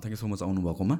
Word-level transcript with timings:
Thank 0.00 0.14
you 0.16 0.20
so 0.20 0.26
much 0.32 0.42
आउनुभएकोमा। 0.42 0.96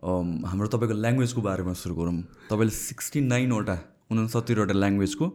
हाम्रो 0.00 0.66
तपाईँको 0.72 0.94
ल्याङ्ग्वेजको 1.04 1.40
बारेमा 1.44 1.72
सुरु 1.76 1.94
गरौँ। 2.00 2.16
तपाईँले 2.50 2.74
सिक्सटी 2.88 3.20
नाइनवटा 3.32 3.76
उनसत्तरीवटा 4.10 4.74
ल्याङ्ग्वेजको 4.82 5.26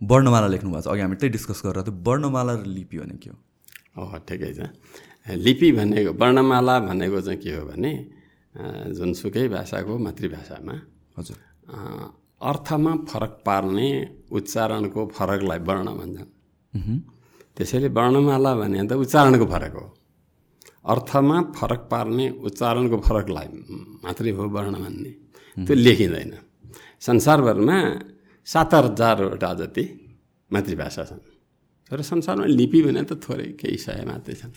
वर्णमाला 0.00 0.46
लेख्नु 0.54 0.68
भएको 0.72 0.82
छ। 0.82 0.88
अघि 0.92 1.00
हामी 1.04 1.16
त्यही 1.20 1.32
डिस्कस 1.36 1.60
गरेर 1.62 1.82
थियो 1.86 1.94
वर्णमाला 2.02 2.52
र 2.58 2.66
लिपि 2.66 2.96
भने 2.98 3.16
के 3.22 3.30
हो? 3.30 3.36
हो 4.00 4.18
ठिकै 4.26 4.52
छ। 4.56 4.60
लिपि 5.28 5.68
भनेको 5.78 6.10
वर्णमाला 6.18 6.74
भनेको 6.88 7.20
चाहिँ 7.20 7.38
के 7.38 7.50
हो 7.54 7.62
भने 7.70 7.92
जुनसुकै 8.96 9.46
भाषाको 9.54 9.92
मातृभाषामा 10.02 10.74
हजुर। 11.16 11.38
अर्थमा 12.42 12.92
फरक 13.06 13.32
पार्ने 13.46 13.88
उच्चारणको 14.34 15.00
फरकलाई 15.14 15.58
वर्ण 15.68 15.88
भन्छन्। 16.00 16.30
त्यसैले 17.54 17.88
वर्णमाला 17.94 18.50
भने 18.60 18.78
त 18.88 18.92
उच्चारणको 18.98 19.46
फरक 19.46 19.74
हो। 19.78 19.86
अर्थमा 20.84 21.36
फरक 21.56 21.82
पार्ने 21.90 22.26
उच्चारणको 22.42 22.96
फरकलाई 23.06 23.48
मात्रै 24.04 24.30
हो 24.36 24.44
वर्ण 24.56 24.74
भन्ने 24.84 25.12
त्यो 25.56 25.74
लेखिँदैन। 25.76 26.32
संसारभरमा 27.00 27.78
सात 28.46 28.74
हजारवटा 28.74 29.50
जति 29.60 29.84
मातृभाषा 30.50 31.04
छन्। 31.04 31.22
तर 31.90 31.98
संसारमा 32.02 32.46
लिपि 32.58 32.80
भने 32.82 33.02
त 33.04 33.12
थोरै 33.22 33.48
केही 33.60 33.78
सय 33.78 34.02
मात्रै 34.10 34.34
छन्। 34.40 34.52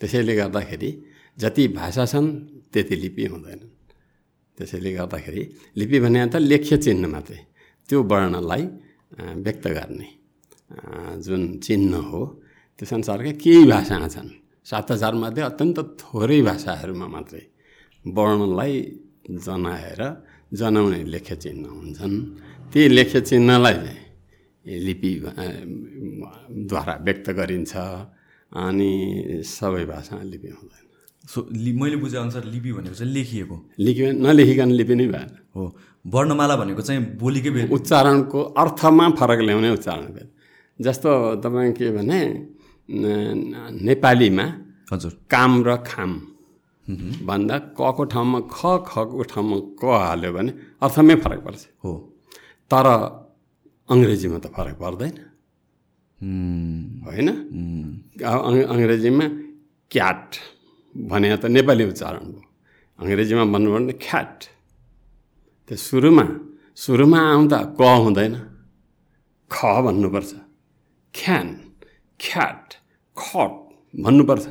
त्यसैले 0.00 0.34
गर्दाखेरि 0.36 0.90
जति 1.38 1.64
भाषा 1.78 2.04
छन् 2.12 2.28
त्यति 2.72 2.94
लिपि 2.96 3.24
हुँदैनन् 3.32 3.72
त्यसैले 4.58 4.90
गर्दाखेरि 4.92 5.42
लिपि 5.78 5.98
भने 6.04 6.20
त 6.28 6.34
लेख्य 6.50 6.76
चिन्ह 6.84 7.08
मात्रै। 7.08 7.40
त्यो 7.88 7.98
वर्णलाई 8.10 8.62
व्यक्त 9.44 9.64
गर्ने 9.76 10.08
जुन 11.24 11.42
चिन्ह 11.64 11.96
हो 12.10 12.22
त्यो 12.76 12.86
संसारका 12.86 13.32
केही 13.42 13.64
भाषा 13.72 13.96
छन्। 14.08 14.28
सात 14.64 14.92
हजारमध्ये 14.92 15.42
अत्यन्त 15.42 15.78
थोरै 15.78 16.42
भाषाहरूमा 16.42 17.06
मात्रै 17.06 17.42
वर्णलाई 18.06 18.74
जनाएर 19.30 20.02
जनाउने 20.54 21.04
लेख्य 21.04 21.36
चिन्ह 21.36 21.68
हुन्छन्। 21.68 22.16
ती 22.72 22.88
लेख्य 22.88 23.20
चिन्हलाई 23.20 23.74
चाहिँ 23.74 24.80
लिपि 24.80 25.10
अ, 25.26 25.44
द्वारा 26.50 26.94
व्यक्त 27.00 27.30
गरिन्छ 27.30 27.76
अनि 28.52 28.92
सबै 29.44 29.84
भाषामा 29.84 30.22
लिपि 30.22 30.48
हुँदैन। 30.48 30.84
सो 31.28 31.48
लि 31.52 31.72
मैले 31.72 31.96
बुझेअनुसार 31.96 32.44
लिपि 32.44 32.72
भनेको 32.72 32.94
चाहिँ 32.94 33.12
लेखिएको? 33.12 33.56
लिपि 33.78 34.12
नलेखिकन 34.12 34.70
लिपि 34.70 34.94
नै 34.94 35.06
भएन। 35.06 35.30
हो। 35.56 35.76
वर्णमाला 36.06 36.56
भनेको 36.56 36.82
चाहिँ 36.82 37.16
बोलीकै 37.16 37.68
उच्चारणको 37.68 38.40
अर्थमा 38.42 39.10
फरक 39.10 39.40
ल्याउने 39.40 39.70
उच्चारण 39.70 40.28
जस्तो 40.80 41.10
तपाईँ 41.36 41.72
के 41.72 41.90
भने 41.90 42.20
नेपालीमा 42.90 44.58
हजुर। 44.92 45.26
काम 45.30 45.64
र 45.64 45.76
खाम। 45.76 46.26
भन्दा 47.26 47.58
कको 47.58 48.04
ठाउँमा 48.04 48.40
ख 48.40 48.84
खको 48.86 49.22
ठाउँमा 49.22 49.56
क 49.60 49.84
हाल्यो 49.84 50.32
भने 50.32 50.52
अर्थमै 50.82 51.14
फरक 51.14 51.44
पर्छ। 51.44 51.68
हो। 51.84 52.16
तर 52.72 52.86
अङ्ग्रेजीमा 53.90 54.38
त 54.38 54.46
फरक 54.46 54.74
पर्दैन। 54.74 55.16
होइन? 57.04 57.28
अङ- 58.24 58.64
अङ्ग्रेजीमा 58.64 59.24
क्याट 59.90 60.34
भने 60.96 61.36
त 61.36 61.46
नेपाली 61.46 61.84
उच्चारण 61.84 62.26
हो। 62.26 62.42
अङ्ग्रेजीमा 62.98 63.44
भन्नु 63.44 63.74
भने 63.74 63.92
ख्याट। 63.92 64.44
त्यो 65.68 65.76
सुरुमा 65.78 66.28
सुरुमा 66.76 67.18
आउँदा 67.18 67.76
क 67.80 67.82
हुँदैन। 67.82 68.34
ख 69.52 69.64
भन्नुपर्छ। 69.64 70.34
ख्यान 71.14 71.54
ख्याट। 72.20 72.79
खट 73.20 73.52
भन्नुपर्छ। 73.94 74.46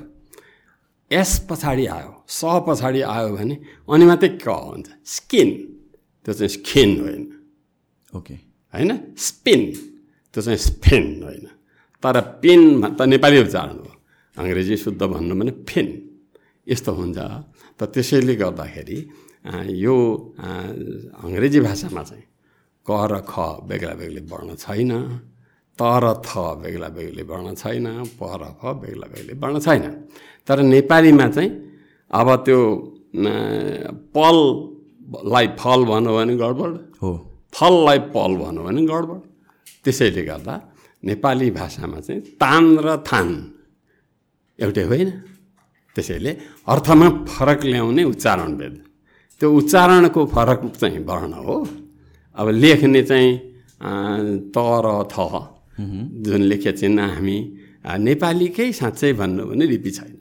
एस 1.12 1.31
पछाडि 1.50 1.85
आयो 1.90 2.12
स 2.30 2.41
पछाडि 2.68 3.02
आयो 3.13 3.30
भने 3.35 3.56
अनि 3.90 4.06
मात्रै 4.06 4.30
क 4.38 4.47
हुन्छ। 4.47 4.88
स्किन 5.16 5.50
त्यो 6.25 6.34
चाहिँ 6.38 6.52
स्किन 6.56 6.90
होइन। 7.02 7.24
ओके। 8.13 8.35
होइन? 8.74 8.91
स्पिन 9.18 9.62
त्यो 10.35 10.41
चाहिँ 10.41 10.59
स्पेन 10.59 11.06
होइन। 11.24 11.46
तर 12.03 12.16
पिन 12.41 12.62
त 12.97 13.02
नेपाली 13.09 13.38
उच्चारण 13.44 13.78
हो। 13.81 13.91
अङ्ग्रेजी 14.35 14.75
शुद्ध 14.78 15.02
भन्नु 15.03 15.34
भने 15.40 15.52
फिन। 15.69 15.88
यस्तो 16.68 16.91
हुन्छ। 16.94 17.18
त 17.78 17.79
त्यसैले 17.94 18.35
गर्दाखेरि 18.35 19.00
यो 19.84 19.96
अङ्ग्रेजी 21.24 21.59
भाषामा 21.66 22.03
चाहिँ 22.03 22.25
क 22.85 22.90
र 23.12 23.13
ख 23.25 23.34
बेग्ला 23.66 23.94
बेग्लै 24.00 24.22
वर्ण 24.29 24.50
छैन। 24.56 24.91
त 25.79 25.81
र 26.03 26.06
थ 26.28 26.29
बेग्ला 26.62 26.88
बेग्लै 26.97 27.23
वर्ण 27.31 27.47
छैन 27.62 27.88
प 28.19 28.22
र 28.41 28.44
फ 28.59 28.62
बेग्ला 28.84 29.07
बेग्लै 29.13 29.34
वर्ण 29.41 29.56
छैन। 29.66 29.84
तर 30.47 30.57
नेपालीमा 30.75 31.28
चाहिँ 31.35 31.50
अब 32.12 32.28
त्यो 32.45 32.59
पललाई 34.16 35.47
फल 35.62 35.79
भन्यो 35.90 36.12
भने 36.17 36.34
गडबड 36.44 36.73
हो। 37.01 37.09
फललाई 37.56 38.00
पल 38.13 38.31
भन्यो 38.44 38.62
भने 38.67 38.81
गडबड। 38.91 39.19
त्यसैले 39.84 40.23
गर्दा 40.29 40.56
नेपाली 41.03 41.47
भाषामा 41.59 42.00
चाहिँ 42.06 42.22
तान 42.41 42.63
र 42.85 42.88
थान 43.07 43.28
एउटै 44.59 44.84
होइन। 44.91 45.09
त्यसैले 45.96 46.31
अर्थमा 46.72 47.07
फरक 47.31 47.59
ल्याउने 47.72 48.03
उच्चारण 48.03 48.51
भेद। 48.59 48.75
त्यो 49.41 49.47
उच्चारणको 49.59 50.22
फरक 50.35 50.59
चाहिँ 50.81 51.00
वर्ण 51.09 51.34
हो। 51.47 51.56
अब 52.38 52.47
लेख्ने 52.61 53.01
चाहिँ 53.09 53.31
अ, 53.79 53.91
त 54.56 54.57
र 54.84 54.88
थ। 55.13 55.16
जुन 55.79 56.41
लेख्य 56.51 56.72
चिन्ह 56.72 57.01
हामी 57.16 57.38
नेपालीकै 58.00 58.72
साँच्चै 58.72 59.12
भन्नु 59.13 59.44
भने 59.50 59.66
लिपि 59.66 59.91
छैन। 59.91 60.17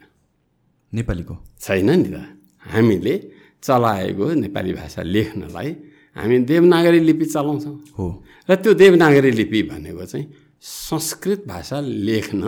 नेपालीको? 0.93 1.35
छैन 1.61 1.91
नि 1.91 2.09
त। 2.15 2.17
हामीले 2.63 3.15
चलाएको 3.63 4.25
नेपाली 4.45 4.73
भाषा 4.73 5.03
लेख्नलाई 5.03 5.71
हामी 6.17 6.37
देवनागरी 6.47 7.01
लिपि 7.01 7.25
चलाउँछौँ। 7.25 7.77
हो। 7.99 8.07
र 8.49 8.55
त्यो 8.55 8.73
देवनागरी 8.75 9.31
लिपि 9.31 9.63
भनेको 9.71 10.05
चाहिँ 10.05 10.27
संस्कृत 10.63 11.45
भाषा 11.49 11.79
लेख्न 11.81 12.43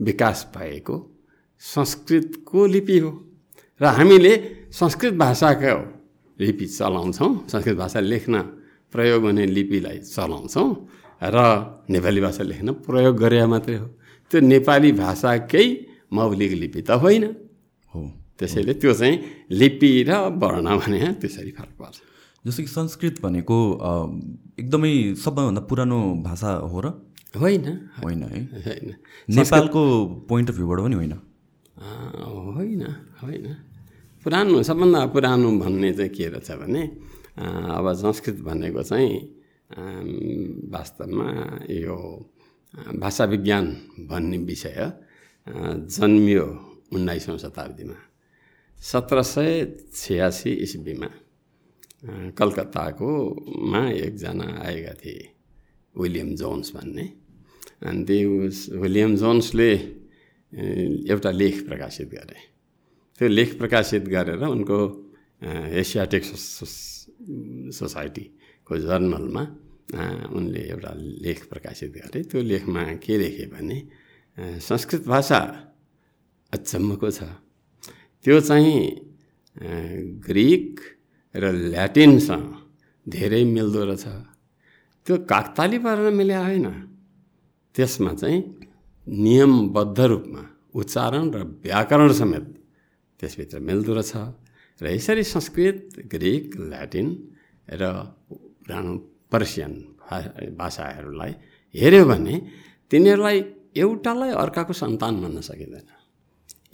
विकास 0.00 0.38
भएको 0.56 0.96
संस्कृतको 1.60 2.60
लिपि 2.66 2.98
हो। 2.98 3.10
र 3.80 3.84
हामीले 3.84 4.32
संस्कृत 4.72 5.14
भाषाको 5.14 5.76
लिपि 6.38 6.66
चलाउँछौँ। 6.66 7.30
संस्कृत 7.48 7.76
भाषा 7.76 8.00
लेख्न 8.00 8.34
प्रयोग 8.92 9.22
हुने 9.22 9.44
लिपिलाई 9.46 9.98
चलाउँछौँ। 9.98 10.68
र 11.26 11.38
नेपाली 11.90 12.20
भाषा 12.20 12.42
लेख्न 12.42 12.68
प्रयोग 12.84 13.14
गरे 13.16 13.46
मात्रै 13.46 13.76
हो। 13.76 13.86
त्यो 14.30 14.40
नेपाली 14.42 14.90
भाषाकै 14.92 15.66
मौलिक 16.12 16.52
लिपि 16.52 16.80
त 16.82 16.90
होइन। 17.02 17.24
हो। 17.94 18.00
त्यसैले 18.38 18.74
त्यो 18.74 18.92
चाहिँ 18.94 19.16
लिपि 19.50 19.90
र 20.08 20.10
वर्ण 20.34 20.66
भने 20.78 20.98
त्यसरी 21.20 21.50
फरक 21.50 21.72
पर्छ। 21.78 21.96
जस्तो 22.44 22.60
कि 22.62 22.70
संस्कृत 22.70 23.14
भनेको 23.22 23.56
एकदमै 24.60 24.92
सबैभन्दा 25.14 25.60
पुरानो 25.64 25.98
भाषा 26.24 26.50
हो 26.66 26.78
र? 26.80 26.86
होइन। 27.34 27.66
होइन 28.02 28.22
है। 28.22 28.40
होइन। 28.64 28.88
नेपालको 29.28 29.82
पोइन्ट 30.28 30.50
अफ 30.50 30.56
भ्यूबाट 30.56 30.78
पनि 30.78 30.94
होइन? 30.94 31.14
होइन 32.56 32.82
होइन। 33.22 33.46
पुरानो 34.24 34.62
सबभन्दा 34.62 35.00
पुरानो 35.06 35.48
भन्ने 35.58 35.92
चाहिँ 35.92 36.10
के 36.10 36.24
रहेछ 36.28 36.50
भने 36.60 36.82
अब 37.76 37.86
संस्कृत 37.94 38.36
भनेको 38.40 38.82
चाहिँ 38.82 39.10
वास्तवमा 39.72 41.58
यो 41.70 42.30
भाषा 42.94 43.24
विज्ञान 43.24 43.66
भन्ने 44.00 44.38
विषय 44.38 44.92
जन्मियो 45.48 46.76
उन्नाइसौँ 46.92 47.38
शताब्दीमा। 47.38 47.94
सत्र 48.78 49.22
सय 49.22 49.76
छ्यासी 49.94 50.50
इस्वीमा 50.50 51.10
कलकत्ताकोमा 52.30 53.90
एकजना 53.90 54.62
आएका 54.66 54.92
थिए 54.92 55.30
विलियम 56.00 56.34
जोन्स 56.34 56.76
भन्ने। 56.76 57.12
अनि 57.82 58.04
त्यो 58.04 58.46
उस- 58.46 58.72
विलियम 58.72 59.16
जोन्सले 59.16 59.72
एउटा 61.10 61.30
लेख 61.30 61.68
प्रकाशित 61.68 62.08
गरे। 62.08 62.36
त्यो 63.18 63.28
लेख 63.28 63.58
प्रकाशित 63.58 64.02
गरेर 64.02 64.38
उनको 64.38 65.10
एसियाटिक 65.66 66.24
सोस- 66.24 67.14
सोसाइटीको 68.64 68.76
जर्नलमा 68.88 69.42
उनले 70.32 70.60
एउटा 70.72 70.92
लेख 70.96 71.40
प्रकाशित 71.48 71.90
गरे। 71.92 72.22
त्यो 72.24 72.40
लेखमा 72.42 72.82
के 73.04 73.14
लेखे 73.18 73.46
भने 73.52 73.78
संस्कृत 74.60 75.04
भाषा 75.06 75.40
अचम्मको 76.52 77.10
छ। 77.10 77.22
त्यो 78.24 78.40
चाहिँ 78.40 78.80
ग्रिक 80.24 80.80
र 81.34 81.52
ल्याटिनसँग 81.52 82.48
धेरै 83.06 83.44
मिल्दो 83.44 83.84
रहेछ। 83.84 84.06
त्यो 85.06 85.14
काकताली 85.28 85.78
पारेर 85.84 86.10
मिल्या 86.10 86.40
होइन। 86.40 86.66
त्यसमा 87.74 88.12
चाहिँ 88.16 88.40
नियमबद्ध 89.06 90.00
रूपमा 90.00 90.42
उच्चारण 90.74 91.24
र 91.34 91.38
व्याकरण 91.60 92.12
समेत 92.12 92.46
त्यसभित्र 93.20 93.58
मिल्दो 93.60 93.92
रहेछ। 93.94 94.12
र 94.80 94.84
यसरी 94.90 95.22
संस्कृत 95.22 96.08
ग्रिक 96.08 96.56
ल्याटिन 96.72 97.06
र 97.68 97.82
पर्सियन 99.32 99.72
भाषाहरूलाई 100.58 101.32
हेऱ्यो 101.74 102.04
भने 102.04 102.34
तिनीहरूलाई 102.90 103.38
एउटालाई 103.76 104.30
अर्काको 104.42 104.72
सन्तान 104.72 105.14
भन्न 105.22 105.40
सकिँदैन। 105.40 105.88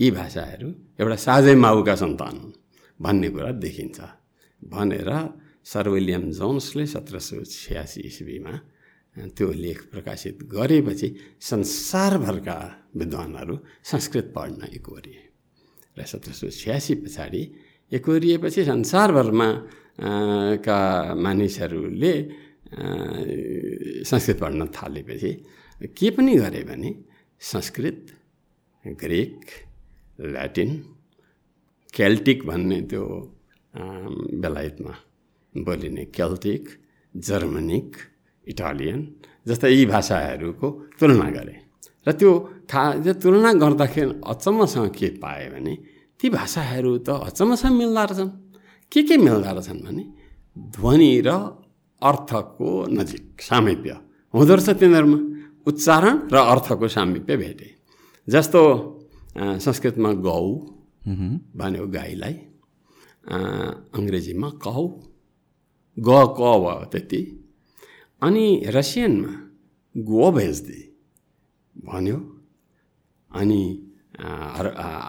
यी 0.00 0.10
भाषाहरू 0.10 0.68
एउटा 1.00 1.16
साझै 1.26 1.54
माउका 1.56 1.94
सन्तान 1.94 2.34
हुन् 2.40 2.56
भन्ने 3.00 3.28
कुरा 3.34 3.50
देखिन्छ। 3.64 3.98
भनेर 4.62 5.10
सर 5.64 5.88
विलियम 5.88 6.24
जोन्सले 6.32 6.84
सत्र 6.86 7.18
सौ 7.18 7.36
छ्यासी 7.44 8.00
इस्वीमा 8.00 8.54
त्यो 9.36 9.46
लेख 9.52 9.78
प्रकाशित 9.92 10.36
गरेपछि 10.52 11.08
संसारभरका 11.40 12.58
विद्वानहरू 12.96 13.54
संस्कृत 13.84 14.26
पढ्न 14.36 14.60
एकोरिए। 14.76 15.22
र 15.96 16.04
सत्र 16.04 16.32
सौ 16.32 16.48
छ्यासी 16.52 16.94
पछाडि 17.02 17.42
एकोरिएपछि 17.92 18.64
संसारभरमा 18.64 19.48
का 20.00 20.78
मानिसहरूले 21.14 22.12
संस्कृत 24.04 24.36
पढ्न 24.40 24.66
थालेपछि 24.76 25.32
के 25.98 26.10
पनि 26.16 26.34
गरे 26.36 26.62
भने 26.68 26.90
संस्कृत 27.40 28.06
ग्रिक 28.84 29.40
ल्याटिन 30.32 30.70
केल्टिक 31.94 32.46
भन्ने 32.46 32.80
त्यो 32.90 33.04
बेलायतमा 34.42 34.94
बोलिने 35.54 36.04
केल्टिक 36.16 36.64
जर्मनिक 37.14 37.96
इटालियन 38.44 39.00
जस्ता 39.48 39.68
यी 39.68 39.84
भाषाहरूको 39.86 40.68
तुलना 41.00 41.28
गरे। 41.30 41.56
र 42.06 42.12
त्यो 42.12 42.30
थाहा 42.70 42.88
त्यो 43.04 43.12
तुलना 43.22 43.50
गर्दाखेरि 43.62 44.12
अचम्मसँग 44.32 44.88
के 44.96 45.08
पाए 45.22 45.48
भने 45.52 45.74
ती 46.20 46.26
भाषाहरू 46.30 46.92
त 46.98 47.08
अचम्मसँग 47.28 47.74
मिल्दा 47.80 48.04
रहेछन्। 48.04 48.30
के 48.92 49.02
के 49.08 49.16
मिल्दा 49.16 49.50
रहेछन् 49.50 49.80
भने 49.86 50.04
ध्वनि 50.74 51.12
र 51.26 51.30
अर्थको 52.02 52.68
नजिक 52.90 53.42
सामिप्य। 53.42 53.92
हुँदो 54.34 54.54
रहेछ 54.54 54.68
तिनीहरूमा। 54.80 55.18
उच्चारण 55.68 56.16
र 56.32 56.36
अर्थको 56.52 56.86
सामिप्य 56.88 57.36
भेटे। 57.36 57.68
जस्तो 58.28 58.60
संस्कृतमा 59.64 60.10
गौ 60.26 60.42
भन्यो 61.60 61.84
गाईलाई 61.96 62.34
अङ्ग्रेजीमा 63.98 64.48
कौ। 64.64 64.84
ग 65.96 66.08
क 66.38 66.40
भयो 66.62 66.84
त्यति। 66.92 67.20
अनि 68.22 68.46
रसियनमा 68.76 69.32
गो 69.94 70.24
भेजदी 70.32 70.80
भन्यो। 71.76 72.18
अनि 73.30 73.62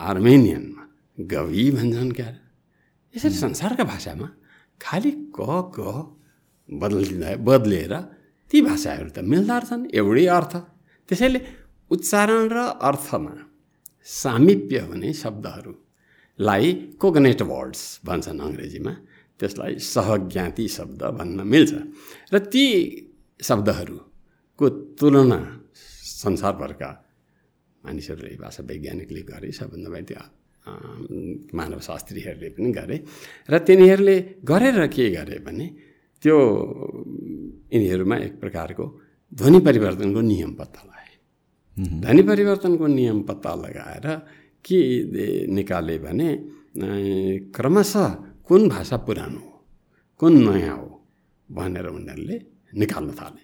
आर्मेनियनमा 0.09 0.83
गवी 1.17 1.63
भन्छन् 1.71 2.11
क्या 2.17 2.29
यसरी 3.13 3.35
संसारका 3.35 3.83
भाषामा 3.83 4.27
खालि 4.81 5.11
क 5.35 5.39
क 5.75 5.79
बदलिँदा 6.69 7.29
बदलिएर 7.47 7.93
ती 8.51 8.57
भाषाहरू 8.61 9.09
त 9.15 9.19
मिल्दा 9.31 9.55
रहेछन् 9.57 9.83
एउटै 9.91 10.25
अर्थ। 10.37 10.53
त्यसैले 11.09 11.39
उच्चारण 11.91 12.43
र 12.55 12.57
अर्थमा 12.79 13.33
सामिप्य 14.07 14.79
हुने 14.87 15.09
शब्दहरूलाई 15.13 16.65
कोगनेट 17.01 17.41
वर्ड्स 17.51 17.81
भन्छन् 18.07 18.39
अङ्ग्रेजीमा। 18.47 18.93
त्यसलाई 19.39 19.73
सहज्ञाति 19.93 20.65
शब्द 20.77 21.01
भन्न 21.17 21.39
मिल्छ। 21.51 21.71
र 22.33 22.35
ती 22.51 22.65
शब्दहरूको 23.39 24.65
तुलना 24.97 25.39
संसारभरका 26.23 26.89
मानिसहरूले 27.83 28.35
भाषा 28.43 28.61
वैज्ञानिकले 28.69 29.21
गरे 29.31 29.49
सबभन्दा 29.51 29.99
त्यो 30.09 30.23
मानवशास्त्रीहरूले 30.65 32.49
पनि 32.55 32.69
गरे। 32.71 32.97
र 33.49 33.53
तिनीहरूले 33.65 34.15
गरेर 34.45 34.79
के 34.93 35.09
गरे 35.09 35.37
भने 35.41 35.65
त्यो 36.23 36.37
यिनीहरूमा 37.73 38.15
एक 38.17 38.33
प्रकारको 38.39 38.85
ध्वनि 39.33 39.59
परिवर्तनको 39.67 40.21
नियम 40.21 40.51
पत्ता 40.59 40.81
लगाए। 40.85 41.13
ध्वनि 42.03 42.23
परिवर्तनको 42.29 42.85
नियम 42.87 43.19
पत्ता 43.29 43.51
लगाएर 43.55 44.05
के 44.65 44.79
निकाले 45.49 45.97
भने 45.97 46.29
क्रमशः 47.55 48.09
कुन 48.47 48.61
भाषा 48.69 48.97
पुरानो 49.07 49.39
हो 49.39 49.55
कुन 50.19 50.33
नयाँ 50.45 50.77
हो 50.77 50.89
भनेर 51.49 51.85
उनीहरूले 51.87 52.37
निकाल्न 52.77 53.11
थाले। 53.17 53.41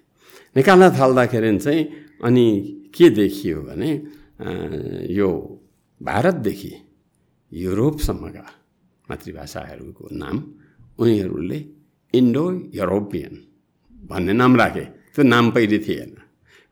निकाल्न 0.55 0.83
थाल्दाखेरि 0.93 1.57
चाहिँ 1.57 1.81
अनि 2.23 2.45
के 2.93 3.09
देखियो 3.09 3.57
भने 3.61 3.91
यो 5.11 5.29
भारतदेखि 6.01 6.71
युरोपसम्मका 7.63 8.45
मातृभाषाहरूको 9.07 10.03
नाम 10.21 10.35
उनीहरूले 11.01 11.59
इन्डो 12.13 12.43
युरोपियन 12.79 13.33
भन्ने 14.09 14.33
नाम 14.41 14.51
राखे। 14.61 14.85
त्यो 15.13 15.23
नाम 15.33 15.45
पहिले 15.55 15.77
थिएन। 15.85 16.11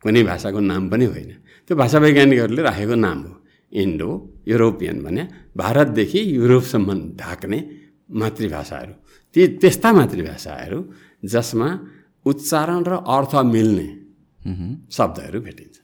कुनै 0.03 0.21
भाषाको 0.23 0.59
नाम 0.71 0.83
पनि 0.91 1.05
होइन। 1.05 1.31
त्यो 1.65 1.73
भाषा 1.81 1.97
वैज्ञानिकहरूले 1.99 2.61
राखेको 2.61 2.95
नाम 3.07 3.19
हो 3.27 3.33
इन्डो 3.71 4.09
युरोपियन 4.47 4.97
भने 5.05 5.23
भारतदेखि 5.57 6.19
युरोपसम्म 6.37 6.89
ढाक्ने 7.19 7.59
मातृभाषाहरू। 8.21 8.93
ती 9.35 9.41
त्यस्ता 9.61 9.89
मातृभाषाहरू 9.93 10.79
जसमा 11.23 11.67
उच्चारण 12.25 12.81
र 12.89 12.93
अर्थ 13.15 13.33
मिल्ने 13.55 13.87
शब्दहरू 14.91 15.39
भेटिन्छ। 15.41 15.75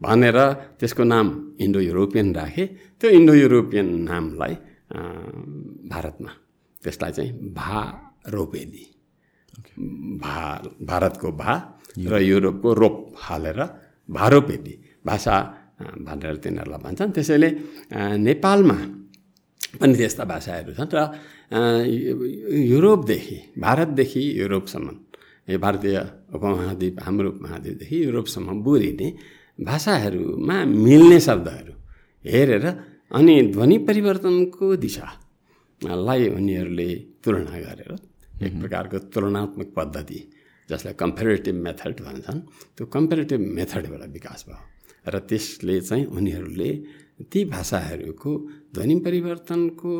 भनेर 0.00 0.38
त्यसको 0.78 1.02
नाम 1.04 1.26
इन्डो 1.60 1.80
युरोपियन 1.80 2.28
राखे। 2.34 2.64
त्यो 3.00 3.08
इन्डो 3.18 3.34
युरोपियन 3.34 3.88
नामलाई 4.08 4.54
भारतमा 5.92 6.32
त्यसलाई 6.82 7.12
चाहिँ 7.16 7.30
भा 7.54 7.80
रोपेदी 8.34 8.84
भा 10.22 10.36
भारतको 10.90 11.28
भा 11.32 11.54
र 12.10 12.14
युरोपको 12.22 12.68
रोप 12.74 12.96
हालेर 13.24 13.60
भारोपेदी 14.08 14.74
भाषा 15.06 15.34
भनेर 16.06 16.36
तिनीहरूलाई 16.42 16.80
भन्छन्। 16.84 17.10
त्यसैले 17.16 17.48
नेपालमा 18.26 18.78
पनि 19.80 19.94
त्यस्ता 19.98 20.24
भाषाहरू 20.24 20.72
छन् 20.78 20.92
र 20.94 21.00
युरोपदेखि 22.72 23.36
भारतदेखि 23.58 24.22
युरोपसम्म 24.40 24.88
यो 25.50 25.58
भारतीय 25.58 25.96
उपमहाद्वीप 26.34 26.96
हाम्रो 27.04 27.30
महाद्वीपदेखि 27.44 27.96
युरोपसम्म 28.04 28.48
बोलिने 28.66 29.08
भाषाहरूमा 29.58 30.56
मिल्ने 30.64 31.18
शब्दहरू 31.20 31.72
हेरेर 32.24 32.66
अनि 33.14 33.34
ध्वनि 33.52 33.76
परिवर्तनको 33.88 34.66
दिशालाई 34.76 36.28
उनीहरूले 36.28 36.88
तुलना 37.24 37.58
गरेर 37.60 37.92
एक 38.42 38.60
प्रकारको 38.60 38.98
तुलनात्मक 39.14 39.68
पद्धति 39.76 40.20
जसलाई 40.68 40.94
कम्पेरेटिभ 40.94 41.54
मेथड 41.54 42.00
भन्छन्। 42.00 42.40
त्यो 42.76 42.86
कम्पेरेटिभ 42.86 43.40
मेथडबाट 43.56 44.02
विकास 44.12 44.44
भयो 44.48 44.60
र 45.06 45.18
त्यसले 45.28 45.80
चाहिँ 45.80 46.04
उनीहरूले 46.06 46.70
ती 47.30 47.44
भाषाहरूको 47.44 48.32
ध्वनि 48.74 48.94
परिवर्तनको 49.06 49.90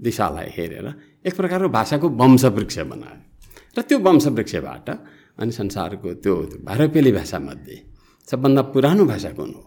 दिशालाई 0.00 0.48
हेरेर 0.56 0.86
एक 1.26 1.34
प्रकारको 1.36 1.68
भाषाको 1.68 2.08
वंशवृक्ष 2.20 2.78
बनायो। 2.90 3.20
र 3.76 3.82
त्यो 3.88 3.98
वंशवृक्षबाट 3.98 4.88
अनि 5.38 5.52
संसारको 5.52 6.14
त्यो 6.24 6.34
भारपेली 6.66 7.12
भाषामध्ये 7.12 7.76
सबभन्दा 8.28 8.62
पुरानो 8.72 9.04
भाषा 9.04 9.30
कुन 9.36 9.50
हो? 9.52 9.62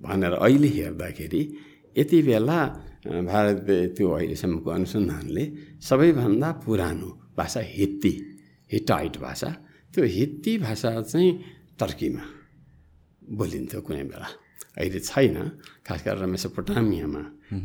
भनेर 0.00 0.32
अहिले 0.34 0.68
हेर्दाखेरि 0.68 1.42
यति 1.96 2.18
बेला 2.22 2.58
भारत 3.30 3.66
त्यो 3.96 4.08
अहिलेसम्मको 4.10 4.68
अनुसन्धानले 4.70 5.44
सबैभन्दा 5.88 6.50
पुरानो 6.64 7.08
भाषा 7.38 7.60
हित्ती 7.76 8.12
हिटाइट 8.70 9.16
भाषा। 9.18 9.50
त्यो 9.94 10.04
हित्ती 10.16 10.52
भाषा 10.58 10.90
चाहिँ 11.02 11.30
टर्कीमा 11.78 12.24
बोलिन्थ्यो 13.38 13.80
कुनै 13.86 14.04
बेला। 14.10 14.28
अहिले 14.78 15.00
छैन 15.00 15.36
खास 15.86 16.00
गरेर 16.06 16.26
मेसोपोटामियामा 16.32 17.22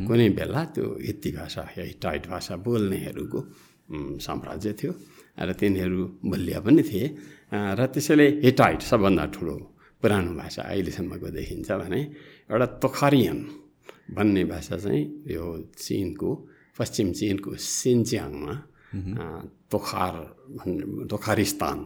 कुनै 0.07 0.29
बेला 0.37 0.61
त्यो 0.75 0.85
हित्ती 1.07 1.29
भाषा 1.39 1.61
या 1.77 1.83
हिटाइट 1.91 2.23
भाषा 2.27 2.55
बोल्नेहरूको 2.65 3.39
साम्राज्य 4.25 4.73
थियो। 4.79 4.91
र 5.39 5.49
तिनीहरू 5.59 6.01
बलिया 6.29 6.59
पनि 6.65 6.83
थिए। 6.83 7.05
र 7.77 7.79
त्यसैले 7.93 8.27
हिटाइट 8.45 8.81
सबभन्दा 8.91 9.25
ठुलो 9.33 9.55
पुरानो 10.03 10.31
भाषा 10.35 10.61
अहिलेसम्मको 10.63 11.27
देखिन्छ 11.29 11.69
भने 11.73 11.99
एउटा 12.49 12.65
तोखारियन 12.77 13.39
भन्ने 14.09 14.43
भाषा 14.45 14.77
चाहिँ 14.77 15.03
यो 15.27 15.45
चिनको 15.75 16.29
पश्चिम 16.77 17.07
चिनको 17.11 17.49
सिन्च्याङमा 17.55 18.53
तोखार 19.71 20.15
भन्ने 20.57 21.05
तोखारिस्तान 21.05 21.79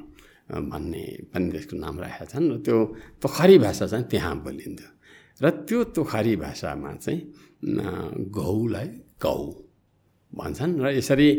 भन्ने 0.64 1.04
पनि 1.32 1.48
त्यसको 1.52 1.76
नाम 1.78 1.96
राखेका 2.00 2.26
छन् 2.28 2.52
र 2.52 2.58
त्यो 2.62 2.78
तोखारी 3.24 3.58
भाषा 3.58 3.86
चाहिँ 3.88 4.06
त्यहाँ 4.12 4.36
बोलिन्थ्यो 4.44 4.90
र 5.42 5.46
त्यो 5.64 5.80
तोखारी 5.96 6.36
भाषामा 6.36 6.92
चाहिँ 6.96 7.20
गौलाई 8.30 8.88
गौ 9.18 9.40
भन्छन् 10.34 10.74
र 10.84 10.86
यसरी 10.92 11.30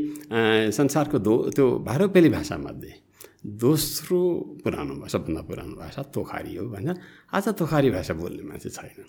संसारको 0.73 1.19
दो 1.19 1.35
त्यो 1.51 1.67
भारोपेली 1.81 2.29
भाषामध्ये 2.29 2.93
दोस्रो 3.43 4.19
पुरानो 4.63 4.95
भाषा 5.03 5.19
सबभन्दा 5.19 5.43
पुरानो 5.43 5.75
भाषा 5.75 6.03
तोखारी 6.15 6.55
हो 6.57 6.67
भन्छन् 6.71 6.99
आज 7.35 7.49
तोखारी 7.59 7.91
भाषा 7.91 8.15
बोल्ने 8.15 8.43
मान्छे 8.43 8.71
छैन। 8.71 9.03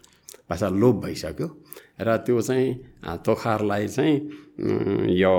भाषा 0.50 0.68
लोप 0.74 0.96
भइसक्यो 1.06 1.48
र 2.02 2.18
त्यो 2.26 2.42
चाहिँ 2.42 2.74
तोखारलाई 3.26 3.88
चाहिँ 3.88 4.16
यो 5.22 5.36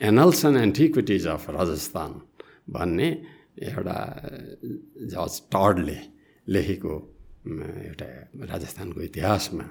annals 0.00 0.44
and 0.44 0.56
antiquities 0.56 1.26
of 1.28 1.44
Rajasthan 1.50 2.20
भन्ने 2.72 3.08
एउटा 3.60 3.98
जज 5.12 5.40
टर्डले 5.52 5.98
लेखेको 6.48 6.94
एउटा 7.84 8.08
राजस्थानको 8.48 9.00
इतिहासमा 9.00 9.66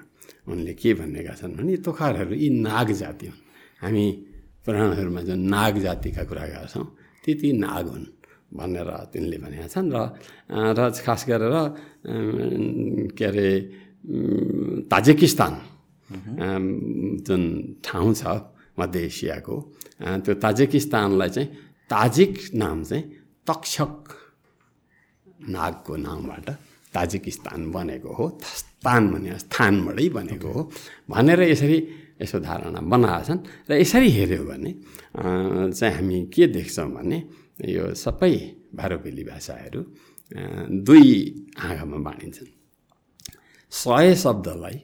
उनले 0.48 0.74
के 0.78 0.94
भनेका 0.94 1.34
छन् 1.34 1.56
भने 1.58 1.76
तोखारहरू 1.82 2.34
यी 2.34 2.48
नाग 2.62 2.92
जाति 2.94 3.26
हुन्। 3.26 3.42
हामी 3.82 4.06
पुराणहरूमा 4.66 5.22
जुन 5.28 5.40
नाग 5.54 5.74
जातिका 5.86 6.22
कुरा 6.26 6.44
गर्छौँ 6.52 6.86
ती 7.24 7.32
ती 7.40 7.48
नाग 7.54 7.86
हुन् 7.86 8.06
भनेर 8.58 8.90
तिनले 9.12 9.38
भनेका 9.38 9.68
छन् 9.70 9.90
र 9.94 9.96
र 10.74 10.80
खास 11.06 11.22
गरेर 11.30 11.56
के 13.14 13.24
अरे 13.30 13.48
ताजिकिस्तान 14.90 15.54
जुन 17.26 17.42
ठाउँ 17.86 18.12
छ 18.14 18.22
मध्य 18.78 18.98
एसियाको 19.06 19.56
त्यो 20.24 20.34
ताजिकिस्तानलाई 20.44 21.30
चाहिँ 21.30 21.48
ताजिक 21.90 22.32
नाम 22.54 22.78
चाहिँ 22.84 23.04
तक्षक 23.46 23.94
नागको 25.54 25.92
नामबाट 26.06 26.48
ताजिकिस्तान 26.94 27.60
बनेको 27.72 28.10
हो 28.18 28.26
स्थान 28.42 29.02
भने 29.12 29.38
स्थानबाटै 29.38 30.08
बनेको 30.16 30.48
हो। 30.52 30.62
भनेर 31.10 31.40
यसरी 31.42 31.78
यसो 32.20 32.38
धारणा 32.40 32.80
बनाएछन्। 32.80 33.40
र 33.68 33.72
यसरी 33.82 34.08
हेऱ्यो 34.10 34.44
भने 34.44 34.70
चाहिँ 35.72 35.94
हामी 35.94 36.16
के 36.32 36.46
देख्छौँ 36.56 36.90
भने 36.96 37.18
यो 37.64 37.94
सबै 37.94 38.32
भारोपेली 38.74 39.24
भाषाहरू 39.24 39.80
दुई 40.86 41.08
आँखामा 41.60 41.98
बाँडिन्छन्। 42.06 42.50
सय 43.72 44.14
शब्दलाई 44.14 44.76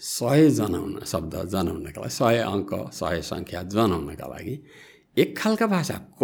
सय 0.00 0.50
जनाउन 0.50 1.00
शब्द 1.06 1.34
जनाउनका 1.48 2.00
लागि 2.00 2.12
सय 2.12 2.38
अङ्क 2.44 2.70
सय 2.92 3.20
सङ्ख्या 3.22 3.62
जनाउनका 3.72 4.26
लागि 4.28 4.54
एक 5.16 5.30
खालका 5.38 5.66
भाषा 5.66 5.96
क 6.20 6.22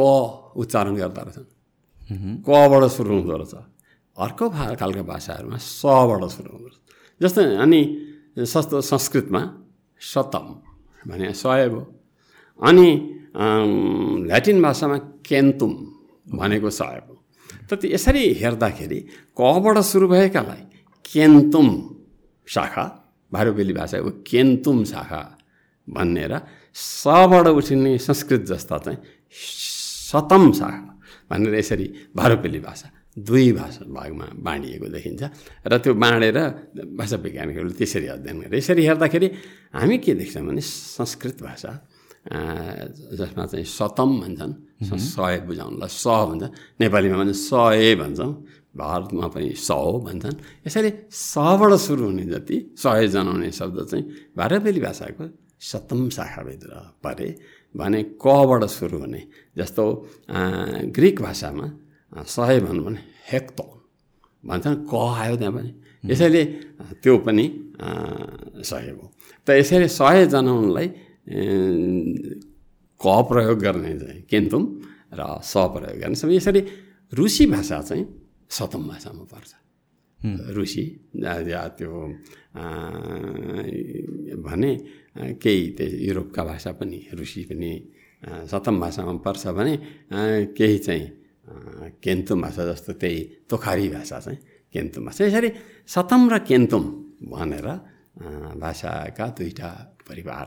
उच्चारण 0.56 0.94
गर्दो 0.96 1.22
रहेछन्। 1.22 1.48
कबाट 2.42 2.82
सुरु 2.90 3.14
हुँदो 3.14 3.36
रहेछ। 3.38 3.54
अर्को 4.18 4.44
भा 4.50 4.64
खालका 4.74 5.02
भाषाहरूमा 5.06 5.56
सबाट 5.56 6.22
सुरु 6.34 6.50
हुँदो 6.52 6.68
रहेछ। 6.68 6.78
जस्तै 7.20 7.44
अनि 7.64 7.80
सस्तो 8.52 8.80
संस्कृतमा 8.82 9.42
सतम 10.00 10.46
भने 11.08 11.32
सय 11.32 11.68
भयो। 11.68 11.82
अनि 12.62 12.88
ल्याटिन 14.26 14.62
भाषामा 14.62 14.96
केन्तुम 15.28 15.72
भनेको 16.36 16.70
सय 16.70 17.00
भयो। 17.04 17.16
त 17.68 17.84
यसरी 17.84 18.24
हेर्दाखेरि 18.40 18.98
कबाट 19.38 19.78
सुरु 19.90 20.08
भएकालाई 20.08 20.62
केन्तुम 21.04 21.68
शाखा 22.48 22.84
भारोबेली 23.32 23.72
भाषाको 23.72 24.10
केन्तुम 24.26 24.84
शाखा 24.84 25.22
भन्ने 25.86 26.26
र 26.26 26.40
सबाट 26.74 27.46
उठिने 27.48 27.98
संस्कृत 27.98 28.42
जस्ता 28.50 28.78
चाहिँ 28.78 28.98
सतम 30.10 30.52
शाखा 30.52 30.90
भनेर 31.30 31.54
यसरी 31.54 31.86
भारोपेली 32.16 32.60
भाषा 32.60 32.88
दुई 33.16 33.52
भाषा 33.52 33.84
भागमा 33.90 34.26
बाँडिएको 34.38 34.86
देखिन्छ। 34.86 35.22
र 35.66 35.72
त्यो 35.82 35.94
बाँडेर 35.94 36.38
भाषा 36.94 37.16
वैज्ञानिकहरूले 37.18 37.74
त्यसरी 37.74 38.06
अध्ययन 38.16 38.38
गरे 38.46 38.56
यसरी 38.58 38.82
हेर्दाखेरि 38.86 39.28
हामी 39.74 39.96
के 39.98 40.14
देख्छौँ 40.14 40.46
भने 40.46 40.62
संस्कृत 40.62 41.42
भाषा 41.42 41.70
जसमा 43.18 43.44
चाहिँ 43.50 43.66
सतम 43.66 44.10
भन्छन् 44.22 44.54
सय 44.86 45.36
बुझाउनुलाई 45.48 45.90
स 45.90 46.06
भन्छ 46.06 46.44
नेपालीमा 46.80 47.16
भने 47.18 47.34
सय 47.34 47.94
भन्छौँ 47.98 48.32
भारतमा 48.70 49.26
पनि 49.34 49.50
स 49.58 49.70
हो 49.74 49.98
भन्छन्। 50.06 50.36
यसरी 50.66 50.90
सबाट 51.10 51.72
सुरु 51.82 52.04
हुने 52.06 52.24
जति 52.30 52.56
सय 52.78 53.08
जनाउने 53.10 53.50
शब्द 53.50 53.78
चाहिँ 53.90 54.04
भारतबेली 54.38 54.80
भाषाको 54.80 55.24
सप्तम 55.58 56.08
शाखाभित्र 56.14 56.70
परे 57.02 57.28
भने 57.74 58.02
कबाट 58.22 58.64
सुरु 58.70 58.98
हुने 58.98 59.22
जस्तो 59.58 59.84
ग्रिक 60.94 61.20
भाषामा 61.20 61.66
सय 62.12 62.60
भनौँ 62.60 62.84
भने 62.84 63.00
हेक्तोन 63.30 63.78
भन्छन् 64.48 64.76
क 64.90 64.94
आयो 64.94 65.36
त्यहाँ 65.36 65.52
पनि। 65.54 65.70
यसैले 66.10 66.42
त्यो 67.02 67.14
पनि 67.26 67.44
सय 68.64 68.88
हो। 68.96 69.04
त 69.46 69.48
यसरी 69.60 69.88
सय 69.88 70.26
जनाउनलाई 70.32 70.88
क 73.00 73.06
प्रयोग 73.28 73.58
गर्ने 73.58 73.92
चाहिँ 74.00 74.20
केन्तुम 74.30 74.64
र 75.14 75.20
स 75.44 75.54
प्रयोग 75.74 75.98
गर्ने। 76.02 76.16
समय 76.16 76.36
यसरी 76.36 76.60
रुसी 77.12 77.46
भाषा 77.46 77.78
चाहिँ 77.88 78.04
सतम 78.50 78.82
भाषामा 78.88 79.24
पर्छ। 79.32 79.52
रुसी 80.56 80.84
त्यो 81.78 81.90
भने 84.44 84.70
केही 85.42 85.62
त्यो 85.76 85.86
युरोपका 86.06 86.42
भाषा 86.44 86.70
पनि 86.80 86.98
रुसी 87.18 87.40
पनि 87.48 87.70
सतम 88.50 88.80
भाषामा 88.80 89.12
पर्छ 89.24 89.46
भने 89.56 89.74
केही 90.56 90.78
चाहिँ 90.78 91.06
केन्तुम 92.04 92.40
भाषा 92.42 92.64
जस्तो 92.72 92.92
त्यही 93.00 93.20
तोखारी 93.50 93.88
भाषा 93.88 94.18
चाहिँ 94.20 94.38
केन्तुम 94.74 95.04
भाषा 95.06 95.24
यसरी 95.26 95.50
सतम 95.94 96.22
र 96.32 96.38
केन्तुम 96.48 96.84
भनेर 97.32 97.68
भाषाका 98.62 99.26
दुईवटा 99.38 99.70
परिवार 100.08 100.46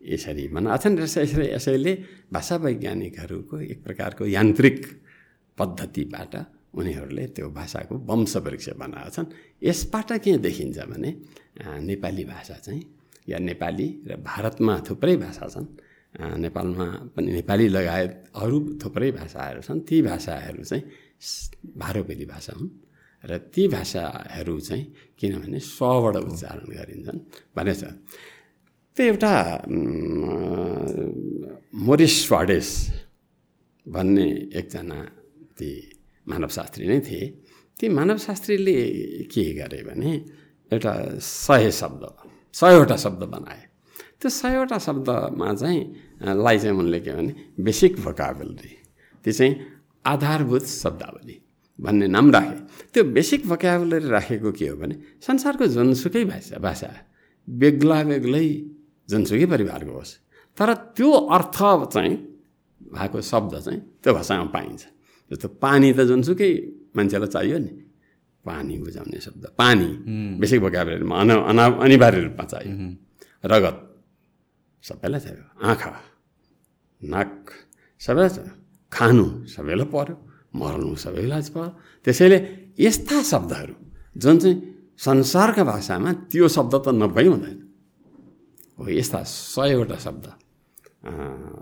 यसरी 0.00 0.44
मनाछन् 0.54 0.98
र 0.98 1.02
यसरी 1.02 1.46
यसैले 1.54 1.92
भाषा 2.32 2.56
वैज्ञानिकहरूको 2.56 3.56
एक 3.72 3.78
प्रकारको 3.84 4.26
यान्त्रिक 4.26 4.78
पद्धतिबाट 5.58 6.34
उनीहरूले 6.78 7.24
त्यो 7.34 7.48
भाषाको 7.50 7.94
वंशवृक्ष 8.08 8.68
बनाएका 8.78 9.10
छन् 9.16 9.32
यसबाट 9.64 10.12
के 10.22 10.36
देखिन्छ 10.46 10.78
भने 10.92 11.10
नेपाली 11.88 12.24
भाषा 12.24 12.54
चाहिँ 12.64 12.82
या 13.28 13.38
नेपाली 13.38 13.88
र 14.06 14.16
भारतमा 14.22 14.74
थुप्रै 14.88 15.16
भाषा 15.16 15.46
छन्। 15.48 15.66
नेपालमा 16.16 16.86
पनि 17.14 17.28
नेपाली 17.32 17.66
लगायत 17.68 18.12
अरू 18.40 18.58
थुप्रै 18.80 19.10
भाषाहरू 19.20 19.60
छन्। 19.60 19.80
ती 19.88 19.96
भाषाहरू 20.02 20.62
चाहिँ 20.64 20.84
भारोपेली 21.76 22.24
भाषा 22.24 22.52
हुन् 22.56 22.70
र 23.24 23.38
ती 23.52 23.62
भाषाहरू 23.68 24.54
चाहिँ 24.60 24.84
किनभने 25.18 25.58
स्वबाट 25.60 26.16
उच्चारण 26.16 26.66
गरिन्छन्। 26.72 27.20
भनेछ 27.56 27.82
त्यो 28.96 29.04
एउटा 29.06 29.32
मोरिस 31.84 32.14
स्वाडेस 32.26 32.68
भन्ने 33.86 34.26
एकजना 34.56 34.98
ती 35.58 35.70
मानवशास्त्री 36.26 36.84
नै 36.88 37.00
थिए। 37.00 37.24
ती 37.76 37.88
मानवशास्त्रीले 37.88 38.78
के 39.28 39.44
गरे 39.52 39.80
भने 39.84 40.12
एउटा 40.72 40.92
सय 41.20 41.70
शब्द 41.70 42.02
सयवटा 42.54 42.96
शब्द 42.96 43.22
बनाए। 43.28 43.65
त्यो 44.20 44.30
सयवटा 44.30 44.78
शब्दमा 44.78 45.48
चाहिँ 45.54 45.80
लाई 46.44 46.58
चाहिँ 46.58 46.76
उनले 46.78 47.00
के 47.00 47.12
भने 47.12 47.32
बेसिक 47.60 48.00
भोकाबुलरी 48.00 48.72
त्यो 49.24 49.32
चाहिँ 49.32 49.52
आधारभूत 50.04 50.64
शब्दावली 50.64 51.36
भन्ने 51.78 52.06
नाम 52.06 52.30
राखे। 52.32 52.56
त्यो 52.92 53.02
बेसिक 53.12 53.46
भोकाबुलरी 53.46 54.08
राखेको 54.08 54.50
के 54.52 54.66
हो 54.68 54.76
भने 54.76 54.94
संसारको 55.20 55.66
जुनसुकै 55.66 56.24
भाषा 56.24 56.56
भाषा 56.58 56.90
बेग्ला 57.48 57.98
बेग्लै 58.10 58.46
जुनसुकै 59.08 59.46
परिवारको 59.52 59.92
होस् 59.92 60.12
तर 60.58 60.68
त्यो 60.96 61.10
अर्थ 61.36 61.58
चाहिँ 61.92 62.14
भएको 62.80 63.20
शब्द 63.20 63.52
चाहिँ 63.60 63.80
त्यो 64.02 64.14
भाषामा 64.14 64.44
पाइन्छ। 64.56 64.82
जस्तो 65.30 65.48
पानी 65.60 65.92
त 65.92 66.00
जुनसुकै 66.08 66.50
मान्छेलाई 66.96 67.28
चाहियो 67.28 67.58
नि 67.58 67.72
पानी 68.44 68.74
बुझाउने 68.78 69.18
शब्द 69.20 69.44
पानी 69.60 69.90
बेसिक 70.40 70.60
भोकाबुलरीमा 70.64 71.14
अन 71.20 71.30
अना 71.50 71.64
अनिवार्य 71.84 72.20
रूपमा 72.24 72.44
चाहियो। 72.46 72.74
रगत। 73.44 73.76
सबैलाई 74.84 75.20
चाहियो 75.20 75.44
आँखा 75.62 75.90
नाक 77.00 77.34
सबैलाई 78.00 78.28
चाहियो 78.28 78.54
खानु 78.92 79.26
सबैलाई 79.46 79.88
पऱ्यो 79.88 80.16
मर्नु 80.54 80.94
सबैलाई 80.96 81.42
पऱ्यो 81.50 81.68
त्यसैले 82.06 82.38
यस्ता 82.78 83.16
शब्दहरू 83.22 83.74
जुन 84.16 84.36
चाहिँ 84.38 84.56
संसारका 84.98 85.64
भाषामा 85.64 86.10
त्यो 86.30 86.48
शब्द 86.48 86.74
त 86.84 86.86
नभई 86.94 87.26
हुँदैन 87.26 87.58
हो 88.78 88.88
यस्ता 88.90 89.22
सयवटा 89.24 89.98
शब्द 89.98 90.26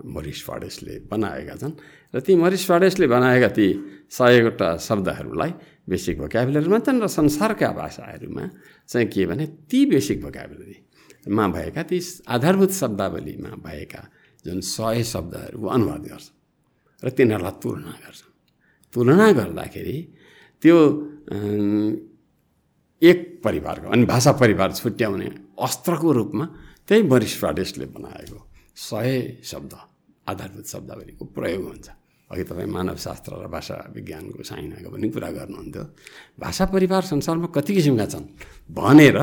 मरिस 0.05 0.39
फाडेसले 0.43 0.93
बनाएका 1.11 1.55
छन् 1.55 1.73
र 2.13 2.19
ती 2.19 2.35
मरिस 2.35 2.63
फाडेसले 2.65 3.07
बनाएका 3.07 3.49
ती 3.51 3.67
सयवटा 4.09 4.69
शब्दहरूलाई 4.79 5.51
बेसिक 5.85 6.15
भोक्याबुलरी 6.19 6.69
भन्छन् 6.69 7.01
र 7.03 7.07
संसारका 7.09 7.69
भाषाहरूमा 7.73 8.45
चाहिँ 8.89 9.07
के 9.07 9.25
भने 9.25 9.45
ती 9.69 9.85
बेसिक 9.85 10.17
भोक्याबुलरीमा 11.25 11.47
भएका 11.47 11.83
ती 11.83 11.99
आधारभूत 12.27 12.71
शब्दावलीमा 12.71 13.49
भएका 13.65 14.01
जुन 14.45 14.59
सय 14.61 15.03
शब्दहरू 15.03 15.65
अनुवाद 15.67 16.03
गर्छ 16.11 16.27
र 17.03 17.09
तिनीहरूलाई 17.17 17.55
तुलना 17.61 17.93
गर्छ 18.03 18.21
तुलना 18.93 19.31
गर्दाखेरि 19.31 19.97
त्यो 20.63 20.77
एक 23.01 23.19
परिवारको 23.43 23.87
अनि 23.89 24.05
भाषा 24.05 24.31
परिवार 24.41 24.69
छुट्याउने 24.73 25.27
अस्त्रको 25.65 26.11
रूपमा 26.11 26.45
त्यही 26.87 27.01
मरिस 27.09 27.33
फाडेसले 27.41 27.85
बनाएको 27.95 28.39
सय 28.77 29.41
शब्द 29.43 29.73
आधारभूत 30.29 30.65
शब्दावलीको 30.65 31.23
प्रयोग 31.25 31.63
हुन्छ। 31.65 31.87
अघि 32.31 32.43
तपाईँ 32.49 32.69
मानवशास्त्र 32.69 33.31
र 33.43 33.47
भाषा 33.49 33.75
विज्ञानको 33.95 34.43
साइनाको 34.43 34.89
पनि 34.93 35.07
कुरा 35.09 35.29
गर्नुहुन्थ्यो। 35.37 35.83
भाषा 36.41 36.65
परिवार 36.73 37.01
संसारमा 37.05 37.47
कति 37.53 37.71
किसिमका 37.75 38.05
छन् 38.13 38.25
भनेर 38.69 39.17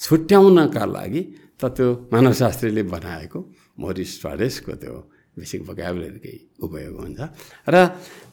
छुट्याउनका 0.00 0.84
लागि 0.96 1.22
त 1.60 1.62
त्यो 1.76 1.86
मानवशास्त्रीले 2.12 2.82
बनाएको 2.94 3.38
मोरिस 3.82 4.12
फाडेसको 4.22 4.72
त्यो 4.82 4.94
बेसिक 5.38 5.60
भोकाबुलरीकै 5.68 6.34
उपयोग 6.66 6.94
हुन्छ। 7.02 7.20
र 7.66 7.74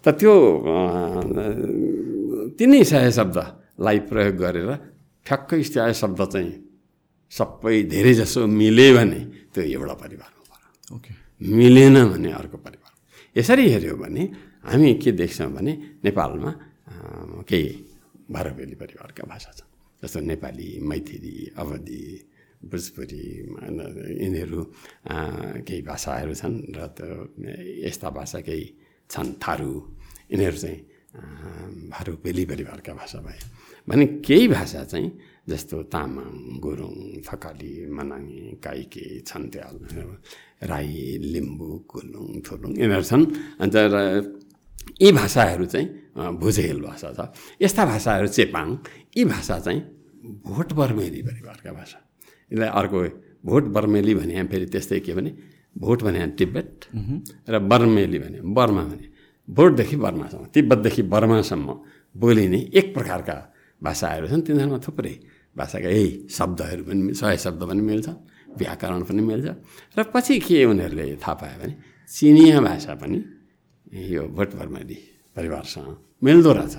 त 0.03 0.05
त्यो 0.19 0.33
तिनै 2.57 2.81
सय 2.91 3.09
शब्दलाई 3.17 3.97
प्रयोग 4.09 4.35
गरेर 4.41 4.69
ठ्याक्कै 5.25 5.61
सय 5.65 5.93
शब्द 6.01 6.21
चाहिँ 6.33 6.53
सबै 7.33 7.75
धेरै 7.93 8.13
जसो 8.21 8.45
मिले 8.45 8.87
भने 8.97 9.21
त्यो 9.53 9.61
एउटा 9.75 9.95
परिवार 10.03 10.31
हो 10.37 10.43
ओके। 10.95 11.11
मिलेन 11.41 11.97
भने 12.13 12.29
अर्को 12.41 12.57
परिवार 12.65 12.93
यसरी 13.35 13.65
हेऱ्यो 13.73 13.95
भने 14.01 14.23
हामी 14.69 14.89
के 15.01 15.11
देख्छौँ 15.19 15.49
भने 15.53 15.73
नेपालमा 16.05 16.51
केही 17.49 17.69
भारवेली 18.33 18.75
परिवारका 18.81 19.23
भाषा 19.29 19.51
छन्। 19.57 19.69
जस्तो 20.05 20.19
नेपाली 20.21 20.69
मैथिली 20.85 21.35
अवधी 21.57 22.03
भोजपुरी 22.61 23.23
यिनीहरू 24.21 24.61
केही 25.65 25.81
भाषाहरू 25.81 26.33
छन् 26.41 26.57
र 26.77 26.79
त्यो 26.97 27.09
यस्ता 27.85 28.09
भाषा 28.17 28.39
केही 28.47 28.65
छन् 29.09 29.33
थारू। 29.41 29.71
यिनीहरू 30.31 30.57
चाहिँ 30.57 30.79
अँ, 31.15 31.89
भारुपेली 31.93 32.43
परिवारका 32.45 32.93
भाषा 32.93 33.19
भए। 33.25 33.39
भने 33.87 34.05
केही 34.25 34.47
भाषा 34.51 34.83
चाहिँ 34.83 35.09
जस्तो 35.47 35.77
तामाङ 35.93 36.59
गुरुङ 36.59 36.95
थकाली 37.23 37.71
मनाङ 37.87 38.23
काइके 38.59 39.05
छन्त्याल 39.29 39.75
राई 40.67 40.91
लिम्बू 41.33 41.69
कुलुङ 41.91 42.27
थुलुङ 42.45 42.71
यिनीहरू 42.81 43.05
छन्। 43.11 43.23
अन्त 43.63 43.75
यी 45.01 45.11
भाषाहरू 45.11 45.65
चाहिँ 45.65 45.87
भुजेल 46.39 46.79
भाषा 46.81 47.09
छ। 47.13 47.19
यस्ता 47.61 47.85
भाषाहरू 47.85 48.27
चेपाङ 48.27 48.67
यी 49.17 49.25
भाषा 49.25 49.59
चाहिँ 49.59 49.81
भोट 50.45 50.73
बर्मेली 50.73 51.21
परिवारका 51.21 51.71
भाषा। 51.71 51.99
यसलाई 52.51 52.69
अर्को 52.69 52.99
भोट 53.45 53.63
बर्मेली 53.75 54.13
भने 54.15 54.43
फेरि 54.51 54.65
त्यस्तै 54.73 54.99
के 54.99 55.13
भने 55.13 55.31
भोट 55.75 56.03
भने 56.03 56.27
तिब्बत 56.39 56.69
र 57.49 57.59
बर्मेली 57.61 58.19
भने 58.19 58.39
बर्मा 58.41 58.83
भने। 58.83 59.07
भोटदेखि 59.47 59.95
बर्मासम्म 59.95 60.45
तिब्बतदेखि 60.53 61.01
बर्मासम्म 61.05 61.69
बोलिने 62.15 62.59
एक 62.73 62.93
प्रकारका 62.93 63.37
भाषाहरू 63.81 64.27
छन्। 64.27 64.41
तिनीहरूमा 64.41 64.79
थुप्रै 64.81 65.13
भाषाका 65.55 65.89
यही 65.89 66.09
शब्दहरू 66.31 66.83
पनि 66.83 67.13
सय 67.13 67.37
शब्द 67.37 67.61
पनि 67.69 67.81
मिल्छ 67.81 68.07
व्याकरण 68.57 69.01
पनि 69.03 69.21
मिल्छ। 69.21 69.47
र 69.97 70.03
पछि 70.09 70.39
के 70.39 70.65
उनीहरूले 70.65 71.15
थाहा 71.21 71.33
पायो 71.35 71.57
भने 71.61 71.73
चिनिया 72.09 72.59
भाषा 72.61 72.93
पनि 72.95 73.17
यो 73.95 74.23
भोट 74.27 74.49
बर्मेली 74.59 74.99
परिवारसँग 75.35 75.89
मिल्दो 76.23 76.51
रहेछ 76.53 76.75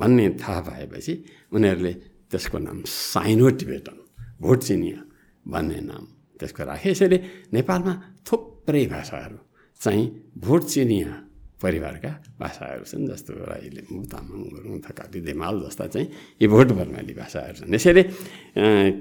भन्ने 0.00 0.28
थाहा 0.40 0.60
पाएपछि 0.60 1.14
उनीहरूले 1.52 1.92
त्यसको 2.30 2.58
नाम 2.58 2.82
साइनो 2.88 3.48
टिबेटन 3.60 3.96
भोट 4.40 4.58
चिनिया 4.62 5.00
भन्ने 5.44 5.80
नाम 5.80 6.04
त्यसको 6.40 6.64
राखे। 6.64 6.90
यसैले 6.90 7.18
नेपालमा 7.52 7.94
थुप्रै 8.26 8.84
भाषाहरू 8.86 9.38
चाहिँ 9.80 10.04
भोट 10.38 10.62
चिनिया 10.64 11.12
परिवारका 11.62 12.10
भाषाहरू 12.40 12.84
छन् 12.84 13.08
जस्तो 13.08 13.32
राई 13.44 13.68
लिम्बू 13.76 14.02
तामाङ 14.12 14.40
गुरुङ 14.52 14.74
थकाली 14.86 15.20
देमाल 15.20 15.54
जस्ता 15.64 15.86
चाहिँ 15.86 16.08
यी 16.40 16.46
भोट 16.48 16.68
बर्माली 16.78 17.14
भाषाहरू 17.14 17.54
छन्। 17.60 18.02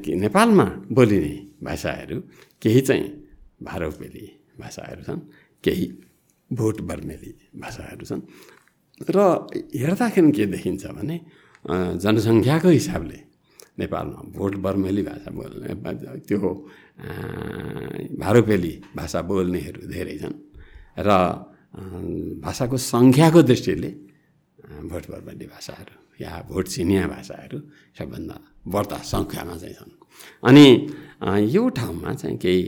कि 0.04 0.12
नेपालमा 0.16 0.66
बोलिने 0.92 1.34
भाषाहरू 1.64 2.18
केही 2.62 2.82
चाहिँ 2.88 3.08
भारोपेली 3.64 4.26
भाषाहरू 4.60 5.02
छन् 5.04 5.22
केही 5.64 5.86
भोट 6.60 6.78
बर्मेली 6.90 7.32
भाषाहरू 7.62 8.06
छन्। 8.06 8.22
र 9.16 9.18
हेर्दाखेरि 9.82 10.32
के 10.38 10.46
देखिन्छ 10.54 10.84
भने 10.98 11.16
जनसङ्ख्याको 12.04 12.70
हिसाबले 12.70 13.20
नेपालमा 13.80 14.20
भोट 14.38 14.54
बर्मेली 14.66 15.04
भाषा 15.10 15.30
बोल्ने 15.34 15.70
त्यो 16.28 16.50
भारोपेली 18.22 18.74
भाषा 18.96 19.20
बोल्नेहरू 19.30 19.82
धेरै 19.94 20.18
छन्। 20.22 20.36
र 21.08 21.10
भाषाको 22.46 22.78
सङ्ख्याको 22.78 23.40
दृष्टिले 23.50 23.92
भोट 24.92 25.04
बर्मेली 25.12 25.46
भाषाहरू 25.54 25.96
या 26.24 26.32
भोट 26.50 26.66
चिनिया 26.70 27.04
भाषाहरू 27.10 27.58
सबभन्दा 27.98 28.38
बढ्ता 28.74 28.98
सङ्ख्यामा 29.14 29.56
चाहिँ 29.58 29.76
छन्। 29.80 29.92
अनि 30.48 30.66
यो 31.56 31.64
ठाउँमा 31.78 32.14
चाहिँ 32.14 32.38
केही 32.38 32.64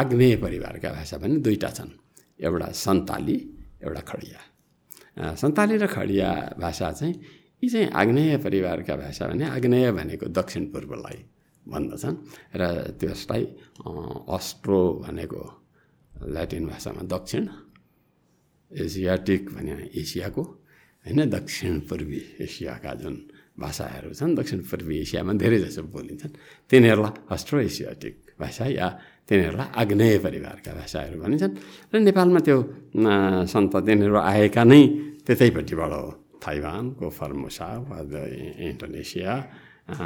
आग्नेय 0.00 0.34
परिवारका 0.44 0.88
भाषा 0.94 1.16
पनि 1.18 1.36
दुईवटा 1.44 1.70
छन्। 1.78 1.90
एउटा 2.40 2.68
सन्ताली 2.84 3.36
एउटा 3.84 4.02
खडिया। 4.10 4.38
सन्ताली 5.36 5.76
र 5.76 5.86
खडिया 5.86 6.28
भाषा 6.60 6.90
चाहिँ 6.92 7.14
यी 7.62 7.68
चाहिँ 7.68 7.88
आग्नेय 7.92 8.36
परिवारका 8.44 8.94
भाषा 8.96 9.26
भने 9.28 9.44
आग्नेय 9.46 9.92
भनेको 9.92 10.26
दक्षिण 10.32 10.64
पूर्वलाई 10.72 11.18
भन्दछन् 11.66 12.16
र 12.56 12.62
त्यसलाई 13.00 13.44
अस्ट्रो 14.28 14.80
भनेको 15.04 15.42
ल्याटिन 16.12 16.64
भाषामा 16.66 17.02
दक्षिण 17.04 17.44
एसियाटिक 18.70 19.42
भने 19.50 19.72
एसियाको 19.92 20.42
होइन? 21.04 21.20
दक्षिण 21.30 21.74
पूर्वी 21.88 22.20
एसियाका 22.40 22.92
जुन 22.94 23.14
भाषाहरू 23.60 24.12
छन् 24.14 24.36
दक्षिण 24.36 24.60
पूर्वी 24.64 24.94
एसियामा 25.00 25.32
धेरै 25.36 25.58
जसो 25.60 25.82
बोलिन्छन्। 25.92 26.32
तिनीहरूलाई 26.70 27.12
अस्ट्रो 27.28 27.58
एसियाटिक 27.60 28.14
भाषा 28.40 28.64
या 28.72 28.88
तिनीहरूलाई 29.30 29.68
आग्नेय 29.80 30.14
परिवारका 30.20 30.70
भाषाहरू 30.74 31.16
भनिन्छन् 31.22 31.54
र 31.88 31.94
नेपालमा 32.00 32.40
त्यो 32.42 32.56
सन्त 33.46 33.74
तिनीहरू 33.80 34.16
आएका 34.24 34.62
नै 34.66 34.80
त्यतैपट्टिबाट 35.24 35.92
हो 35.94 36.02
थाइवानको 36.40 37.06
फर्मुसा 37.10 37.68
वा 37.86 37.98
द- 38.04 38.28
इन्डोनेसिया 38.66 39.32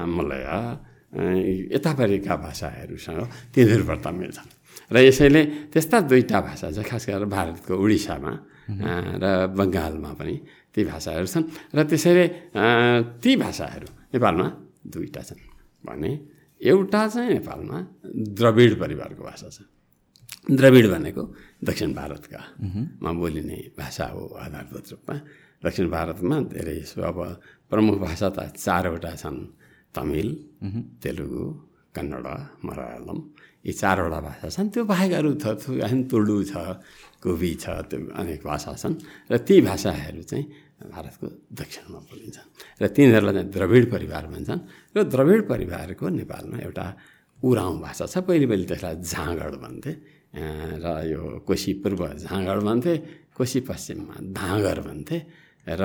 मलया 0.08 0.58
अँ, 1.14 1.36
यतापट्टिका 1.72 2.34
भाषाहरूसँग 2.36 3.20
तिनीहरूबाट 3.54 4.04
मिल्छन् 4.12 4.50
र 4.90 4.96
यसैले 5.00 5.42
त्यस्ता 5.72 5.96
दुईवटा 6.04 6.38
भाषा 6.42 6.66
चाहिँ 6.70 6.84
खास 6.84 7.02
गरेर 7.08 7.24
भारतको 7.26 7.72
उडिसामा 7.74 8.32
र 9.16 9.24
बङ्गालमा 9.50 10.10
पनि 10.18 10.34
ती 10.74 10.80
भाषाहरू 10.84 11.26
छन् 11.26 11.46
र 11.70 11.78
त्यसैले 11.86 12.24
ती 13.16 13.30
भाषाहरू 13.36 13.88
नेपालमा 14.12 14.46
दुईवटा 14.84 15.20
छन् 15.22 15.40
भने 15.82 16.10
एउटा 16.62 17.08
चाहिँ 17.08 17.30
नेपालमा 17.30 17.86
द्रविड 18.16 18.80
परिवारको 18.80 19.22
भाषा 19.24 19.48
छ। 19.48 19.58
द्रविड 20.50 20.90
भनेको 20.90 21.34
दक्षिण 21.64 21.94
भारतका 21.94 22.44
मा 23.02 23.12
बोलिने 23.12 23.70
भाषा 23.78 24.06
हो 24.06 24.26
आधारभूत 24.26 24.84
रूपमा। 24.90 25.20
दक्षिण 25.64 25.90
भारतमा 25.90 26.40
धेरै 26.40 26.80
सो 26.80 27.02
अब 27.02 27.40
प्रमुख 27.70 27.98
भाषा 27.98 28.30
त 28.30 28.52
चारवटा 28.56 29.10
छन्। 29.10 29.46
तमिल 29.94 30.44
तेलुगु 31.02 31.68
कन्नड 31.94 32.26
मलयालम 32.64 33.30
यी 33.66 33.72
चारवटा 33.72 34.20
भाषा 34.20 34.48
छन्। 34.48 34.70
त्यो 34.70 34.84
बाहेक 34.84 35.12
अरू 35.12 35.34
थ 35.34 35.46
थु- 35.46 36.10
तुलु 36.10 36.44
छ 36.44 36.52
कुबी 37.22 37.54
छ 37.54 37.68
त्यो 37.68 38.12
अनेक 38.12 38.42
भाषा 38.44 38.74
छन्। 38.74 38.94
र 39.32 39.38
ती 39.38 39.60
भाषाहरू 39.60 40.22
चाहिँ 40.22 40.46
भारतको 40.74 41.26
दक्षिणमा 41.54 41.98
बोलिन्छन् 42.10 42.48
र 42.82 42.84
तिनीहरूलाई 42.94 43.34
चाहिँ 43.34 43.50
द्रविड 43.54 43.84
परिवार 43.94 44.24
भन्छन्। 44.26 44.60
र 44.96 44.98
द्रविड 45.06 45.40
परिवारको 45.48 46.04
नेपालमा 46.08 46.56
एउटा 46.66 46.86
उराउँ 47.40 47.76
भाषा 47.80 48.04
छ। 48.06 48.14
पहिले 48.26 48.46
पहिले 48.50 48.66
त्यसलाई 48.66 48.94
झाँगड 49.00 49.54
भन्थे। 49.64 49.92
र 50.82 50.86
यो 51.08 51.20
कोशी 51.46 51.72
पूर्व 51.82 52.02
झाँगड 52.26 52.58
भन्थे 52.66 52.92
कोशी 53.36 53.60
पश्चिममा 53.68 54.14
धाँगर 54.34 54.78
भन्थे। 54.82 55.18
र 55.64 55.82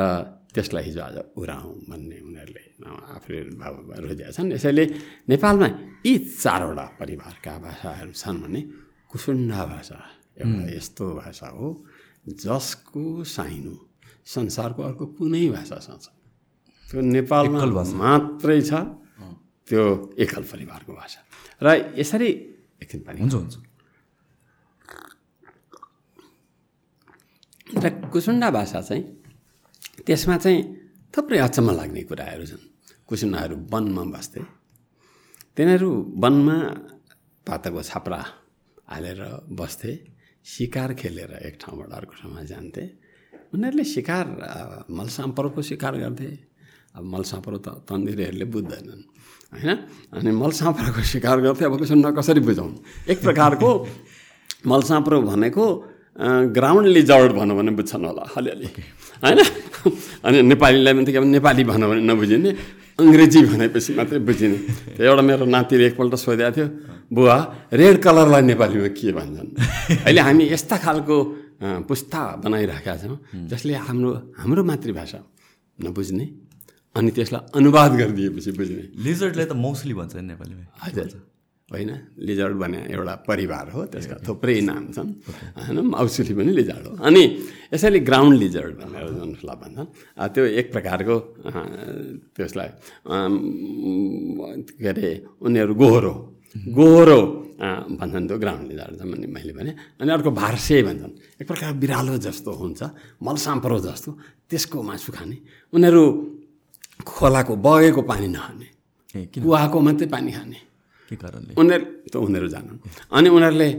त्यसलाई 0.49 0.83
हिजो 0.89 1.01
आज 1.01 1.17
उराउँ 1.37 1.73
भन्ने 1.85 2.17
उनीहरूले 2.25 2.63
आफूले 2.89 3.39
रोजेका 4.01 4.31
छन्। 4.33 4.51
यसैले 4.57 4.83
नेपालमा 5.29 5.67
यी 6.01 6.13
चारवटा 6.41 6.85
परिवारका 6.99 7.53
भाषाहरू 7.61 8.11
छन् 8.11 8.41
भने 8.43 8.61
कुसुन्डा 9.05 9.59
भाषा 9.71 9.99
एउटा 10.41 10.63
यस्तो 10.73 11.05
भाषा 11.21 11.47
हो 11.53 11.67
जसको 12.25 13.23
साइनो 13.23 13.73
संसारको 14.29 14.81
अर्को 14.89 15.05
कुनै 15.17 15.45
भाषासँग 15.57 15.99
छ 16.05 16.07
त्यो 16.85 17.01
नेपालमा 17.15 17.83
मात्रै 18.01 18.61
छ 18.61 18.73
त्यो 19.67 19.83
एकल 20.17 20.43
परिवारको 20.51 20.91
भाषा। 20.93 21.19
र 21.61 21.67
यसरी 22.01 22.29
एकछिन 22.81 23.01
पानी 23.05 23.19
हुन्छ 23.21 23.35
हुन्छ। 23.35 23.55
र 27.77 27.85
कुसुन्डा 28.09 28.49
भाषा 28.49 28.79
चाहिँ 28.81 29.03
त्यसमा 30.05 30.35
चाहिँ 30.43 30.59
थुप्रै 31.13 31.37
अचम्म 31.45 31.69
लाग्ने 31.77 32.01
कुराहरू 32.09 32.45
छन्। 32.49 32.63
कुसुन्डाहरू 33.05 33.55
वनमा 33.69 34.03
बस्थे। 34.13 34.41
तिनीहरू 35.57 35.89
वनमा 36.23 36.57
पाताको 37.45 37.81
छाप्रा 37.81 38.21
हालेर 38.89 39.21
बस्थे 39.53 39.91
सिकार 40.45 40.89
खेलेर 40.97 41.31
एक 41.45 41.55
ठाउँबाट 41.61 41.89
अर्को 41.93 42.13
ठाउँमा 42.21 42.41
जान्थे। 42.49 42.83
उनीहरूले 43.53 43.83
सिकार 43.83 44.25
मलसाम्परको 44.89 45.61
सिकार 45.61 45.93
गर्थे। 45.97 46.29
अब 46.97 47.03
मलसाँपरो 47.05 47.57
त 47.65 47.67
तन्दिरेहरूले 47.89 48.45
बुझ्दैनन् 48.45 49.03
होइन? 49.53 49.69
अनि 50.13 50.31
मलसाँपरोको 50.31 51.01
शिकार 51.01 51.37
गर्थे 51.41 51.65
अब 51.65 51.73
सुन्न 51.85 52.13
कसरी 52.13 52.41
बुझाउँ 52.45 52.71
एक 53.09 53.17
प्रकारको 53.25 53.69
मलसाँपरो 54.69 55.17
भनेको 55.21 55.65
ग्राउन्ड 56.53 56.87
लिजर्ड 56.93 57.31
भनौँ 57.33 57.57
भने 57.57 57.71
बुझ्छन् 57.73 58.05
होला 58.05 58.23
अलिअलि 58.37 58.69
होइन? 59.23 59.39
अनि 60.25 60.37
नेपालीलाई 60.45 60.93
पनि 60.93 61.09
के 61.09 61.19
भने 61.19 61.31
नेपाली 61.37 61.63
भनौँ 61.63 61.89
भने 61.89 62.01
नबुझिने 62.05 62.51
अङ्ग्रेजी 62.99 63.39
भनेपछि 63.49 63.91
मात्रै 63.97 64.19
बुझिने। 64.29 64.57
एउटा 64.99 65.21
मेरो 65.25 65.45
नातिले 65.45 65.85
एकपल्ट 65.89 66.13
सोधेको 66.19 66.51
थियो 66.53 66.67
बुवा 67.09 67.37
रेड 67.73 67.95
कलरलाई 68.03 68.41
नेपालीमा 68.51 68.89
के 68.93 69.11
भन्छन्? 69.17 69.49
अहिले 70.05 70.21
हामी 70.21 70.43
यस्ता 70.53 70.77
खालको 70.83 71.15
पुस्ता 71.59 72.21
बनाइराखेका 72.43 72.95
छौँ 72.97 73.17
जसले 73.51 73.73
हाम्रो 73.87 74.11
हाम्रो 74.39 74.61
मातृभाषा 74.63 75.19
नबुझ्ने 75.79 76.25
अनि 76.95 77.09
त्यसलाई 77.11 77.41
अनुवाद 77.55 77.91
गरिदिएपछि 77.99 78.51
बुझ्ने। 78.57 78.83
लिजर्डलाई 79.05 79.45
त 79.45 79.53
मौसली 79.53 79.93
भन्छ 79.93 80.15
नि 80.15 80.21
नेपालीमा। 80.33 80.65
हजुर। 80.83 81.09
होइन 81.69 81.91
लिजर्ड 82.17 82.55
भने 82.57 82.79
एउटा 82.89 83.13
परिवार 83.29 83.65
हो 83.69 83.79
त्यसका 83.93 84.15
थुप्रै 84.25 84.57
नाम 84.65 84.83
छन्। 84.89 85.09
होइन 85.61 85.77
माउसुली 85.93 86.33
पनि 86.33 86.51
लिजर्ड 86.59 86.85
हो। 86.87 86.93
अनि 86.97 87.23
यसैले 87.73 87.99
ग्राउन्ड 88.09 88.33
लिजर्ड 88.39 88.73
भनेर 88.81 89.07
जुन 89.13 89.29
उसलाई 89.37 89.57
भन्छन् 89.61 89.87
त्यो 90.33 90.43
एक 90.59 90.67
प्रकारको 90.73 91.15
त्यसलाई 92.35 92.69
के 94.79 94.87
अरे 94.89 95.09
उनीहरू 95.45 95.73
गोरो 95.75 96.13
गोरो 96.55 97.19
भन्छन् 97.99 98.27
त्यो 98.27 98.37
ग्राउन्ड 98.39 98.65
लिजर्ड 98.71 99.01
भने 99.11 99.27
मैले 99.27 99.53
भने 99.53 99.71
अनि 99.99 100.09
अर्को 100.11 100.31
भारसे 100.31 100.81
भन्छन्। 100.87 101.13
एक 101.41 101.47
प्रकार 101.47 101.71
बिरालो 101.77 102.17
जस्तो 102.17 102.51
हुन्छ 102.51 102.81
मलसाम्प्रो 103.21 103.77
जस्तो। 103.79 104.09
त्यसको 104.49 104.77
मासु 104.81 105.11
खाने। 105.11 105.37
उनीहरू 105.73 106.03
खोलाको 107.05 107.53
बगेको 107.55 108.01
पानी 108.01 108.27
नखाने 108.33 108.67
कुवाको 109.35 109.77
मात्रै 109.79 110.07
पानी 110.07 110.31
खाने। 110.31 110.59
के 111.11 111.15
कारणले? 111.15 111.53
उनीहरू 111.59 111.85
त 112.11 112.15
उनीहरू 112.17 112.47
जानु 112.47 112.73
अनि 113.11 113.27
उनीहरूले 113.29 113.69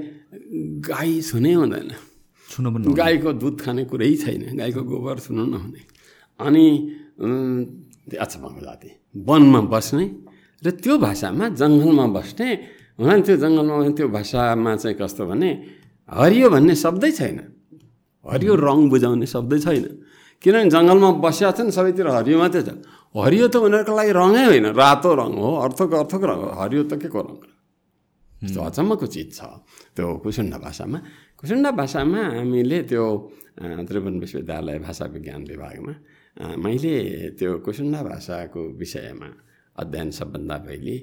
गाई 0.87 1.13
छुनै 1.23 1.53
हुँदैन। 1.59 1.91
छुन 2.49 2.65
पनि 2.75 2.85
गाईको 2.95 3.31
दुध 3.41 3.57
खाने 3.63 3.83
कुरै 3.91 4.15
छैन। 4.23 4.43
गाईको 4.59 4.81
गोबर 4.83 5.19
छुनु 5.25 5.43
नहुने। 5.47 5.83
अनि 6.41 6.65
त्यो 8.11 8.19
अचम्मको 8.21 8.61
जाति। 8.61 8.91
वनमा 9.27 9.61
बस्ने 9.73 10.05
र 10.65 10.67
त्यो 10.83 10.95
भाषामा 11.07 11.45
जङ्गलमा 11.61 12.07
बस्ने 12.17 12.49
हुन 13.01 13.21
त्यो 13.27 13.37
जङ्गलमा 13.43 13.75
त्यो 13.97 14.07
भाषामा 14.17 14.71
चाहिँ 14.83 14.97
कस्तो 15.01 15.23
भने 15.31 15.51
हरियो 16.09 16.47
भन्ने 16.55 16.75
शब्दै 16.85 17.11
छैन। 17.19 17.39
हरियो 18.25 18.53
रङ 18.67 18.79
बुझाउने 18.93 19.27
शब्दै 19.35 19.59
छैन। 19.65 19.85
किनभने 20.43 20.71
जङ्गलमा 20.75 21.09
बसिया 21.25 21.51
छन् 21.57 21.71
सबैतिर 21.77 22.07
हरियो 22.17 22.37
मात्रै 22.43 22.63
छ। 22.67 22.71
हरियो 23.15 23.47
त 23.53 23.57
उनीहरूको 23.57 23.93
लागि 23.99 24.13
रङै 24.21 24.45
होइन। 24.51 24.67
रातो 24.77 25.11
रङ 25.21 25.33
हो 25.41 25.51
अर्थको 25.65 25.95
अर्थको 26.03 26.25
रङ 26.31 26.39
हो। 26.45 26.49
हरियो 26.61 26.83
त 26.91 26.93
के 27.01 27.09
को 27.09 27.21
रङ? 27.25 27.37
यस्तो 28.45 28.61
अचम्मको 28.69 29.07
चिज 29.15 29.29
छ 29.37 29.41
त्यो 29.97 30.07
कुसुन्डा 30.25 30.59
भाषामा। 30.65 30.99
कुसुन्डा 31.41 31.71
भाषामा 31.81 32.21
हामीले 32.37 32.79
त्यो 32.91 33.05
त्रिभुवन 33.89 34.15
विश्वविद्यालय 34.21 34.77
भाषा 34.85 35.05
विज्ञान 35.15 35.41
विभागमा 35.51 35.95
मैले 36.65 36.95
त्यो 37.39 37.51
कुसुन्डा 37.65 38.01
भाषाको 38.11 38.61
विषयमा 38.81 39.29
अध्ययन 39.77 40.11
सबभन्दा 40.19 40.57
पहिले 40.67 40.97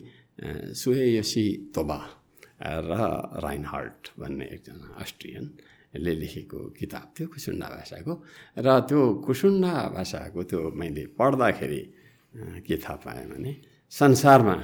अ, 0.44 0.48
सुएयसी 0.82 1.46
तोबा 1.76 2.00
र 2.88 2.92
राइनहार्ट 3.46 4.02
भन्ने 4.20 4.46
एकजना 4.56 4.88
अस्ट्रियनले 5.04 6.14
लेखेको 6.22 6.60
किताब 6.80 7.06
थियो 7.16 7.28
कुसुन्डा 7.34 7.68
भाषाको 7.76 8.14
र 8.66 8.68
त्यो 8.90 9.00
कुसुन्डा 9.26 9.74
भाषाको 9.96 10.40
त्यो 10.50 10.60
मैले 10.80 11.04
पढ्दाखेरि 11.20 11.82
के 12.68 12.76
थाहा 12.84 12.96
पाएँ 13.06 13.26
भने 13.32 13.52
संसारमा 13.92 14.56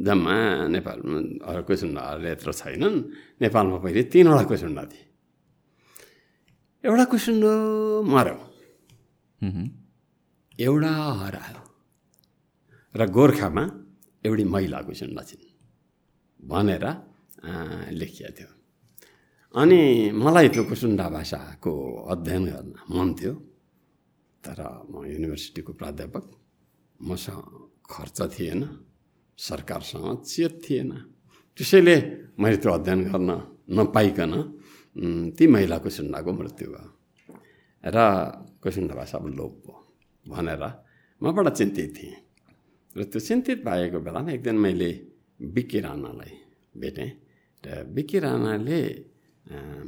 जम्मा 0.00 0.36
नेपालमा 0.74 1.18
अरू 1.50 1.62
कुसुन्डाहरू 1.68 2.24
यत्रो 2.32 2.52
छैनन् 2.60 2.96
नेपालमा 3.44 3.76
पहिले 3.84 4.02
तिनवटा 4.12 4.44
कुसुन्डा 4.52 4.82
थिए 4.92 5.04
एउटा 6.84 7.04
कुसुन्डो 7.12 7.52
मऱ्यो 8.12 8.36
मह्म। 9.40 9.64
एउटा 10.58 10.92
हरायो 11.20 11.60
र 12.94 13.06
गोर्खामा 13.08 13.64
एउटी 14.26 14.44
महिला 14.44 14.78
कुसुन्डा 14.86 15.22
छिन् 15.28 15.44
भनेर 16.40 16.84
लेखिएको 17.98 18.32
थियो। 18.36 18.50
अनि 19.54 19.80
मलाई 20.12 20.48
त्यो 20.52 20.62
कुसुन्डा 20.70 21.06
भाषाको 21.16 21.72
अध्ययन 22.12 22.44
गर्न 22.52 22.72
मन 22.92 23.08
थियो 23.18 23.34
तर 24.44 24.60
म 24.92 24.94
युनिभर्सिटीको 25.08 25.72
प्राध्यापक 25.80 26.24
मसँग 27.00 27.40
खर्च 27.88 28.18
थिएन 28.34 28.60
सरकारसँग 29.38 30.08
चेत 30.28 30.52
थिएन। 30.64 30.90
त्यसैले 31.58 31.96
मैले 32.36 32.56
त्यो 32.60 32.70
अध्ययन 32.72 33.00
गर्न 33.08 33.30
नपाइकन 33.76 34.32
ती 35.36 35.44
महिला 35.48 35.76
कुसुन्डाको 35.84 36.30
मृत्यु 36.32 36.68
भयो 36.72 36.88
र 37.84 37.96
कुसुन्डा 38.62 38.94
भाषा 39.00 39.16
अब 39.18 39.26
लोप 39.38 39.52
भयो 39.64 39.80
भनेर 40.28 40.62
म 41.22 41.24
बडा 41.32 41.50
चिन्तित 41.56 41.90
थिएँ। 41.96 42.16
र 42.96 43.00
त्यो 43.12 43.20
चिन्तित 43.28 43.58
भएको 43.66 43.98
बेलामा 44.06 44.30
एक 44.36 44.42
दिन 44.46 44.56
मैले 44.64 44.90
बिक्की 45.54 45.78
राणालाई 45.86 46.32
भेटेँ 46.82 47.10
र 47.64 47.68
बिक्की 47.94 48.18
राणाले 48.24 48.80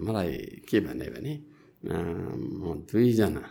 मलाई 0.06 0.32
के 0.68 0.78
भने 0.86 1.06
भने 1.14 1.32
म 2.60 2.64
दुईजना 2.88 3.44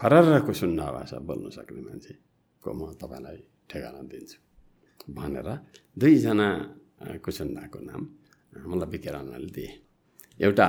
फरर 0.00 0.26
कुसुन्डा 0.46 0.86
भाषा 0.96 1.18
बोल्न 1.28 1.46
सक्ने 1.56 1.80
मान्छेको 1.88 2.68
म 2.78 2.80
तपाईँलाई 3.00 3.38
ठेगाना 3.70 4.00
दिन्छु 4.10 4.38
भनेर 5.16 5.48
दुईजना 6.00 6.48
अ, 7.00 7.06
कुसुन्डाको 7.24 7.78
नाम 7.88 8.02
मलाई 8.70 8.88
बिक्की 8.92 9.10
राणाले 9.14 9.48
दिए। 9.56 9.70
एउटा 10.40 10.68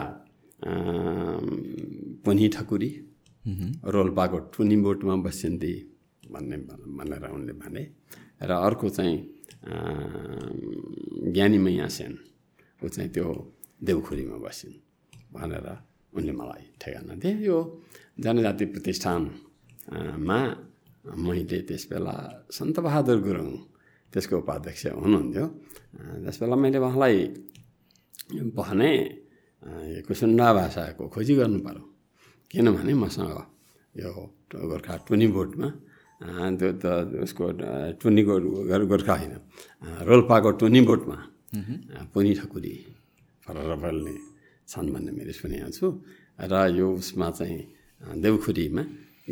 पुनी 2.24 2.45
ठकुरी 2.56 2.89
रोल्पाको 3.93 4.38
टुनी 4.54 4.76
बोटमा 4.86 5.15
बसिन्थे। 5.26 5.74
भन्ने 6.34 6.58
भनेर 6.98 7.24
उनले 7.36 7.54
भने। 7.62 7.84
र 8.41 8.52
अर्को 8.67 8.88
चाहिँ 8.89 9.15
ज्ञानीमैया 11.36 11.88
सेन 11.98 12.13
ऊ 12.82 12.88
चाहिँ 12.89 13.10
त्यो 13.13 13.28
देवखुरीमा 13.88 14.38
बसिन् 14.46 14.76
भनेर 15.36 15.67
उनले 16.17 16.34
मलाई 16.39 16.63
ठेगाना 16.82 17.13
दिए। 17.22 17.34
यो 17.48 17.58
जनजाति 18.24 18.65
प्रतिष्ठानमा 18.74 20.39
मैले 21.26 21.58
त्यस 21.67 21.84
बेला 21.91 22.15
सन्तबहादुर 22.58 23.20
गुरुङ 23.26 23.50
त्यसको 24.13 24.36
उपाध्यक्ष 24.44 24.84
हुनुहुन्थ्यो। 25.02 25.46
त्यस 26.26 26.38
बेला 26.41 26.56
मैले 26.63 26.78
उहाँलाई 26.82 27.15
भने 28.58 28.91
कुसुन्डा 30.08 30.48
भाषाको 30.58 31.04
खोजी 31.13 31.34
गर्नु 31.39 31.60
पर्यो। 31.65 31.84
किनभने 32.52 32.94
मसँग 33.04 33.32
यो 34.02 34.10
गोर्खा 34.70 34.94
टुनी 35.08 35.28
अ, 35.28 35.67
त्यो 36.21 36.69
त 36.81 36.86
उसको 37.25 37.45
टुनी 37.97 38.21
गोर्खा 38.23 39.13
होइन। 39.17 39.34
रोल्पाको 40.07 40.49
टुनी 40.62 40.81
बोटमा 40.89 41.17
पुनी 42.13 42.31
ठकुरी 42.39 42.73
फरर 43.43 43.73
बोल्ने 43.84 44.15
छन् 44.69 44.89
भन्ने 44.93 45.12
मैले 45.17 45.34
सुनेको 45.34 45.69
छु। 45.73 45.88
र 46.45 46.53
यो 46.77 46.88
उसमा 47.01 47.27
चाहिँ 47.38 47.62
देवखुरीमा 48.21 48.84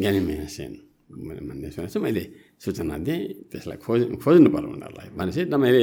ज्ञानीमय 0.02 0.40
सेन 0.50 0.74
भन्ने 1.10 1.70
सुनेको 1.74 1.92
छु। 1.94 2.00
मैले 2.02 2.24
सूचना 2.58 2.96
दिएँ 3.06 3.22
त्यसलाई 3.54 3.78
खोज 3.86 4.00
खोज्नु 4.18 4.50
पर्यो 4.50 4.70
उनीहरूलाई 4.74 5.08
भनेपछि 5.18 5.42
त 5.46 5.56
मैले 5.62 5.82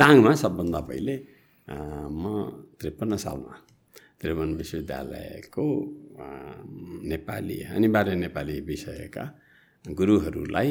दाङमा 0.00 0.32
सबभन्दा 0.42 0.80
पहिले 0.88 1.14
म 1.68 2.24
त्रिपन्न 2.80 3.12
सालमा 3.24 3.54
त्रिभुवन 4.18 4.50
विश्वविद्यालयको 4.60 5.64
नेपाली 7.12 7.58
अनिवार्य 7.76 8.14
नेपाली 8.24 8.54
विषयका 8.68 9.24
गुरुहरूलाई 9.96 10.70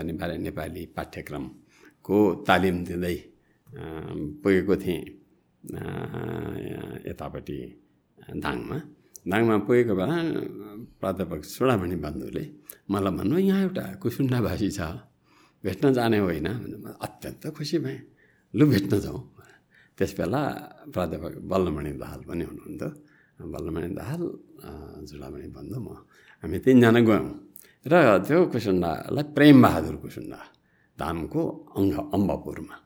अनिवार्य 0.00 0.36
नेपाली 0.46 0.82
पाठ्यक्रमको 0.96 2.16
तालिम 2.48 2.76
दिँदै 2.88 3.16
पुगेको 4.42 4.74
थिएँ 4.82 5.02
यतापट्टि 7.08 7.58
दाङमा। 8.44 8.76
दाङमा 9.30 9.54
पुगेको 9.66 9.92
बेला 10.00 10.16
प्राध्यापक 11.00 11.40
चुडामणि 11.54 11.96
बन्धुले 12.04 12.44
मलाई 12.92 13.12
भन्नु 13.18 13.36
यहाँ 13.48 13.60
एउटा 13.66 13.84
कुसुन्डा 14.02 14.38
भाषी 14.46 14.68
छ 14.78 14.80
भेट्न 15.64 15.84
जाने 15.96 16.18
होइन। 16.24 16.48
अत्यन्त 17.04 17.42
खुसी 17.56 17.78
भएँ। 17.84 17.98
लु 18.54 18.64
भेट्न 18.72 18.92
जाउँ। 19.04 19.20
त्यस 19.98 20.10
बेला 20.18 20.40
प्राध्यापक 20.94 21.32
बल्लमणि 21.50 21.92
दाहाल 22.02 22.20
पनि 22.28 22.44
हुनुहुन्थ्यो। 22.48 22.88
बल्लमणि 23.52 23.88
दाहाल 23.98 24.22
अ, 24.68 24.70
जुडामणि 25.08 25.48
बन्धु 25.56 25.78
म 25.86 25.88
हामी 26.42 26.58
तिनजना 26.64 27.00
गयौँ। 27.08 27.26
र 27.88 27.94
त्यो 28.20 28.38
कुसुन्डालाई 28.52 29.24
प्रेमबहादुर 29.32 29.96
कुसुन्डा 29.98 30.40
धामको 30.98 31.42
अङ्ग 31.74 31.94
अम्बापुरमा 32.10 32.76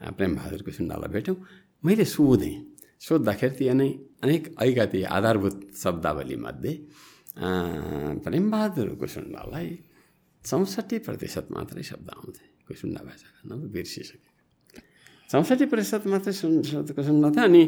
प्रेमबहादुर 0.00 0.62
कुसुन्डालाई 0.62 1.10
भेट्यौँ 1.10 1.36
मैले 1.84 2.04
सोधेँ 2.06 2.56
सोद्धाखेरि 3.00 3.54
ती 3.56 3.64
नै 3.72 3.88
अनेक 4.22 4.42
ऐका 4.56 4.84
आधारभूत 5.10 5.56
शब्दावलीमध्ये 5.74 6.72
प्रेमबहादुर 8.22 8.88
कुसुन्डालाई 8.94 9.68
चौसठी 10.42 10.96
प्रतिशत 11.00 11.46
मात्रै 11.50 11.82
शब्द 11.82 12.08
आउँथे 12.10 12.44
कुसुन्डा 12.68 13.00
भाषाका 13.02 13.40
नभए 13.48 13.68
बिर्सिसके 13.74 14.28
चौसठी 15.30 15.64
प्रतिशत 15.66 16.02
मात्रै 16.06 16.32
सुन्दा 16.32 17.28
थियो 17.30 17.44
अनि 17.44 17.62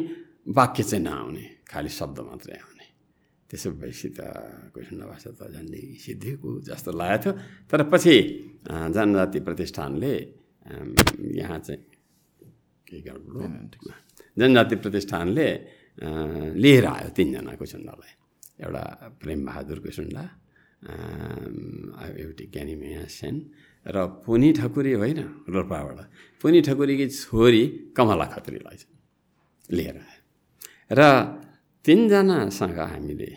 वाक्य 0.49 0.83
चाहिँ 0.83 1.03
नआउने 1.03 1.43
खालि 1.67 1.89
शब्द 1.91 2.17
मात्रै 2.29 2.55
आउने 2.55 2.76
त्यसो 3.47 3.69
भएपछि 3.79 4.09
त 4.17 4.19
कुसुन्डा 4.75 5.05
भाषा 5.07 5.29
त 5.39 5.41
झन्डै 5.55 5.81
सिद्धिएको 6.03 6.49
जस्तो 6.67 6.91
लागेको 6.91 7.21
थियो। 7.23 7.31
तर 7.69 7.81
पछि 7.91 8.15
जनजाति 8.67 9.39
प्रतिष्ठानले 9.47 10.13
यहाँ 11.39 11.59
चाहिँ 11.65 11.81
के 12.87 12.97
हो? 13.07 13.41
जनजाति। 14.39 14.75
प्रतिष्ठानले 14.83 15.47
लिएर 16.61 16.85
आयो 16.85 17.09
तिनजना 17.15 17.53
कुसुन्डालाई 17.55 18.13
एउटा 18.63 18.83
प्रेमबहादुर 19.21 19.79
कुसुन्डा 19.85 20.23
एउटी 22.21 22.45
ज्ञानीमया 22.53 23.03
सेन 23.09 23.35
र 23.85 23.97
पुनी 24.27 24.49
ठकुरी 24.59 24.93
होइन 24.99 25.19
रोल्पाबाट। 25.47 25.99
पुनी 26.43 26.59
ठकुरीकी 26.67 27.07
छोरी 27.15 27.63
कमला 27.95 28.25
खत्रीलाई 28.35 28.75
चाहिँ 28.75 28.95
लिएर 29.71 29.97
आयो। 30.03 30.21
र 30.91 31.01
तिनजनासँग 31.87 32.79
हामीले 32.91 33.29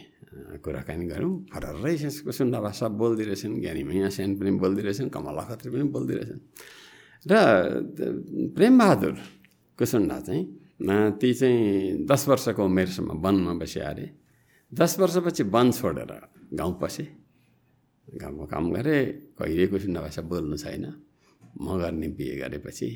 कुराकानी 0.59 1.05
गऱ्यौँ। 1.07 1.35
फररै 1.55 1.95
सुन्दा 2.35 2.59
भाषा 2.67 2.87
बोल्दो 2.99 3.23
रहेछन् 3.31 3.55
ज्ञानी 3.63 3.83
मैया 3.87 4.09
सेन 4.11 4.31
पनि 4.39 4.51
बोल्दो 4.59 4.81
रहेछन् 4.83 5.11
कमला 5.15 5.43
खत्री 5.49 5.69
पनि 5.71 5.85
बोल्दो 5.95 6.13
रहेछन् 6.19 6.43
र 7.31 7.33
प्रेमबहादुर 8.57 9.15
कुसुन्डा 9.79 10.19
चाहिँ 10.27 10.43
ती 11.21 11.31
चाहिँ 11.41 12.05
दस 12.11 12.23
वर्षको 12.29 12.63
उमेरसम्म 12.65 13.11
वनमा 13.23 13.53
बसे 13.63 13.81
अरे 13.87 14.07
दस 14.73 14.93
वर्षपछि 14.99 15.43
वन 15.55 15.71
छोडेर 15.71 16.13
गाउँ 16.59 16.75
पसे। 16.83 17.05
गाउँमा 18.09 18.45
काम 18.51 18.65
गरेँ 18.75 19.03
कहिले 19.39 19.67
कुसुन्डा 19.71 20.01
भाषा 20.01 20.23
बोल्नु 20.27 20.57
छैन। 20.59 20.85
म 21.63 21.67
गर्ने 21.79 22.09
बिहे 22.19 22.35
गरेपछि 22.43 22.89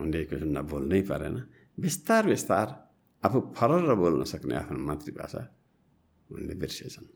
उनले 0.00 0.24
कुसुन्डा 0.30 0.60
बोल्नै 0.72 1.00
परेन। 1.04 1.36
बिस्तार 1.76 2.22
बिस्तार 2.32 2.66
आफू 3.22 3.38
फरर 3.56 3.94
बोल्न 3.94 4.24
सक्ने 4.24 4.54
आफ्नो 4.56 4.78
मातृभाषा 4.88 5.42
उनले 6.30 6.54
बिर्सेछन् 6.56 7.08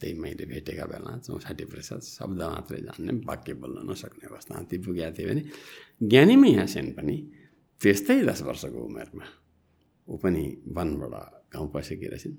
त्यही 0.00 0.14
मैले 0.18 0.44
भेटेका 0.44 0.84
बेला 0.86 1.10
चौसाठी 1.20 1.64
प्रतिशत 1.70 2.02
शब्द 2.08 2.40
मात्रै 2.44 2.80
जान्ने 2.86 3.12
वाक्य 3.22 3.52
बोल्न 3.54 3.78
नसक्ने 3.86 4.26
अवस्था 4.26 4.54
पुगेका 4.80 5.10
थिए 5.16 5.26
भने 5.28 5.42
ज्ञानीमै 6.02 6.66
सेन 6.66 6.86
पनि 6.96 7.16
त्यस्तै 7.80 8.16
दस 8.22 8.40
वर्षको 8.48 8.78
उमेरमा 8.82 9.26
ऊ 10.08 10.16
पनि 10.18 10.42
वनबाट 10.68 11.14
गाउँ 11.52 11.68
पसेकी 11.70 12.06
रहेछन् 12.06 12.36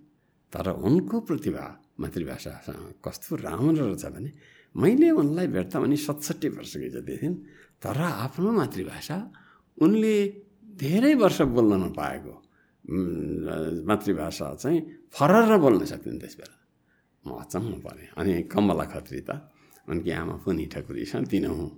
तर 0.54 0.68
उनको 0.82 1.18
प्रतिभा 1.22 1.66
मातृभाषासँग 2.00 2.84
कस्तो 3.00 3.36
राम्रो 3.38 3.86
रहेछ 3.86 4.06
भने 4.08 4.32
मैले 4.76 5.10
उनलाई 5.14 5.48
भेट्दा 5.48 5.78
पनि 5.80 5.98
सतसट्ठी 5.98 6.50
वर्षकी 6.50 6.90
जति 6.90 7.18
थिइन् 7.22 7.38
तर 7.80 8.00
आफ्नो 8.26 8.50
मातृभाषा 8.52 9.18
उनले 9.78 10.16
धेरै 10.82 11.14
वर्ष 11.16 11.42
बोल्न 11.56 11.74
नपाएको 11.84 12.36
मातृभाषा 12.84 14.48
चाहिँ 14.62 14.80
फरर 15.16 15.58
बोल्न 15.64 15.86
सक्दैन 15.92 16.18
त्यस 16.20 16.36
बेला। 16.40 16.58
म 17.24 17.28
अचम्म 17.40 17.74
परेँ 17.86 18.08
अनि 18.20 18.34
कमला 18.52 18.86
खत्री 18.92 19.20
त 19.28 19.32
उनकी 19.88 20.12
आमा 20.12 20.36
पनि 20.44 20.66
ठकुरी 20.74 21.04
छन् 21.12 21.26
तिनहुँ 21.32 21.70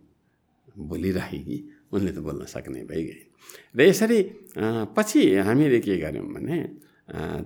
बोलिराखेकी। 0.89 1.58
उनले 1.94 2.12
त 2.12 2.20
बोल्न 2.26 2.46
सक्ने 2.46 2.82
भइगए। 2.89 3.18
र 3.78 3.80
यसरी 3.86 4.20
पछि 4.98 5.22
हामीले 5.46 5.80
के 5.86 5.98
गर्यौँ 6.02 6.28
भने 6.34 6.58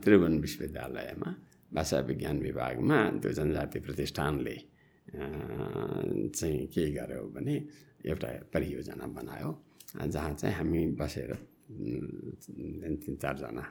त्रिभुवन 0.04 0.34
विश्वविद्यालयमा 0.40 1.30
भाषा 1.76 1.98
विज्ञान 2.10 2.38
विभागमा 2.40 2.98
त्यो 3.22 3.32
जनजाति 3.38 3.80
प्रतिष्ठानले 3.86 4.56
चाहिँ 6.32 6.66
के 6.74 6.84
गर्यो 6.96 7.24
भने 7.36 7.56
एउटा 8.08 8.30
परियोजना 8.54 9.06
बनायो 9.18 9.50
जहाँ 10.08 10.34
चाहिँ 10.40 10.56
हामी 10.56 10.82
बसेर 10.96 11.32
तिन 11.70 13.16
चारजना 13.22 13.64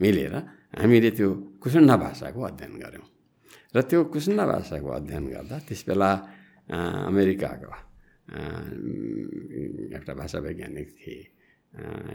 मिलेर 0.00 0.34
हामीले 0.80 1.10
त्यो 1.14 1.28
कुसुन्डा 1.62 1.94
भाषाको 2.04 2.40
अध्ययन 2.50 2.74
गऱ्यौँ। 2.82 3.06
र 3.74 3.78
त्यो 3.88 4.00
कुसुन्डा 4.10 4.44
भाषाको 4.46 4.88
अध्ययन 4.98 5.24
गर्दा 5.34 5.56
त्यस 5.66 5.82
बेला 5.88 6.10
अमेरिकाको 7.10 7.72
एउटा 9.94 10.12
भाषा 10.20 10.38
वैज्ञानिक 10.46 10.88
थिए 10.98 11.18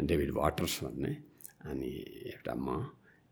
डेभिड 0.08 0.32
वाटर्स 0.36 0.76
भन्ने 0.84 1.12
अनि 1.70 1.92
एउटा 2.36 2.54
म 2.56 2.68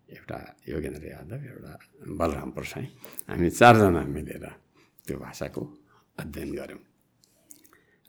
एउटा 0.07 0.37
योगेन्द्र 0.71 1.03
यादव 1.03 1.41
एउटा 1.51 1.73
बलराम 2.19 2.49
प्रसाई 2.55 2.85
हामी 3.27 3.49
चारजना 3.59 4.01
मिलेर 4.15 4.45
त्यो 5.03 5.17
भाषाको 5.19 5.61
अध्ययन 6.21 6.49
गऱ्यौँ। 6.59 6.81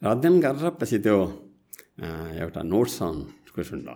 र 0.03 0.05
अध्ययन 0.07 0.35
गरेर 0.39 0.67
पछि 0.79 0.99
त्यो 1.03 1.19
एउटा 2.43 2.63
नोट्स 2.63 2.97
अन 3.03 3.17
कुसुन्डा 3.55 3.95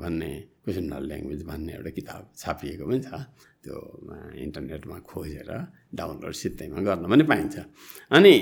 भन्ने 0.00 0.30
कुसुन्डा 0.64 0.96
ल्याङ्ग्वेज 1.08 1.42
भन्ने 1.50 1.72
एउटा 1.78 1.90
किताब 1.98 2.22
छापिएको 2.40 2.84
पनि 2.88 3.00
छ। 3.06 3.10
त्यो 3.64 3.76
इन्टरनेटमा 4.44 4.96
खोजेर 5.08 5.50
डाउनलोड 5.98 6.34
सित्तैमा 6.40 6.78
गर्न 6.86 7.04
पनि 7.10 7.24
पाइन्छ। 7.30 7.56
अनि 8.16 8.34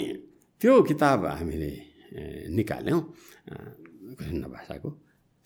त्यो 0.60 0.72
किताब 0.90 1.20
हामीले 1.38 1.72
निकाल्यौँ 2.56 3.00
कुसुन्डा 4.18 4.48
भाषाको। 4.54 4.88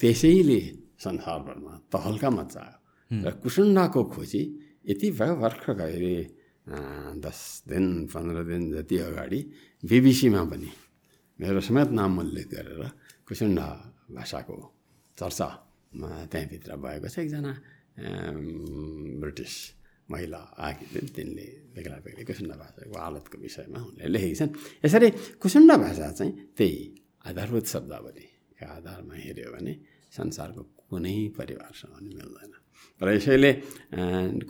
त्यसैले 0.00 0.60
संसारभरमा 1.04 1.72
तहल्का 1.92 2.28
मचायो 2.30 3.24
र 3.24 3.30
कुसुन्डाको 3.42 4.00
खोजी 4.14 4.42
यति 4.88 5.06
भयो 5.18 5.34
भर्खर 5.42 5.80
अहिले 5.80 6.16
दस 7.24 7.40
दिन 7.68 7.84
पन्ध्र 8.12 8.38
दिन 8.48 8.62
जति 8.72 8.96
अगाडि 9.08 9.40
बिबिसीमा 9.82 10.42
पनि 10.50 10.70
मेरो 11.38 11.60
समेत 11.60 11.90
नाम 11.98 12.12
उल्लेख 12.22 12.46
गरेर 12.54 12.82
कुसुन्डा 13.26 13.66
भाषाको 14.16 14.56
चर्चा 15.20 15.48
त्यहाँभित्र 16.33 16.70
भएको 16.85 17.09
छ 17.12 17.18
एकजना 17.18 17.52
ब्रिटिस 19.22 19.54
महिला 20.11 20.40
आएकी 20.59 20.85
थिइन् 20.92 21.09
तिनले 21.14 21.46
बेग्ला 21.74 21.96
बेग्लै 22.04 22.24
कुसुन्डा 22.26 22.56
भाषाको 22.62 22.96
हालतको 22.98 23.37
विषयमा 23.44 23.78
उनले 23.88 24.06
लेखेकी 24.14 24.37
छन्। 24.40 24.50
यसरी 24.85 25.09
कुसुन्डा 25.42 25.76
भाषा 25.85 26.06
चाहिँ 26.18 26.33
त्यही 26.56 26.78
आधारभूत 27.30 27.66
शब्दावलीका 27.74 28.66
आधारमा 28.76 29.14
हेऱ्यो 29.14 29.50
भने 29.54 29.72
संसारको 30.11 30.62
कुनै 30.90 31.14
परिवारसँग 31.38 31.92
पनि 31.94 32.11
मिल्दैन। 32.18 32.52
र 33.00 33.06
यसैले 33.14 33.50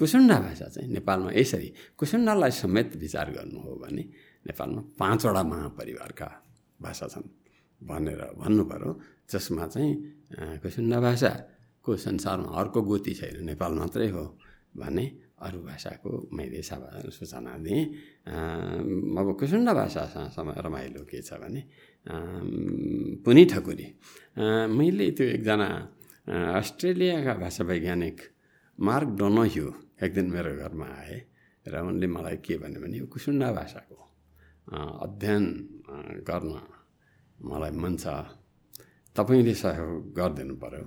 कुसुन्डा 0.00 0.36
भाषा 0.46 0.66
चाहिँ 0.74 0.88
नेपालमा 0.96 1.30
यसरी 1.36 1.68
कुसुन्डालाई 1.98 2.52
समेत 2.62 2.96
विचार 2.96 3.28
गर्नु 3.36 3.58
हो 3.60 3.72
भने 3.82 4.04
नेपालमा 4.48 4.80
पाँचवटा 4.96 5.42
महापरिवारका 5.52 6.28
भाषा 6.80 7.06
छन्। 7.12 7.28
भनेर 7.80 8.20
भन्नु 8.40 8.64
पऱ्यो। 8.70 8.90
जसमा 9.30 9.66
चाहिँ 9.66 9.92
कुसुन्डा 10.62 10.98
भाषाको 11.00 11.90
संसारमा 11.96 12.50
अर्को 12.60 12.80
गोती 12.82 13.12
छैन 13.14 13.44
नेपाल 13.46 13.72
मात्रै 13.80 14.08
हो 14.10 14.24
भने 14.76 15.04
अरू 15.40 15.58
भाषाको 15.64 16.10
मैले 16.36 16.62
सूचना 16.62 17.52
दिएँ। 17.64 17.84
अब 19.16 19.28
कुसुन्डा 19.40 19.72
भाषासँग 19.74 20.48
रमाइलो 20.66 21.02
के 21.10 21.22
छ 21.22 21.40
भने 21.40 21.62
पुनी 23.24 23.44
ठकुरी। 23.50 23.86
मैले 24.68 25.10
त्यो 25.16 25.26
एकजना 25.36 25.68
अस्ट्रेलियाका 26.58 27.34
भाषा 27.42 27.64
वैज्ञानिक 27.64 28.18
मार्क 28.78 29.08
डोनह्यु 29.18 29.66
एक 30.04 30.10
दिन 30.14 30.26
मेरो 30.30 30.52
घरमा 30.60 30.88
आए 31.00 31.18
र 31.64 31.74
उनले 31.80 32.06
मलाई 32.06 32.36
के 32.44 32.54
भन्यो 32.60 32.80
भने 32.80 32.96
यो 32.98 33.06
कुसुन्डा 33.12 33.48
भाषाको 33.52 33.98
अध्ययन 35.04 35.44
गर्न 36.28 36.52
मलाई 37.40 37.72
मन 37.82 37.94
छ 37.96 38.06
तपाईँले 39.16 39.54
सहयोग 39.54 40.12
गरिदिनु 40.16 40.54
पऱ्यो 40.62 40.84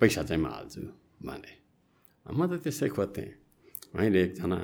पैसा 0.00 0.22
चाहिँ 0.28 0.42
म 0.42 0.46
हाल्छु 0.46 0.80
भने। 1.24 1.52
म 2.26 2.40
त 2.50 2.60
त्यसै 2.60 2.88
खोज्थेँ। 2.92 3.30
मैले 3.96 4.20
एकजना 4.24 4.58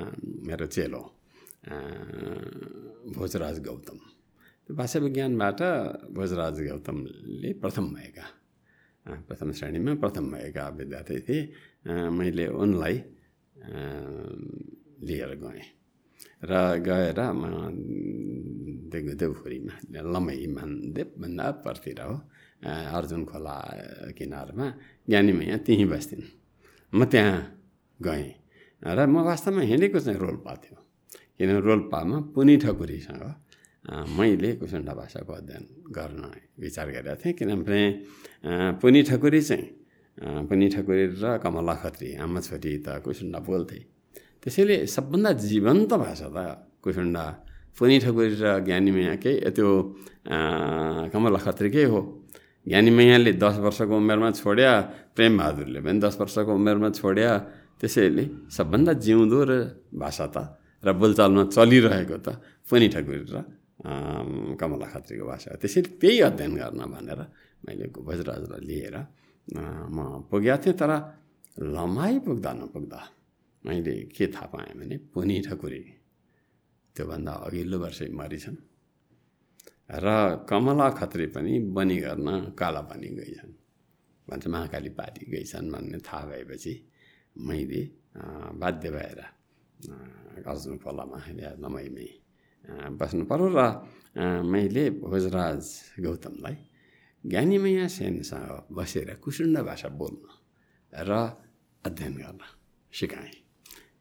मेरो 0.44 0.66
चेलो 0.68 1.02
भोजराज 3.16 3.56
गौतम। 3.64 3.98
त्यो 4.64 4.72
भाषा 4.76 4.98
विज्ञानबाट 5.00 5.60
भोजराज 6.12 6.56
गौतमले 6.68 7.50
प्रथम 7.62 7.86
भएका। 7.94 8.26
प्रथम 9.28 9.48
श्रेणीमा 9.58 9.92
प्रथम 10.02 10.24
भएका 10.32 10.64
विद्यार्थी 10.76 11.18
थिए। 11.26 11.40
मैले 12.12 12.46
उनलाई 12.52 12.96
लिएर 15.06 15.32
गएँ। 15.40 15.64
र 16.42 16.52
गएर 16.80 17.20
म 17.32 17.42
देवखोरीमा 18.92 19.74
लम्बाइ 20.04 20.46
देवभन्दा 20.92 21.46
पर्तिर 21.64 22.00
हो 22.02 22.14
अर्जुन 22.90 23.24
खोला 23.24 23.56
किनारमा 24.16 24.66
ज्ञानीमा 25.08 25.42
यहाँ 25.44 25.60
त्यहीँ 25.66 25.86
बस्थेँ 25.86 26.22
म 26.92 27.04
त्यहाँ 27.04 27.38
गएँ 28.00 28.28
र 28.82 29.06
म 29.06 29.16
वास्तवमा 29.22 29.62
हिँडेको 29.62 29.98
चाहिँ 30.00 30.18
रोल्पा 30.18 30.52
थियो 30.62 30.78
किन 31.36 31.50
रोल्पामा 31.60 32.16
पुनी 32.34 32.56
ठकुरीसँग 32.56 33.24
मैले 34.10 34.50
कुसुन्डा 34.56 34.92
भाषाको 34.94 35.32
अध्ययन 35.34 35.64
गर्न 35.90 36.22
विचार 36.56 36.86
गरेको 36.90 37.20
थिएँ 37.20 37.34
किनभने 37.34 37.82
पुनी 38.80 39.02
ठकुरी 39.02 39.40
चाहिँ 39.42 39.66
पुनी 40.48 40.68
ठकुरी 40.68 41.04
र 41.16 41.36
कमला 41.38 41.74
खत्री 41.82 42.14
आमा 42.16 42.40
छोरी 42.40 42.72
त 42.80 43.02
कुसुन्डा 43.04 43.38
बोल्थे 43.40 43.78
त्यसैले 44.44 44.76
सबभन्दा 44.84 45.30
जीवन्त 45.40 45.92
भाषा 46.04 46.28
त 46.36 46.38
कुसुन्डा 46.84 47.24
पुनी 47.76 47.96
ठकुरी 48.04 48.36
र 48.44 48.44
ज्ञानीमैयाकै 48.60 49.34
त्यो 49.56 49.68
कमला 51.12 51.38
खत्रीकै 51.40 51.84
हो। 51.88 52.00
ज्ञानीमैयाले 52.68 53.32
दस 53.40 53.56
वर्षको 53.64 53.94
उमेरमा 53.96 54.28
छोड्या 54.36 54.72
प्रेमबहादुरले 55.16 55.80
पनि 55.80 55.98
दस 56.04 56.14
वर्षको 56.20 56.52
उमेरमा 56.60 56.88
छोड्या 57.00 57.30
त्यसैले 57.80 58.24
सबभन्दा 58.52 58.92
जिउँदो 59.04 59.40
र 59.48 59.52
भाषा 59.96 60.26
त 60.28 60.36
र 60.84 60.88
बोलचालमा 60.92 61.42
चलिरहेको 61.56 62.16
त 62.20 62.28
पुनी 62.68 62.86
ठकुरी 62.92 63.24
र 63.32 63.36
कमला 64.60 64.86
खत्रीको 64.92 65.24
भाषा 65.24 65.48
हो। 65.52 65.56
त्यसैले 65.56 65.88
त्यही 66.00 66.20
अध्ययन 66.28 66.52
गर्न 66.60 66.80
भनेर 66.92 67.20
मैले 67.64 67.84
भोजराजलाई 67.96 68.60
लिएर 68.60 68.96
म 69.88 70.28
पुगेको 70.28 70.56
थिएँ 70.62 70.76
तर 70.76 70.92
लम्बाइ 71.76 72.12
पुग्दा 72.28 72.50
नपुग्दा। 72.60 73.00
मैले 73.64 73.94
के 74.16 74.26
थाहा 74.34 74.46
पाएँ 74.52 74.74
भने 74.78 74.96
पुनी 75.12 75.40
ठकुरी 75.46 75.82
त्योभन्दा 76.96 77.32
अघिल्लो 77.46 77.78
वर्षै 77.78 78.08
मरिछन् 78.12 78.56
र 80.04 80.06
कमला 80.48 80.88
खत्री 80.98 81.26
पनि 81.34 81.52
बनी 81.76 81.96
गर्न 82.04 82.28
काला 82.58 82.80
पानी 82.88 83.08
गइछन्। 83.18 83.52
भन्छ 84.28 84.46
महाकाली 84.46 84.90
पार्टी 84.98 85.24
गइछन् 85.32 85.70
भन्ने 85.72 85.98
थाहा 86.06 86.24
भएपछि 86.28 86.74
मैले 87.36 87.82
बाध्य 88.60 88.90
भएर 88.90 89.20
अर्जुन 90.48 90.76
खोलामा 90.84 91.18
नमैमै 91.60 92.08
बस्नु 92.96 93.24
पऱ्यो 93.30 93.48
र 93.56 93.60
मैले 94.44 94.84
भोजराज 95.04 95.62
गौतमलाई 96.04 96.56
ज्ञानीमया 97.24 97.86
सेनसँग 97.88 98.72
बसेर 98.76 99.08
कुसुण्ड 99.24 99.58
भाषा 99.68 99.88
बोल्न 100.00 100.24
र 100.92 101.10
अध्ययन 101.84 102.14
गर्न 102.16 102.40
सिकाएँ। 102.92 103.43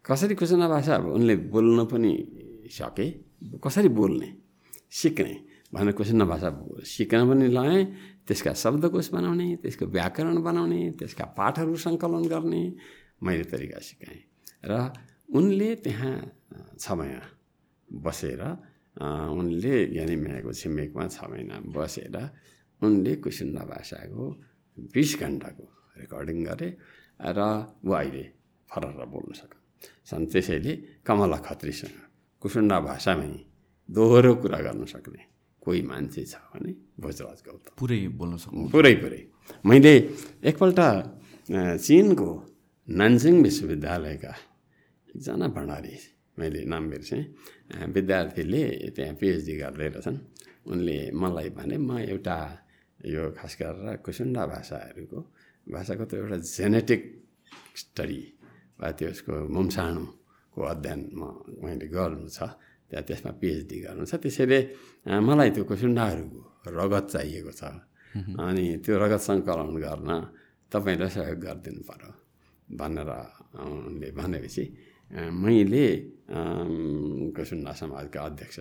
कसरी 0.06 0.36
कुसुण्ड 0.36 0.64
भाषा 0.68 0.96
उनले 1.16 1.36
बोल्न 1.54 1.80
पनि 1.92 2.12
सके 2.68 3.08
कसरी 3.64 3.90
बोल्ने 3.98 4.30
सिक्ने 5.00 5.36
भनेर 5.74 5.94
कुसुण्ड 6.00 6.24
भाषा 6.32 6.50
सिक्न 6.84 7.22
पनि 7.30 7.48
लगाएँ 7.58 7.84
त्यसका 8.28 8.54
शब्दकोश 8.64 9.08
बनाउने 9.16 9.48
त्यसको 9.64 9.86
व्याकरण 9.96 10.38
बनाउने 10.44 10.80
त्यसका 11.00 11.26
पाठहरू 11.40 11.76
सङ्कलन 11.86 12.24
गर्ने 12.34 12.62
मैले 13.24 13.44
तरिका 13.52 13.80
सिकाएँ। 13.80 14.22
र 14.68 14.72
उनले 15.32 15.70
त्यहाँ 15.84 16.16
छ 16.80 16.86
महिना 17.00 17.24
बसेर 17.90 18.42
उनले 19.40 19.74
ज्ञानी 19.94 20.16
म्याएको 20.20 20.52
छिमेकमा 20.52 21.08
छ 21.16 21.32
महिना 21.32 21.56
बसेर 21.76 22.16
उनले 22.82 23.14
कुसुण्ड 23.24 23.58
भाषाको 23.72 24.24
बिस 24.94 25.12
घन्टाको 25.20 25.66
रेकर्डिङ 26.00 26.38
गरे 26.44 26.70
र 27.38 27.40
ऊ 27.88 27.92
अहिले 27.92 28.24
फरर 28.70 29.06
बोल्न 29.08 29.32
सक्यो। 29.40 29.63
सन् 30.10 30.26
त्यसैले 30.32 30.74
कमला 31.06 31.38
खत्रीसँग 31.40 31.96
कुसुण्डा 32.42 32.78
भाषामै 32.82 33.32
दोहोरो 33.90 34.32
कुरा 34.36 34.60
गर्न 34.60 34.84
सक्ने 34.86 35.22
कोही 35.62 35.82
मान्छे 35.84 36.24
छ 36.26 36.36
भने 36.50 36.72
भोजराज 37.00 37.40
गौतम 37.46 37.72
पुरै 37.80 38.00
बोल्न 38.14 38.34
सक्नु 38.38 38.64
पुरै 38.70 38.96
पुरै 39.04 39.22
मैले 39.64 39.94
एकपल्ट 40.44 40.80
चिनको 41.80 42.30
नानसिङ 42.88 43.36
विश्वविद्यालयका 43.44 44.34
एकजना 45.08 45.48
भण्डारी 45.56 45.96
मैले 46.38 46.62
नाम 46.66 46.84
बिर्सेँ 46.90 47.24
विद्यार्थीले 47.90 48.64
त्यहाँ 48.96 49.16
पिएचडी 49.16 49.54
गर्दै 49.58 49.88
रहेछन् 49.90 50.20
उनले 50.66 50.98
मलाई 51.14 51.50
भने 51.58 51.78
म 51.80 51.90
एउटा 52.06 52.38
यो 53.08 53.24
खास 53.38 53.54
गरेर 53.60 53.98
कुसुन्डा 54.06 54.44
भाषाहरूको 54.46 55.20
भाषाको 55.68 56.04
त 56.06 56.12
एउटा 56.16 56.38
जेनेटिक 56.50 57.02
स्टडी 57.76 58.22
त्यसको 58.80 59.34
मुम्साणुको 59.56 60.62
अध्ययन 60.74 61.02
म 61.20 61.22
मैले 61.64 61.88
गर्नु 61.96 62.28
छ 62.30 62.40
त्यहाँ 62.90 63.06
त्यसमा 63.08 63.32
पिएचडी 63.42 63.78
गर्नु 63.86 64.04
छ। 64.06 64.14
त्यसैले 64.24 64.60
मलाई 65.28 65.50
त्यो 65.56 65.64
कुसुन्डाहरूको 65.70 66.42
रगत 66.78 67.06
चाहिएको 67.14 67.52
छ। 67.60 67.64
अनि 68.14 68.66
त्यो 68.86 68.94
रगत 69.04 69.22
सङ्कलन 69.28 69.70
गर्न 69.86 70.10
तपाईँलाई 70.72 71.10
सहयोग 71.16 71.40
गरिदिनु 71.46 71.82
पऱ्यो 71.90 72.12
भनेर 72.70 73.10
उनले 73.58 74.10
भनेपछि 74.20 74.64
मैले 75.44 75.86
कुसुन्डा 77.36 77.72
समाजका 77.82 78.20
अध्यक्ष 78.30 78.58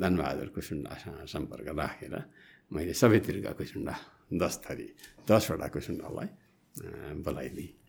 धनबहादुर 0.00 0.48
कुसुन्डासँग 0.54 1.26
सम्पर्क 1.32 1.68
राखेर 1.78 2.14
मैले 2.70 2.92
सबैतिरका 2.94 3.52
कुसुन्डा 3.58 3.94
दस 4.42 4.54
थरी 4.64 4.86
दसवटा 5.26 5.66
कुसुन्डालाई 5.74 6.28
बोलाइदिएँ। 7.26 7.79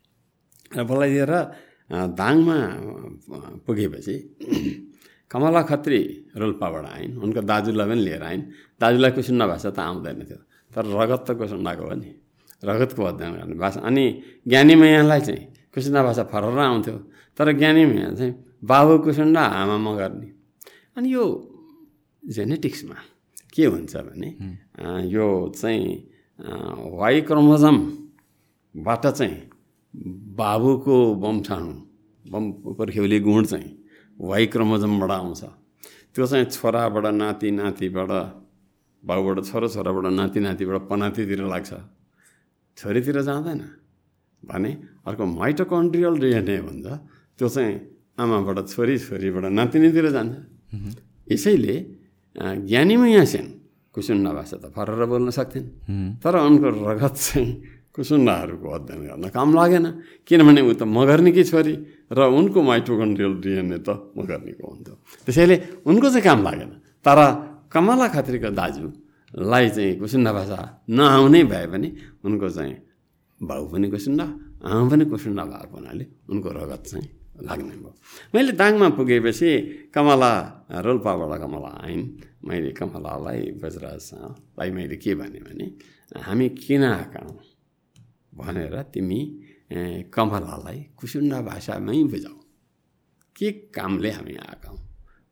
बोलाइदिएर 0.72 1.34
दाङमा 1.92 2.58
पुगेपछि 3.66 4.16
कमला 5.32 5.62
खत्री 5.70 6.00
रोल्पाबाट 6.36 6.86
आइन्। 6.86 7.14
उनको 7.24 7.42
दाजुलाई 7.52 7.88
पनि 7.90 8.02
लिएर 8.08 8.24
आइन्। 8.24 8.44
दाजुलाई 8.82 9.12
कुसुन्डा 9.16 9.46
भाषा 9.48 9.70
त 9.72 9.80
आउँदैन 9.80 10.20
थियो 10.28 10.40
तर 10.72 10.84
रगत 10.88 11.22
त 11.28 11.30
कुसुन्डाको 11.40 11.84
हो 11.84 11.96
नि। 11.96 12.10
रगतको 12.64 13.02
अध्ययन 13.04 13.32
गर्ने 13.40 13.56
भाषा। 13.56 13.80
अनि 13.88 14.06
ज्ञानी 14.48 14.76
मैयालाई 14.76 15.22
चाहिँ 15.28 15.44
कुसुन्डा 15.74 16.02
भाषा 16.04 16.24
फरर 16.32 16.60
आउँथ्यो। 16.60 16.98
तर 17.38 17.48
ज्ञानी 17.60 17.84
मैया 17.86 18.12
चाहिँ 18.20 18.34
बाबु 18.64 18.94
कुसुन्डा 19.04 19.42
आमा 19.42 19.92
गर्ने। 20.00 20.28
अनि 20.98 21.08
यो 21.14 21.24
जेनेटिक्समा 22.24 22.98
के 23.54 23.66
हुन्छ 23.66 23.96
भने 24.08 24.30
यो 25.12 25.28
चाहिँ 25.56 25.88
वाइ 27.00 27.22
क्रोमोजमबाट 27.28 29.04
चाहिँ 29.08 29.51
बाबुको 29.94 30.96
वंशाणु 31.24 31.74
बम 32.26 32.44
पर्खेउली 32.80 33.20
गुण 33.20 33.44
चाहिँ 33.46 33.70
वाइ 34.20 34.46
क्रोमोजमबाट 34.54 35.12
आउँछ। 35.12 35.42
त्यो 36.16 36.26
चाहिँ 36.28 36.46
छोराबाट 36.46 37.06
नाति 37.14 37.52
नातिबाट 37.52 38.12
बाबुबाट 39.04 39.38
छोरा 39.46 39.68
छोराबाट 39.68 40.06
नाति 40.14 40.40
नातिबाट 40.40 40.82
पनातितिर 40.90 41.42
लाग्छ। 41.44 41.72
छोरीतिर 42.78 43.22
जाँदैन। 43.22 43.62
भने 44.44 44.72
अर्को 45.08 45.26
माइटोकन्ट्रियल 45.26 46.14
डिएनए 46.20 46.58
भन्छ 46.62 46.88
त्यो 47.40 47.48
चाहिँ 47.50 47.74
आमाबाट 48.20 48.58
छोरी 48.70 48.96
छोरीबाट 48.98 49.46
नातिनीतिर 49.52 50.08
जान्छ। 50.16 50.34
यसैले 51.28 51.76
ज्ञानीमै 52.36 53.10
यहाँ 53.12 53.26
सेन 53.26 53.46
कुसुन्डा 53.96 54.32
भाषा 54.32 54.58
त 54.58 54.66
फरर 54.72 55.04
बोल्न 55.06 55.30
सक्थेन। 55.36 55.66
तर 56.24 56.36
उनको 56.40 56.68
रगत 56.80 57.16
चाहिँ 57.18 57.48
कुसुन्डाहरूको 57.92 58.68
अध्ययन 58.72 59.02
गर्न 59.08 59.26
काम 59.36 59.50
लागेन। 59.52 59.86
किनभने 60.24 60.62
ऊ 60.64 60.72
त 60.80 60.84
मगर्नीकी 60.88 61.44
छोरी 61.44 61.74
र 62.12 62.20
उनको 62.32 62.60
माइटोकन्ड्रियल 62.64 63.34
डिएनए 63.44 63.78
त 63.84 63.90
मगर्नीको 64.16 64.64
हुन्थ्यो। 64.64 64.96
त्यसैले 65.28 65.56
उनको 65.84 66.08
चाहिँ 66.10 66.24
काम 66.24 66.40
लागेन। 66.48 66.72
तर 67.04 67.20
कमला 67.68 68.08
खत्रीको 68.16 68.50
दाजुलाई 68.56 69.68
चाहिँ 69.76 69.94
कुसुन्डा 70.00 70.32
भाषा 70.32 70.60
नआउने 70.88 71.42
भए 71.52 71.66
पनि 71.68 71.90
उनको 72.24 72.48
चाहिँ 72.48 72.76
भाउ 73.40 73.64
पनि 73.72 73.88
कुसुन्डा 73.92 74.26
आमा 74.64 74.84
पनि 74.92 75.04
कुसुन्डा 75.12 75.44
भएको 75.52 75.76
हुनाले 75.76 76.06
उनको 76.32 76.50
रगत 76.50 76.84
चाहिँ 76.88 77.08
लाग्ने 77.44 77.76
भयो। 77.76 77.92
मैले 78.36 78.52
दाङमा 78.56 78.88
पुगेपछि 78.96 79.50
कमला 79.92 80.32
रोल्पाबाट 80.80 81.32
कमला 81.44 81.72
आइन्। 81.84 82.04
मैले 82.48 82.72
कमलालाई 82.72 83.42
बजराजसँगलाई 83.62 84.70
मैले 84.72 84.96
के 84.96 85.12
भने 85.20 85.40
भने 85.44 85.66
हामी 86.24 86.48
किन 86.56 86.84
आएका 86.84 87.20
हौँ? 87.20 87.51
भनेर 88.34 88.76
तिमी 88.94 89.20
कमलालाई 90.14 90.80
कुसुन्डा 90.98 91.40
भाषामै 91.42 92.04
बुझाऊ 92.04 92.38
के 93.36 93.52
कामले 93.76 94.10
हामी 94.12 94.34
आएका 94.38 94.70
हौँ 94.70 94.82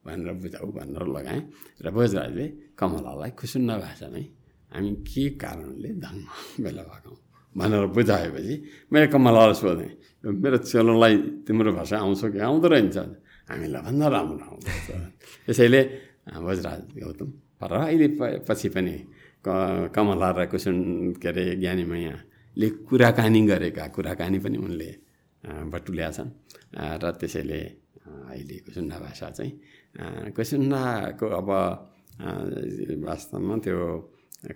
भनेर 0.06 0.34
बुझाऊ 0.42 0.68
भनेर 0.78 1.04
लगाएँ 1.16 1.42
र 1.84 1.88
बजराजले 1.92 2.46
कमलालाई 2.80 3.32
कुसुन्डा 3.40 3.76
भाषामै 3.78 4.24
हामी 4.72 4.92
के 5.10 5.24
कारणले 5.42 5.90
धनमा 6.04 6.34
बेला 6.64 6.84
भएको 6.84 7.10
हौँ 7.10 7.20
भनेर 7.56 7.86
बुझाएपछि 7.96 8.56
मैले 8.92 9.08
कमलालाई 9.14 9.54
सोधेँ 9.62 9.92
मेरो 10.24 10.58
चेलोलाई 10.62 11.16
तिम्रो 11.48 11.72
भाषा 11.74 11.98
आउँछ 11.98 12.22
कि 12.34 12.40
आउँदो 12.40 12.68
रहेछ? 12.68 12.98
हामीलाई 13.50 13.82
भन्दा 13.82 14.08
राम्रो 14.08 14.46
आउँदो 14.46 14.70
त्यसैले 15.46 15.82
वजराज 16.38 16.82
गौतम 17.00 17.30
र 17.62 17.74
अहिले 17.82 18.08
पछि 18.48 18.70
पनि 18.76 18.96
क 19.46 19.48
कमला 19.96 20.30
र 20.38 20.46
कुसुन 20.52 20.78
के 21.22 21.28
अरे 21.28 21.44
ज्ञानीमैयाले 22.56 22.70
कुराकानी 22.90 23.42
गरेका 23.48 23.88
कुराकानी 23.96 24.40
पनि 24.40 24.58
उनले 24.58 24.90
बटुल्या 25.72 26.10
छन्। 26.12 26.30
र 27.02 27.04
त्यसैले 27.20 27.62
अहिले 28.30 28.56
कुसुन्डा 28.66 28.98
भाषा 29.00 29.30
चाहिँ 29.38 29.54
कुसुन्डाको 30.36 31.26
अब 31.40 31.50
वास्तवमा 33.06 33.56
त्यो 33.64 33.78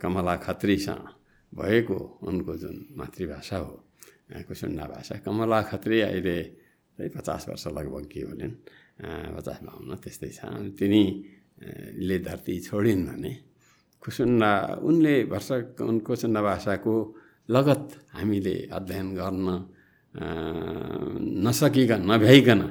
कमला 0.01 0.35
खत्रीसँग 0.45 1.03
भएको 1.53 1.97
उनको 2.27 2.53
जुन 2.57 2.75
मातृभाषा 2.97 3.57
हो 3.57 3.73
कुसुन्डा 4.47 4.85
भाषा। 4.89 5.15
कमला 5.25 5.59
खत्री 5.69 6.01
अहिले 6.01 6.37
चाहिँ 6.97 7.11
पचास 7.15 7.41
वर्ष 7.49 7.65
लगभग 7.77 8.05
के 8.11 8.21
होलिन् 8.27 8.55
पचास 9.37 9.59
बाहन्न 9.63 9.91
त्यस्तै 10.03 10.29
छ। 10.29 10.39
तिनीले 10.77 12.17
धरती 12.19 12.53
छोडिन् 12.59 13.05
भने 13.07 13.33
कुसुन्डा 14.03 14.51
उनले 14.81 15.15
वर्ष 15.31 15.49
कुसुन्डा 15.79 16.41
भाषाको 16.41 16.95
लगत 17.49 17.87
हामीले 18.15 18.55
अध्ययन 18.71 19.07
गर्न 19.15 19.47
नसकिकन 21.43 22.01
नभ्याइकन 22.11 22.61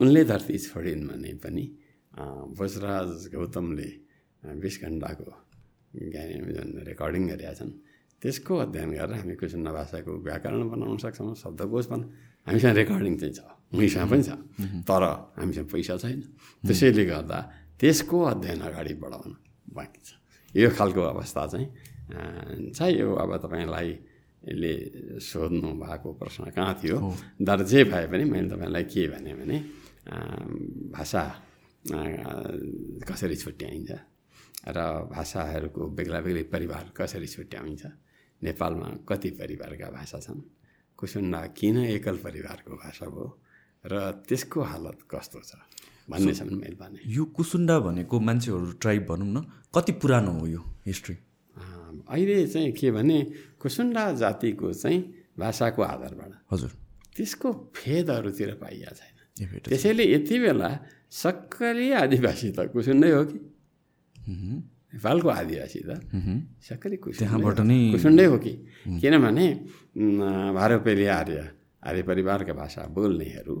उनले 0.00 0.22
धरती 0.24 0.58
छोडिन् 0.58 1.06
भने 1.08 1.32
पनि 1.38 1.64
भोजराज 2.58 3.10
गौतमले 3.34 3.88
बिस 4.58 4.76
घन्टाको 4.82 5.30
ज्ञानी 5.92 6.34
रेकर्डिङ 6.88 7.22
गरेका 7.30 7.52
छन्। 7.54 7.70
त्यसको 8.22 8.52
अध्ययन 8.66 8.90
गरेर 8.90 9.14
हामी 9.22 9.34
कुसुन्डा 9.38 9.70
भाषाको 9.70 10.12
व्याकरण 10.26 10.62
बनाउन 10.72 10.96
सक्छौँ 10.98 11.34
शब्दकोश 11.38 11.86
बना 11.92 12.06
हामीसँग 12.46 12.74
रेकर्डिङ 12.80 13.14
चाहिँ 13.20 13.34
छ 13.38 13.40
उनीसँग 13.74 14.08
पनि 14.10 14.22
छ 14.26 14.30
तर 14.88 15.02
हामीसँग 15.38 15.68
पैसा 15.70 15.94
छैन। 16.02 16.20
त्यसैले 16.64 17.04
गर्दा 17.06 17.38
त्यसको 17.78 18.18
अध्ययन 18.32 18.60
अगाडि 18.66 18.94
बढाउन 18.98 19.30
बाँकी 19.68 20.00
छ। 20.02 20.10
यो 20.54 20.68
खालको 20.74 21.00
अवस्था 21.00 21.46
चाहिँ 21.52 21.66
छ 22.76 22.78
यो 22.92 23.08
अब 23.14 23.30
तपाईँलाई 23.44 23.90
यसले 24.42 24.72
सोध्नु 25.22 25.68
भएको 25.80 26.08
प्रश्न 26.20 26.50
कहाँ 26.50 26.74
थियो? 26.82 26.98
तर 27.46 27.62
जे 27.64 27.84
भए 27.84 28.06
पनि 28.10 28.24
मैले 28.24 28.48
तपाईँलाई 28.50 28.84
के 28.84 29.02
भने 29.08 29.32
भने 29.34 29.56
भाषा 30.92 31.22
कसरी 33.08 33.36
छुट्याइन्छ 33.36 33.90
र 34.68 34.78
भाषाहरूको 35.10 35.82
बेग्ला 35.96 36.20
बेग्लै 36.20 36.42
परिवार 36.54 36.84
कसरी 36.94 37.26
छुट्याइन्छ 37.26 37.82
नेपालमा 38.42 38.88
कति 39.08 39.30
परिवारका 39.40 39.90
भाषा 39.90 40.18
छन् 40.20 40.40
कुसुन्डा 40.98 41.40
किन 41.58 41.76
एकल 41.86 42.16
परिवारको 42.26 42.72
भाषा 42.76 43.06
भयो 43.06 43.28
र 43.84 43.94
त्यसको 44.28 44.60
हालत 44.62 44.98
कस्तो 45.10 45.40
छ 45.40 45.50
भन्नेसम्म 46.10 46.54
मैले 46.60 46.76
भने। 46.78 46.98
यो 47.06 47.24
कुसुन्डा 47.30 47.78
भनेको 47.78 48.20
मान्छेहरू 48.20 48.72
ट्राइब 48.82 49.02
भनौँ 49.06 49.30
न 49.34 49.38
कति 49.74 49.92
पुरानो 50.02 50.32
हो 50.38 50.46
यो 50.46 50.62
हिस्ट्री? 50.86 51.16
अहिले 52.08 52.46
चाहिँ 52.46 52.72
के 52.72 52.90
भने 52.90 53.18
कुसुन्डा 53.60 54.04
जातिको 54.22 54.72
चाहिँ 54.72 55.00
भाषाको 55.38 55.82
आधारबाट। 55.82 56.32
हजुर। 56.52 56.70
त्यसको 57.16 57.48
फेदहरूतिर 57.76 58.50
पाइया 58.62 58.90
छैन। 58.98 59.16
त्यसैले 59.68 60.04
यति 60.14 60.36
बेला 60.38 60.70
सक्कली 61.10 61.88
आदिवासी 61.92 62.48
त 62.56 62.58
कुसुन्डै 62.72 63.10
हो 63.10 63.22
कि? 63.30 63.38
नेपालको 64.92 65.28
आदिवासी 65.28 65.80
त। 65.88 65.90
सक्कली 66.68 66.96
त्यहाँबाट 66.96 67.56
कुसुन्डै 67.56 67.74
नै- 67.74 67.92
कुसुन्डै 67.92 68.24
हो 68.32 68.36
कि? 68.44 68.52
किनभने 69.00 69.46
भारोपेली 70.56 71.06
आर्य 71.06 71.38
आर्य 71.88 72.02
परिवारका 72.08 72.52
भाषा 72.52 72.82
बोल्नेहरू 72.94 73.56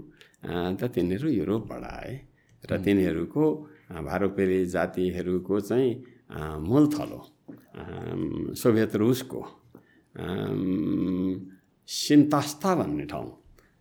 त 0.78 0.80
तिनीहरू 0.94 1.28
युरोपबाट 1.40 1.82
आए 1.84 2.14
र 2.62 2.70
तिनीहरूको 2.84 3.44
भारोपेली 4.06 4.58
जातिहरूको 4.74 5.54
चाहिँ 5.68 5.90
मूल 6.68 6.84
थलो 6.94 7.20
सोभियत 7.74 8.96
रुसको 8.96 9.40
सिन्तास्ता 11.88 12.74
भन्ने 12.74 13.04
ठाउँ 13.06 13.30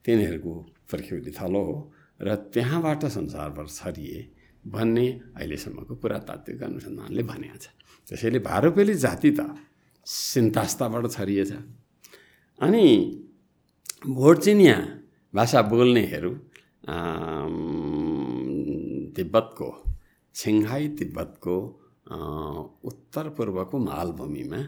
तिनीहरूको 0.05 0.53
प्रख्याति 0.89 1.31
थलो 1.31 1.61
हो 1.61 1.75
र 2.19 2.35
त्यहाँबाट 2.53 3.05
संसारभर 3.07 3.67
छरिए 3.69 4.19
भन्ने 4.65 5.07
अहिलेसम्मको 5.35 5.95
पुरातात्विक 5.95 6.63
अनुसन्धानले 6.63 7.23
भनेको 7.25 7.57
छ 7.57 7.67
त्यसैले 8.07 8.39
भारोपेली 8.41 8.93
जाति 8.95 9.31
त 9.31 9.39
सिन्तास्ताबाट 10.07 11.05
छरिएछ 11.09 11.51
अनि 12.61 12.85
भोटचिनिया 14.09 14.77
भाषा 15.33 15.61
बोल्नेहरू 15.63 16.31
तिब्बतको 19.15 19.69
छिङ्हाई 20.35 20.87
तिब्बतको 20.95 21.55
उत्तर 22.12 23.26
पूर्वको 23.36 23.78
मालभूमिमा 23.89 24.62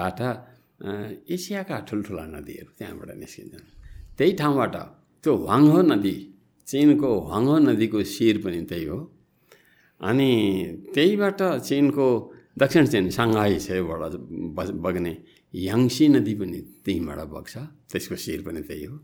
बाट 0.00 0.20
एसियाका 1.34 1.76
ठुल्ठुला 1.88 2.24
नदीहरू 2.34 2.70
त्यहाँबाट 2.78 3.10
निस्किन्छन्। 3.22 3.66
त्यही 4.18 4.32
ठाउँबाट 4.40 4.76
त्यो 5.24 5.32
ह्वाङ्हो 5.46 5.80
नदी 5.90 6.16
चिनको 6.68 7.10
ह्वाङ्हो 7.28 7.56
नदीको 7.68 7.98
शिर 8.14 8.36
पनि 8.44 8.60
त्यही 8.70 8.84
हो। 8.90 8.98
अनि 10.00 10.30
त्यहीबाट 10.94 11.40
चिनको 11.68 12.06
दक्षिण 12.58 12.84
चिन 12.92 13.04
साङ्घाई 13.16 13.54
छेउबाट 13.66 14.12
बग्ने 14.84 15.12
याङ्सी 15.68 16.04
नदी 16.14 16.34
पनि 16.40 16.58
त्यहीँबाट 16.84 17.18
बग्छ। 17.34 17.54
त्यसको 17.90 18.16
शिर 18.24 18.40
पनि 18.46 18.60
त्यही 18.68 18.84
हो। 18.90 18.96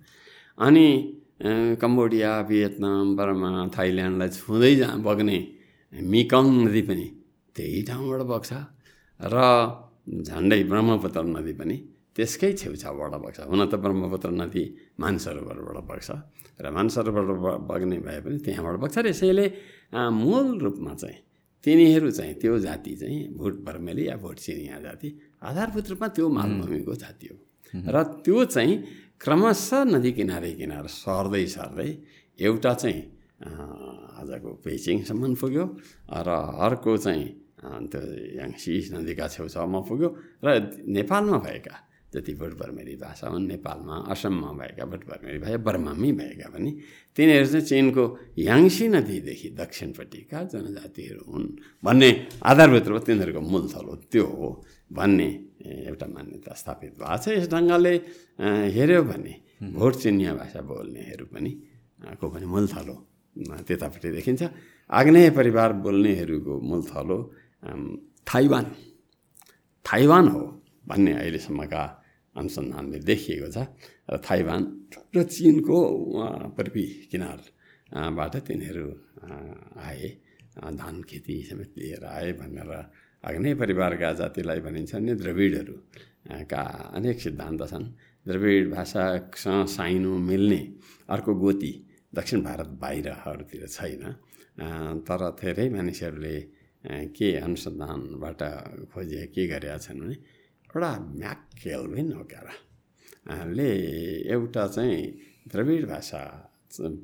अनि 0.59 0.87
कम्बोडिया 1.83 2.31
भियतनाम 2.51 3.07
बर्मा 3.17 3.51
थाइल्यान्डलाई 3.75 4.31
छुँदै 4.39 4.73
जा 4.81 4.89
बग्ने 5.07 5.39
मिकङ 5.93 6.47
नदी 6.65 6.83
पनि 6.89 7.07
त्यही 7.57 7.81
ठाउँबाट 7.89 8.23
बग्छ 8.33 8.51
र 9.21 9.37
झन्डै 10.29 10.63
ब्रह्मपुत्र 10.71 11.25
नदी 11.37 11.53
पनि 11.61 11.77
त्यसकै 12.17 12.51
छेउछाउबाट 12.61 13.15
बग्छ। 13.25 13.39
हुन 13.51 13.61
त 13.71 13.75
ब्रह्मपुत्र 13.85 14.31
नदी 14.31 14.65
मानसरोवरबाट 15.03 15.79
बग्छ 15.91 16.09
र 16.63 16.67
मानसरोवरबाट 16.71 17.59
बग्ने 17.71 17.99
भए 18.07 18.19
पनि 18.25 18.37
त्यहाँबाट 18.47 18.77
बग्छ 18.83 18.97
र 18.99 19.07
यसैले 19.15 19.47
मूल 19.95 20.47
रूपमा 20.65 20.95
चाहिँ 20.95 21.19
तिनीहरू 21.65 22.11
चाहिँ 22.11 22.35
त्यो 22.41 22.59
जाति 22.67 22.93
चाहिँ 23.01 23.19
भोट 23.37 23.55
बर्मेली 23.67 24.09
या 24.09 24.17
भोट 24.17 24.37
सिरिया 24.39 24.79
जाति 24.81 25.09
आधारभूत 25.43 25.87
रूपमा 25.91 26.09
त्यो 26.17 26.27
मालभूमिको 26.29 26.95
जाति 26.95 27.27
हो। 27.31 27.37
र 27.75 27.97
त्यो 28.25 28.39
चाहिँ 28.55 28.75
क्रमशः 29.21 29.85
नदी 29.85 30.11
किनारे 30.13 30.53
किनार 30.59 30.87
सर्दै 30.87 31.45
सर्दै 31.47 31.91
एउटा 32.39 32.73
चाहिँ 32.75 33.03
आजको 34.21 34.51
पेचिङसम्म 34.65 35.35
पुग्यो 35.41 35.65
र 36.07 36.29
अर्को 36.67 36.97
चाहिँ 36.97 37.29
त्यो 37.91 38.01
याङ्सी 38.41 38.73
नदीका 38.95 39.27
छेउछाउमा 39.35 39.81
पुग्यो 39.89 40.09
र 40.45 40.49
नेपालमा 40.97 41.39
भएका 41.45 41.77
जति 42.11 42.33
भोट 42.35 42.53
बर्मेली 42.59 42.97
भाषा 42.99 43.27
हुन् 43.31 43.47
नेपालमा 43.47 43.97
असममा 44.11 44.51
भएका 44.59 44.85
भोट 44.91 45.03
बर्मेली 45.07 45.39
भए 45.45 45.57
बर्मामै 45.63 46.11
भएका 46.21 46.49
पनि 46.51 46.71
तिनीहरू 47.17 47.47
चाहिँ 47.47 47.67
चिनको 47.71 48.05
याङ्सी 48.39 48.85
नदीदेखि 48.97 49.49
दक्षिणपट्टिका 49.55 50.39
जनजातिहरू 50.53 51.23
हुन् 51.23 51.47
भन्ने 51.85 52.11
आधारभूत 52.43 52.87
रूपमा 52.89 53.07
तिनीहरूको 53.07 53.41
मूल 53.53 53.65
थलो 53.71 53.95
त्यो 54.11 54.27
हो 54.27 54.49
भन्ने 54.91 55.29
एउटा 55.87 56.07
मान्यता 56.11 56.53
स्थापित 56.57 56.93
भएको 56.99 57.17
छ। 57.23 57.25
यस 57.37 57.47
ढङ्गले 57.47 57.95
हेऱ्यो 58.75 59.03
भने 59.07 59.35
भोट 59.71 59.93
चिनिया 60.03 60.33
भाषा 60.35 60.61
बोल्नेहरू 60.67 61.27
पनि 61.31 61.51
को 62.19 62.27
पनि 62.27 62.47
मूल 62.49 62.67
थलो 62.75 62.97
त्यतापट्टि 63.37 64.09
देखिन्छ। 64.11 64.43
आग्नेय 64.91 65.31
परिवार 65.39 65.71
बोल्नेहरूको 65.85 66.55
मूल 66.61 66.83
थलो 66.91 67.19
थाइवान। 68.27 68.65
थाइवान 69.85 70.29
हो 70.29 70.43
भन्ने 70.89 71.13
अहिलेसम्मका 71.15 71.83
अनुसन्धानले 72.37 72.99
देखिएको 73.11 73.49
छ 73.55 73.59
र 74.11 74.19
थाइवान 74.19 74.63
र 75.15 75.23
चिनको 75.25 75.79
पूर्वी 76.57 76.85
किनारबाट 77.11 78.35
तिनीहरू 78.47 78.87
आए 79.79 80.09
धान 80.79 80.95
खेती 81.09 81.35
समेत 81.49 81.71
लिएर 81.79 82.05
आए 82.07 82.33
भनेर 82.39 82.71
आग्नेय 83.25 83.55
परिवारका 83.55 84.09
जातिलाई 84.21 84.61
भनिन्छ 84.67 84.95
नि 84.97 85.15
द्रविडहरू 85.15 85.75
अँ, 86.31 86.45
का 86.45 86.63
अनेक 86.97 87.17
सिद्धान्त 87.21 87.63
छन्। 87.71 87.87
द्रविड 88.27 88.71
भाषासँग 88.71 89.67
साइनो 89.67 90.13
मिल्ने 90.21 90.61
अर्को 91.09 91.33
गोती 91.35 91.73
दक्षिण 92.13 92.43
भारत 92.43 92.69
बाहिरहरूतिर 92.83 93.67
छैन। 93.69 94.03
तर 95.07 95.21
धेरै 95.41 95.69
मानिसहरूले 95.71 96.37
के 97.17 97.29
अनुसन्धानबाट 97.47 98.43
खोजे 98.93 99.27
के 99.35 99.47
गरेका 99.47 99.79
छन् 99.79 100.01
भने 100.01 100.17
एउटा 102.03 102.41
र 102.47 102.49
अँ, 103.31 103.47
ले 103.53 103.69
एउटा 104.33 104.67
चाहिँ 104.75 104.97
द्रविड 105.53 105.87
भाषा 105.89 106.23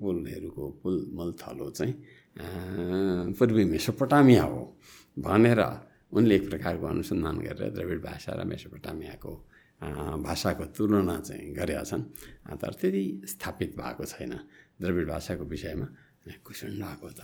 बोल्नेहरूको 0.00 0.64
पुल 0.82 0.96
मूल 1.12 1.32
थलो 1.40 1.70
चाहिँ 1.76 1.94
पूर्वी 3.36 3.64
मेसोपोटामिया 3.64 4.42
हो 4.42 4.62
भनेर 5.18 5.60
उनले 6.16 6.34
एक 6.36 6.48
प्रकारको 6.50 6.86
अनुसन्धान 6.86 7.36
गरेर 7.46 7.70
द्रविड 7.76 8.00
भाषा 8.02 8.32
र 8.38 8.44
मेसोपोटामियाको 8.48 9.32
भाषाको 10.24 10.64
तुलना 10.76 11.16
चाहिँ 11.20 11.52
गरेका 11.52 11.82
छन्। 11.84 12.02
तर 12.60 12.72
त्यति 12.80 13.04
स्थापित 13.28 13.76
भएको 13.76 14.04
छैन। 14.08 14.32
द्रविड 14.80 15.06
भाषाको 15.08 15.44
विषयमा 15.46 15.86
कुसुन्डाको 16.42 17.08
त 17.10 17.20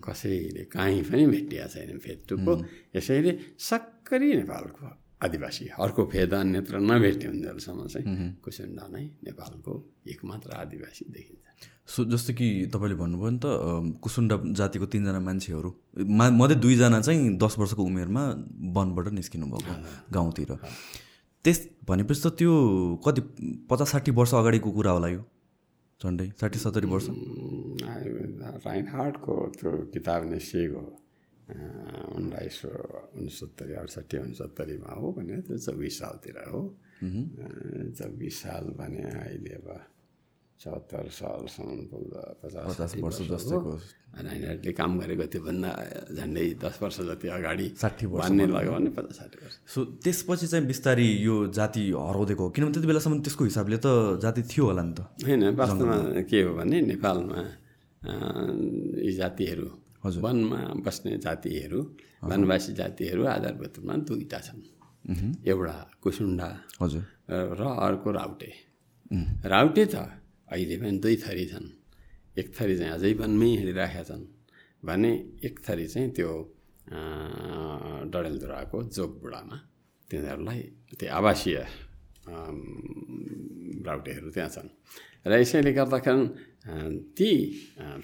कसैले 0.00 0.64
काहीँ 0.68 1.02
पनि 1.02 1.26
भेटिया 1.26 1.66
छैन 1.66 1.98
फेदटुको 1.98 2.52
यसैले 2.96 3.32
सक्करी 3.60 4.28
नेपालको 4.36 4.86
आदिवासी 5.22 5.64
अर्को 5.78 6.02
फेद 6.12 6.34
अन्यत्र 6.34 6.74
नभेट्ने 6.82 7.26
हुन्जेलसम्म 7.26 7.86
चाहिँ 7.86 8.06
कुसुन्डा 8.44 8.84
नै 8.92 9.04
नेपालको 9.22 9.72
एकमात्र 10.08 10.50
आदिवासी 10.58 11.04
देखिन्छ 11.08 11.70
सो 11.84 12.04
जस्तो 12.04 12.32
कि 12.34 12.46
तपाईँले 12.68 12.96
भन्नुभयो 12.96 13.30
नि 13.30 13.38
त 13.38 13.46
कुसुन्डा 14.02 14.36
जातिको 14.58 14.86
तिनजना 14.86 15.20
मान्छेहरू 15.20 15.70
मा 16.10 16.28
मध्ये 16.32 16.56
दुईजना 16.58 17.00
चाहिँ 17.00 17.36
दस 17.38 17.54
वर्षको 17.58 17.82
उमेरमा 17.82 18.22
वनबाट 18.74 19.08
निस्किनु 19.12 19.46
भएको 19.46 19.74
गाउँतिर 20.10 20.50
त्यस 21.44 21.58
भनेपछि 21.88 22.20
त 22.22 22.34
त्यो 22.38 22.52
कति 23.04 23.20
पचास 23.70 23.90
साठी 23.92 24.10
वर्ष 24.12 24.34
अगाडिको 24.34 24.70
कुरा 24.70 24.90
होला 24.90 25.08
यो 25.08 25.22
झन्डै 26.02 26.28
साठी 26.40 26.58
सत्तरी 26.58 26.86
वर्ष? 26.92 27.06
राइन 28.66 28.86
हार्टको 28.94 29.34
त्यो 29.58 29.70
किताब 29.94 30.20
निस्किएको 30.30 30.84
उन्नाइस 32.18 32.54
सौ 32.62 32.70
उनसत्तरी 33.18 33.74
अडसट्ठी 33.82 34.16
उनसत्तरीमा 34.18 34.92
हो 34.98 35.06
भने 35.16 35.36
त्यो 35.46 35.56
चौबिस 35.66 35.94
सालतिर 35.98 36.36
हो। 36.50 36.62
चौबिस 37.98 38.34
साल 38.42 38.64
भने 38.78 39.02
अहिले 39.02 39.54
अब 39.60 39.68
चौहत्तर 40.62 41.06
सालसम्म 41.18 41.78
पुग्दा 41.90 42.22
पचास 42.42 42.64
पचास 42.70 42.90
साठी 42.90 43.02
वर्ष 43.02 43.18
जस्तैको 43.30 43.58
हो। 43.66 43.78
राइनहार्टले 44.26 44.72
काम 44.78 44.90
गरेको 45.00 45.24
त्योभन्दा 45.32 45.70
झन्डै 46.18 46.46
दस 46.62 46.76
वर्ष 46.82 46.98
जति 47.10 47.28
अगाडि 47.36 47.66
60 47.82 48.04
वर्ष 48.12 48.22
भन्ने 48.22 48.46
लाग्यो 48.54 48.72
भने 48.72 48.90
पचास 48.98 49.16
साठी 49.18 49.36
वर्ष 49.42 49.54
सो 49.74 49.78
त्यसपछि 50.04 50.46
चाहिँ 50.52 50.66
बिस्तारी 50.70 51.08
यो 51.26 51.34
जाति 51.58 51.82
हराउँदैको 51.98 52.42
हो 52.44 52.50
किनभने 52.54 52.72
त्यति 52.74 52.86
बेलासम्म 52.86 53.20
त्यसको 53.26 53.44
हिसाबले 53.50 53.78
त 53.82 53.86
जाति 54.22 54.42
थियो 54.50 54.64
होला 54.70 54.82
नि 54.86 54.94
त 54.94 55.00
होइन 55.26 55.42
वास्तवमा 55.58 55.96
के 56.30 56.38
हो 56.46 56.54
भने 56.54 56.78
नेपालमा 56.92 57.40
यी 59.02 59.12
जातिहरू 59.18 59.68
वनमा 60.24 60.60
बस्ने 60.86 61.18
जातिहरू 61.26 61.80
वनवासी 62.30 62.72
जातिहरू 62.80 63.22
आधारभूत 63.34 63.74
रूपमा 63.78 63.94
दुईवटा 64.06 64.38
छन् 64.46 64.62
एउटा 65.50 65.76
कुसुन्डा 66.02 66.48
हजुर 66.82 67.04
र 67.58 67.62
अर्को 67.86 68.10
राउटे 68.18 68.50
राउटे 69.52 69.84
त 69.94 70.21
अहिले 70.52 70.76
पनि 70.80 70.98
दुई 71.04 71.16
थरी 71.24 71.44
छन्। 71.52 71.68
एक 72.40 72.46
थरी 72.56 72.74
चाहिँ 72.78 72.92
अझै 72.96 73.12
वनमै 73.20 73.50
हिँडिराखेका 73.60 74.02
छन् 74.08 74.24
भने 74.84 75.10
एक 75.46 75.54
थरी 75.66 75.86
चाहिँ 75.92 76.08
त्यो 76.16 76.30
डडेलधुराको 78.12 78.78
जोगबुढामा 78.96 79.56
तिनीहरूलाई 80.08 80.60
त्यो 80.98 81.08
आवासीय 81.18 81.56
राउटेहरू 83.86 84.28
त्यहाँ 84.34 84.50
छन्। 84.54 84.68
र 85.26 85.32
यसैले 85.40 85.72
गर्दाखेरि 85.78 86.24
ती 87.16 87.30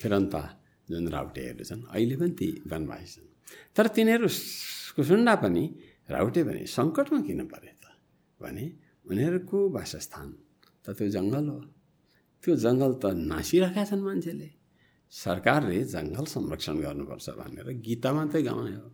फिरन्ता 0.00 0.42
जुन 0.88 1.04
राउटेहरू 1.14 1.64
छन् 1.68 1.82
अहिले 1.94 2.16
पनि 2.20 2.32
ती 2.40 2.48
वनवासी 2.70 3.08
छन्। 3.14 3.28
तर 3.76 3.86
तिनीहरू 3.94 4.28
स- 4.28 4.92
कुसुन्डा 4.96 5.34
पनि 5.42 5.64
राउटे 6.14 6.40
पनि 6.48 6.62
सङ्कटमा 6.76 7.18
किन 7.26 7.40
परे 7.52 7.72
त? 7.82 7.84
भने 8.40 8.64
उनीहरूको 9.10 9.58
वासस्थान 9.76 10.28
त 10.84 10.86
त्यो 10.96 11.08
जङ्गल 11.16 11.46
हो। 11.52 11.58
त्यो 12.42 12.52
जङ्गल 12.64 12.92
त 13.02 13.04
नासिरहेका 13.32 13.82
छन् 13.90 14.04
मान्छेले। 14.08 14.48
सरकारले 15.12 15.78
जङ्गल 15.94 16.24
संरक्षण 16.34 16.76
गर्नुपर्छ 16.84 17.26
भनेर 17.40 17.66
गीता 17.86 18.10
मात्रै 18.16 18.42
गाउने 18.48 18.74
हो 18.76 18.88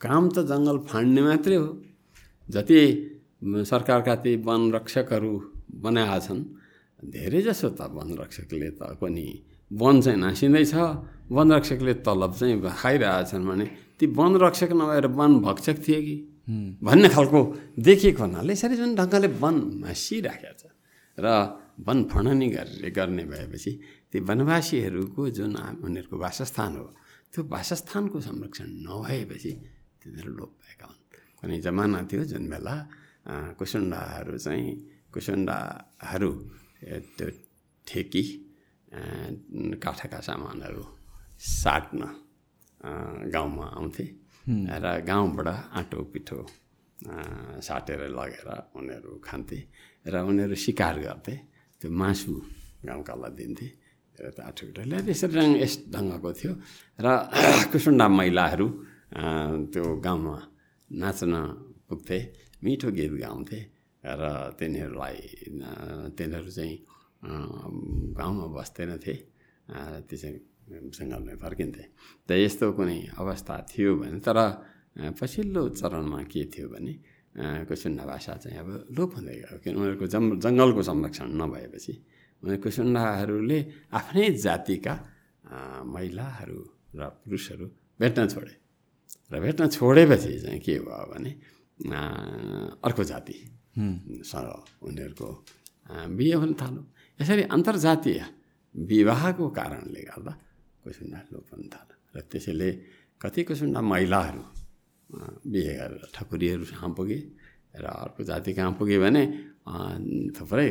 काम 0.00 0.24
त 0.34 0.36
जङ्गल 0.50 0.76
फाँड्ने 0.90 1.22
मात्रै 1.28 1.56
हो। 1.62 1.68
जति 2.48 2.80
सरकारका 3.72 4.14
ती 4.22 4.32
वनरक्षकहरू 4.46 5.32
बनाएका 5.84 6.18
छन् 6.26 6.42
धेरै 7.14 7.40
जसो 7.46 7.68
त 7.78 7.80
वनरक्षकले 7.96 8.70
त 8.78 8.80
पनि 9.00 9.26
वन 9.70 9.94
चाहिँ 10.04 10.18
नासिँदैछ 10.20 10.74
वनरक्षकले 11.30 11.94
तलब 12.06 12.32
चाहिँ 12.38 12.56
खाइरहेछन् 12.80 13.46
भने 13.48 13.66
ती 13.98 14.04
वनरक्षक 14.18 14.70
नभएर 14.80 15.06
वन 15.18 15.32
भक्षक 15.46 15.76
थिए 15.86 16.00
कि? 16.06 16.16
भन्ने 16.82 17.08
खालको 17.14 17.40
देखिएको 17.78 18.22
हुनाले 18.24 18.52
यसरी 18.52 18.76
जुन 18.76 18.90
ढङ्गले 18.98 19.28
वन 19.42 19.56
मासिराखेको 19.82 20.54
छ। 20.60 20.62
र 21.18 21.26
वन 21.86 21.98
फडनी 22.10 22.48
गर्ने 22.56 22.90
गर्ने 22.90 23.24
भएपछि 23.32 23.72
ती 24.10 24.18
वनवासीहरूको 24.28 25.22
जुन 25.36 25.54
उनीहरूको 25.84 26.16
वासस्थान 26.18 26.72
हो 26.76 26.86
त्यो 27.32 27.40
वासस्थानको 27.54 28.18
संरक्षण 28.20 28.68
नभएपछि 28.86 29.52
तिनीहरू 30.00 30.30
लोप 30.38 30.52
भएका 30.60 30.86
हुन्। 30.86 31.00
कुनै 31.38 31.58
जमाना 31.66 31.98
थियो 32.10 32.22
जुन 32.32 32.44
बेला 32.52 32.74
कुसुन्डाहरू 33.58 34.36
चाहिँ 34.44 34.68
कुसुन्डाहरू 35.14 36.30
त्यो 37.16 37.28
ठेकी 37.86 38.22
काठका 39.84 40.20
सामानहरू 40.20 40.84
साट्न 41.38 42.00
गाउँमा 43.34 43.66
आउँथे 43.78 44.04
र 44.82 44.86
गाउँबाट 45.06 45.48
आँटो 45.48 45.98
पिठो 46.12 46.38
साटेर 47.66 48.00
लगेर 48.18 48.48
उनीहरू 48.76 49.10
खान्थे 49.24 49.58
र 50.06 50.14
उनीहरू 50.28 50.54
सिकार 50.54 50.96
गर्थे। 51.00 51.34
त्यो 51.80 51.88
मासु 51.90 52.32
गाउँकालाई 52.86 53.32
दिन्थे। 53.38 53.66
र 54.20 54.26
त्यो 54.36 54.64
पिठोले 54.68 54.96
त्यसरी 55.06 55.34
रङ 55.38 55.48
यस 55.64 55.74
ढङ्गको 55.92 56.30
थियो। 56.38 56.52
र 57.00 57.06
कुसुन्डा 57.72 58.06
महिलाहरू 58.18 58.66
त्यो 59.72 59.84
गाउँमा 60.06 60.36
नाच्न 60.90 61.32
पुग्थे 61.88 62.18
मिठो 62.64 62.88
गीत 62.96 63.12
गाउँथे। 63.24 63.58
र 64.04 64.22
तिनीहरूलाई 64.58 65.16
तिनीहरू 66.16 66.50
चाहिँ 66.56 66.76
गाउँमा 68.18 68.46
बस्दैनथे 68.56 69.14
अ, 69.68 69.78
त्यसै 70.08 70.30
सँगलमै 70.96 71.34
फर्किन्थे। 71.42 71.84
त 72.26 72.28
यस्तो 72.36 72.66
कुनै 72.76 72.98
अवस्था 73.20 73.54
थियो 73.70 73.90
भने 74.00 74.18
तर 74.26 74.38
पछिल्लो 75.18 75.62
चरणमा 75.78 76.20
के 76.32 76.42
थियो 76.52 76.66
भने 76.68 76.92
अ, 77.30 77.44
कुसुन्डा 77.68 78.04
भाषा 78.10 78.32
चाहिँ 78.42 78.58
अब 78.58 78.68
लोप 78.96 79.10
हुँदै 79.16 79.34
गयो 79.40 79.58
किन 79.62 79.74
उनीहरूको 79.78 80.06
जम 80.14 80.24
जङ्गलको 80.44 80.82
संरक्षण 80.90 81.28
नभएपछि 81.40 81.92
उनीहरू 82.42 82.60
कुसुन्डाहरूले 82.64 83.58
आफ्नै 83.98 84.26
जातिका 84.44 84.94
महिलाहरू 85.94 86.60
र 86.98 87.00
पुरुषहरू 87.22 87.66
भेट्न 88.00 88.20
छोडे। 88.32 88.54
र 89.30 89.34
भेट्न 89.44 89.62
छोडेपछि 89.76 90.32
चाहिँ 90.42 90.60
के 90.66 90.74
भयो 90.82 91.06
भने 91.12 91.30
अर्को 92.86 93.02
जाति 93.10 93.36
सँग 94.30 94.48
उनीहरूको 94.88 95.28
बिहे 96.18 96.34
हुन 96.42 96.52
थाल्यो। 96.60 96.82
यसरी 97.20 97.42
अन्तर्जातीय 97.54 98.20
विवाहको 98.74 99.44
कारणले 99.58 100.02
गर्दा 100.10 100.32
कुसुन्डा 100.84 101.18
लोप 101.32 101.46
हुन 101.54 101.62
थाल्यो। 101.72 101.96
र 102.14 102.18
त्यसैले 102.30 102.68
कति 103.22 103.40
कुसुन्डा 103.48 103.80
महिलाहरू 103.92 104.42
बिहे 105.52 105.72
गरेर 105.78 106.02
ठकुरीहरू 106.14 106.64
कहाँ 106.70 106.90
पुगे 106.98 107.18
र 107.82 107.84
अर्को 107.86 108.22
जाति 108.30 108.50
कहाँ 108.58 108.72
पुगे 108.78 108.96
भने 109.04 109.22
थुप्रै 110.36 110.66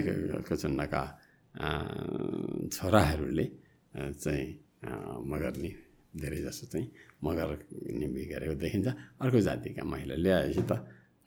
कुसुन्डाका 0.48 1.02
अ, 1.56 1.70
छोराहरूले 2.76 3.46
चाहिँ 4.24 4.48
अ, 4.86 4.92
मगर्नी 5.32 5.72
धेरै 6.22 6.40
जसो 6.46 6.66
चाहिँ 6.72 6.88
मगर 7.24 7.50
नि 8.00 8.06
बिहे 8.14 8.26
गरेको 8.32 8.56
देखिन्छ। 8.64 8.88
अर्को 9.24 9.40
जातिका 9.48 9.84
महिला 9.92 10.16
ल्याएपछि 10.24 10.64
त 10.70 10.72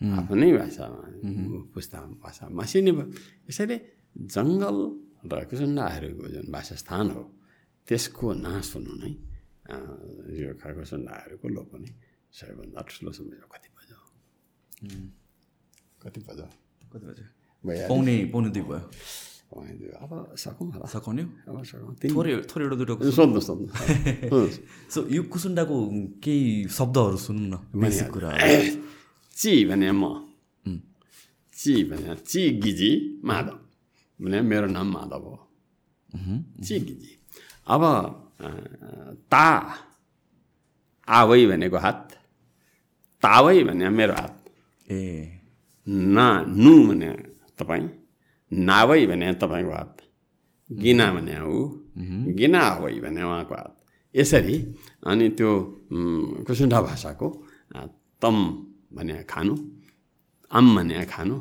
आफ्नै 0.02 0.48
भाषामा 0.58 1.00
पुस्ता 1.74 1.98
भाषा 2.22 2.44
मासिने 2.58 2.92
भयो। 2.96 3.06
यसैले 3.48 3.76
जङ्गल 4.34 4.76
र 5.30 5.34
कुसुन्डाहरूको 5.50 6.24
जुन 6.34 6.46
वासस्थान 6.54 7.06
हो 7.16 7.22
त्यसको 7.86 8.26
नाश 8.46 8.66
हुनु 8.74 8.92
नै 9.02 9.12
यो 10.42 10.50
कुसुन्डाहरूको 10.58 11.46
लोप 11.56 11.68
हुने 11.74 11.90
सबैभन्दा 12.32 12.80
ठुलो 12.88 13.10
समस्या 13.12 13.46
कति 13.52 13.68
बज्यो 13.76 13.98
कति 16.02 16.20
बज्यो 16.26 16.46
कति 16.92 17.04
बज्यो 17.08 17.26
पाउने 17.88 18.14
पाउने 18.32 18.48
दुई 18.56 18.64
भयो। 18.68 18.80
अब 20.00 20.10
सकौँ 20.40 20.66
होला 20.72 20.86
सघाउने 20.88 21.22
अब 21.44 21.56
थोरै 22.02 22.32
थोरै 22.48 22.64
एउटा 22.64 22.76
दुइटा 22.80 23.10
सोध्नु 23.12 23.40
सोध्नु। 23.48 23.68
सो 24.88 24.98
यो 25.12 25.22
कुसुन्डाको 25.28 25.76
केही 26.24 26.72
शब्दहरू 26.72 27.16
सुनौँ 27.20 27.48
न 27.52 27.54
बेसिक 27.76 28.08
कुरा 28.16 28.30
ची 29.36 29.52
भने 29.68 29.90
म 29.92 30.02
ची 31.52 31.72
भने 31.84 32.16
ची 32.24 32.40
गिजी 32.64 32.90
माधव 33.20 33.58
भने 34.20 34.40
मेरो 34.40 34.66
नाम 34.72 34.88
माधव 34.88 35.24
हो 35.28 35.36
ची 36.64 36.74
गिजी 36.88 37.12
अब 37.68 37.82
ता 39.28 39.46
आवै 41.08 41.44
भनेको 41.52 41.76
हात 41.76 42.21
तावै 43.24 43.58
भने 43.68 43.86
मेरो 43.98 44.14
हात। 44.20 44.34
ए। 44.90 45.00
ना 46.16 46.26
नु 46.62 46.72
भने 46.88 47.10
तपाईँ 47.58 47.86
नावै 48.52 49.02
भने 49.10 49.26
तपाईँको 49.42 49.72
हात। 49.78 49.92
गिना 50.70 51.06
भने 51.14 51.34
ऊ। 51.40 51.58
गिना 52.38 52.60
आवै 52.74 52.94
भने 53.04 53.22
उहाँको 53.22 53.54
हात। 53.54 53.72
यसरी 54.14 54.56
अनि 55.10 55.26
त्यो 55.38 55.50
कुसुन्डा 56.46 56.78
भाषाको 56.86 57.28
तम 58.22 58.36
भने 58.96 59.16
खानु 59.32 59.54
आम 60.50 60.66
भने 60.76 61.04
खानु 61.12 61.36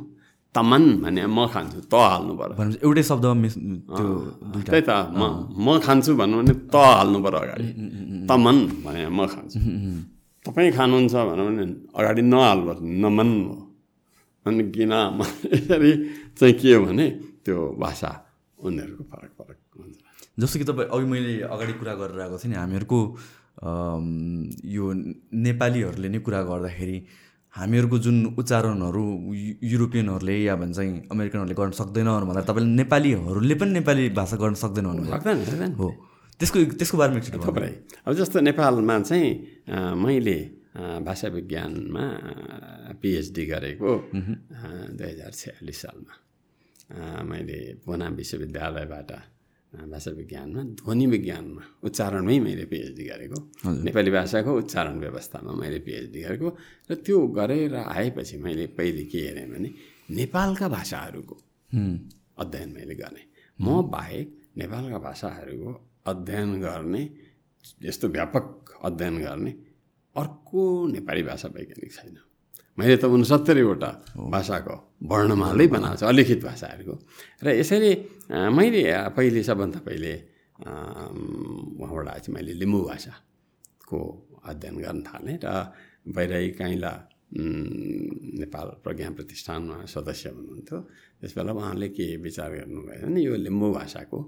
तमन 0.56 0.84
भने 1.04 1.24
म 1.28 1.48
खान्छु 1.54 1.80
त 1.92 1.94
हाल्नु 1.96 2.34
पर्यो। 2.40 2.80
एउटै 2.86 3.04
शब्दमा 3.10 3.34
मिस 3.44 3.56
त्यही 3.56 4.84
त 4.88 4.92
म 5.20 5.22
म 5.66 5.68
खान्छु 5.86 6.12
भन्नु 6.20 6.36
भने 6.40 6.54
त 6.74 6.76
हाल्नु 6.76 7.18
पर्यो 7.24 7.40
अगाडि। 7.44 7.68
तमन 8.30 8.58
भने 8.84 9.02
म 9.18 9.20
खान्छु। 9.34 9.58
तपाईँ 10.46 10.72
खानुहुन्छ 10.78 11.14
भन्नु 11.14 11.44
भने 11.48 11.66
अगाडि 11.94 12.22
नहाल्नु 12.22 12.64
पर्छ 12.68 12.80
नमन 13.04 13.30
हो 13.48 13.56
अनि 14.46 14.64
किन? 14.74 14.94
यसरी 15.54 15.92
चाहिँ 16.38 16.54
के 16.60 16.74
हो 16.74 16.86
भने 16.86 17.06
त्यो 17.46 17.58
भाषा 17.78 18.12
उनीहरूको 18.58 19.04
फरक 19.12 19.32
फरक 19.38 19.60
हुन्छ। 19.78 19.98
जस्तो 20.40 20.56
कि 20.60 20.66
तपाईँ 20.66 20.90
अघि 20.90 21.06
मैले 21.06 21.34
अगाडि 21.46 21.74
कुरा 21.78 21.94
गरेर 22.00 22.20
आएको 22.22 22.38
थिएँ 22.42 22.52
नि 22.52 22.58
हामीहरूको 22.58 23.00
यो 24.66 24.86
नेपालीहरूले 25.46 26.10
नै 26.10 26.20
कुरा 26.26 26.42
गर्दाखेरि 26.50 26.98
हामीहरूको 27.54 27.98
जुन 28.00 28.18
उच्चारणहरू 28.40 29.04
युरोपियनहरूले 29.62 30.36
या 30.42 30.56
भन्छ 30.56 30.78
अमेरिकनहरूले 31.14 31.56
गर्न 31.60 31.72
सक्दैन 31.78 32.08
भन्दा 32.30 32.42
तपाईँले 32.50 32.72
नेपालीहरूले 32.82 33.56
पनि 33.62 33.72
नेपाली 33.78 34.10
भाषा 34.18 34.36
गर्न 34.42 34.56
सक्दैन। 34.64 34.86
हो। 35.78 35.90
त्यसको 36.42 36.58
त्यसको 36.80 36.98
बारेमा 36.98 37.18
एकचोटि। 37.22 37.40
थुप्रै। 37.46 37.72
अब 38.06 38.12
जस्तो 38.18 38.38
नेपालमा 38.42 38.96
चाहिँ 39.06 39.30
मैले 40.04 40.38
भाषा 41.06 41.28
विज्ञानमा 41.38 42.04
पिएचडी 43.02 43.44
गरेको 43.52 43.92
दुई 44.98 45.08
हजार 45.14 45.32
छयालिस 45.32 45.78
सालमा। 45.82 46.14
मैले 47.30 47.58
पुना 47.86 48.06
विश्वविद्यालयबाट 48.20 49.12
भाषा 49.92 50.12
विज्ञानमा 50.12 50.62
ध्वनि 50.82 51.06
विज्ञानमा 51.14 51.64
उच्चारणमै 51.86 52.38
मैले 52.44 52.66
पिएचडी 52.72 53.04
गरेको। 53.08 53.38
नेपाली 53.88 54.12
भाषाको 54.12 54.52
उच्चारण 54.62 54.96
व्यवस्थामा 55.00 55.52
मैले 55.62 55.80
पिएचडी 55.86 56.20
गरेको 56.26 56.50
र 56.90 56.92
त्यो 57.06 57.18
गरेर 57.38 57.76
आएपछि 57.76 58.36
मैले 58.44 58.66
पहिले 58.76 59.04
के 59.12 59.20
हेरेँ 59.28 59.48
भने 59.52 59.70
नेपालका 60.12 60.68
भाषाहरूको 60.68 61.36
अध्ययन 62.42 62.70
मैले 62.76 62.96
गरेँ। 63.00 63.26
म 63.60 63.88
बाहेक 63.88 64.28
नेपालका 64.58 64.98
भाषाहरूको 65.08 65.72
अध्ययन 66.06 66.60
गर्ने 66.62 67.02
यस्तो 67.86 68.08
व्यापक 68.08 68.46
अध्ययन 68.86 69.16
गर्ने 69.22 69.52
अर्को 70.16 70.62
नेपाली 70.88 71.24
भाषा 71.24 71.48
वैज्ञानिक 71.56 71.92
छैन। 71.94 72.18
मैले 72.80 72.98
त 72.98 73.06
उनसत्तरीवटा 73.06 73.92
भाषाको 74.34 74.76
वर्णमालै 75.12 75.68
बनाएको 75.68 75.98
छ 75.98 76.04
अलिखित 76.10 76.42
भाषाहरूको। 76.44 76.96
र 77.44 77.48
यसरी 77.62 77.92
अ, 78.34 78.50
मैले 78.50 78.82
पहिले 79.18 79.44
सबभन्दा 79.44 79.80
पहिले 79.86 80.14
उहाँबाट 81.78 82.08
चाहिँ 82.26 82.34
मैले 82.34 82.54
लिम्बू 82.62 82.80
भाषाको 82.90 84.00
अध्ययन 84.50 84.76
गर्न 84.82 85.00
थालेँ 85.06 85.38
र 85.46 85.48
बैराई 86.16 86.48
काइला 86.58 86.94
नेपाल 88.42 88.68
प्रज्ञा 88.84 89.10
प्रतिष्ठानमा 89.18 89.86
सदस्य 89.86 90.30
हुनुहुन्थ्यो। 90.36 90.78
त्यस 91.22 91.32
बेला 91.38 91.52
उहाँले 91.54 91.88
के 91.94 92.06
विचार 92.26 92.50
गर्नुभयो 92.58 93.06
भने 93.06 93.22
यो 93.22 93.36
लिम्बू 93.46 93.68
भाषाको 93.78 94.20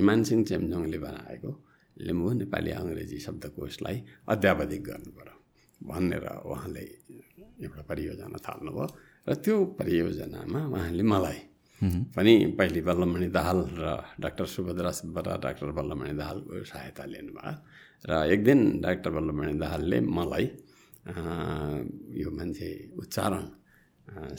इमान 0.00 0.18
सिंह 0.28 0.42
चेम्जोङले 0.50 0.98
बनाएको 1.06 1.50
लिम्बू 1.96 2.28
नेपाली 2.40 2.70
अङ्ग्रेजी 2.80 3.18
शब्दकोशलाई 3.26 3.96
अध्यावधिक 4.32 4.82
गर्नु 4.88 5.10
पऱ्यो 5.16 5.36
भनेर 5.80 6.24
उहाँले 6.50 6.84
एउटा 7.64 7.82
परियोजना 7.90 8.38
थाल्नुभयो 8.46 8.86
र 9.28 9.34
त्यो 9.44 9.56
परियोजनामा 9.78 10.60
उहाँले 10.74 11.04
मलाई 11.12 11.40
पनि 12.14 12.34
पहिले 12.58 12.80
बल्लमणि 12.88 13.28
दाहाल 13.36 13.58
र 13.78 13.86
डाक्टर 14.22 14.46
सुभद्रा 14.54 14.90
सुब्बा 15.00 15.20
र 15.26 15.30
डाक्टर 15.44 15.70
बल्लमणि 15.78 16.14
दाहालको 16.20 16.52
सहायता 16.70 17.04
लिनुभयो। 17.12 17.52
र 18.08 18.12
एक 18.32 18.40
दिन 18.44 18.60
डाक्टर 18.84 19.10
बल्लमणि 19.16 19.54
दाहालले 19.62 19.98
मलाई 20.18 20.46
यो 22.20 22.28
मान्छे 22.38 22.68
उच्चारण 23.00 23.44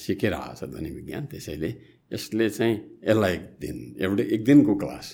सिकेर 0.03 0.33
आएको 0.33 0.55
छ 0.59 0.63
ध्वनि 0.71 0.89
विज्ञान 0.97 1.23
त्यसैले 1.31 1.69
यसले 2.11 2.49
चाहिँ 2.49 2.75
यसलाई 3.03 3.33
एक 3.33 3.43
दिन 3.61 3.77
एउटै 4.01 4.23
एक 4.35 4.41
दिनको 4.45 4.73
क्लास 4.81 5.07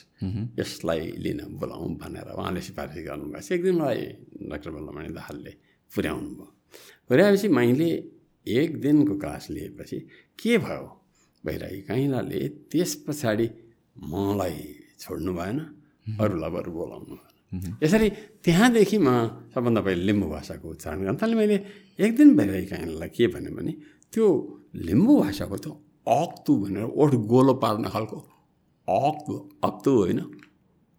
यसलाई 0.60 1.02
लिन 1.24 1.40
बोलाउँ 1.60 1.88
भनेर 2.02 2.28
उहाँले 2.36 2.62
सिफारिस 2.62 2.98
गर्नुभएको 3.08 3.42
छ। 3.42 3.52
एक 3.52 3.62
दिन 3.64 3.76
मलाई 3.82 4.02
डाक्टर 4.52 4.72
बल्लमणि 4.76 5.10
दाहालले 5.18 5.52
पुर्याउनु 5.92 6.30
भयो। 6.38 6.50
पुर्याएपछि 7.10 7.48
मैले 7.48 7.90
एक 8.48 8.70
दिनको 8.82 9.14
क्लास 9.22 9.50
लिएपछि 9.50 9.98
के 10.40 10.58
भयो? 10.58 10.86
भइरहे 11.44 11.80
काइलाले 11.90 12.40
त्यस 12.70 12.92
पछाडि 13.08 13.48
मलाई 14.12 14.58
छोड्नु 15.00 15.32
भएन 15.34 15.58
अरूलाई 16.22 16.52
बरु 16.56 16.72
बोलाउनु 16.72 17.16
भएन। 17.16 17.78
यसरी 17.84 18.10
त्यहाँदेखि 18.46 18.98
म 18.98 19.10
सबभन्दा 19.54 19.82
पहिले 19.82 20.04
लिम्बू 20.08 20.28
भाषाको 20.30 20.68
उच्चारण 20.70 21.00
गर्न 21.06 21.18
थालेँ 21.22 21.38
मैले 21.40 21.58
एक 22.00 22.12
दिन 22.18 22.30
भइरहे 22.38 22.66
काइलालाई 22.72 23.10
के 23.10 23.28
भने 23.28 23.74
त्यो 24.14 24.26
लिम्बू 24.88 25.14
भाषाको 25.22 25.58
त्यो 25.58 25.74
अक्तु 26.12 26.56
भनेर 26.62 26.88
ओठ 27.02 27.12
गोलो 27.32 27.54
पार्ने 27.64 27.90
खालको 27.94 28.18
अक्तु 28.88 29.34
अक्तु 29.64 29.92
होइन। 29.98 30.20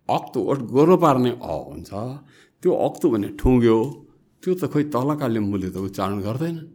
अक्तु 0.09 0.39
ओठ 0.51 0.59
गोलो 0.75 0.97
पार्ने 1.05 1.31
अ 1.31 1.55
हुन्छ। 1.69 1.91
त्यो 2.63 2.71
अक्तु 2.87 3.07
भने 3.13 3.29
ठुङ्ग्यो। 3.41 3.79
त्यो 4.43 4.53
त 4.61 4.63
खोइ 4.73 4.85
तलका 4.95 5.27
लिम्बूले 5.35 5.69
त 5.75 5.77
उच्चारण 5.87 6.19
गर्दैनन् 6.27 6.71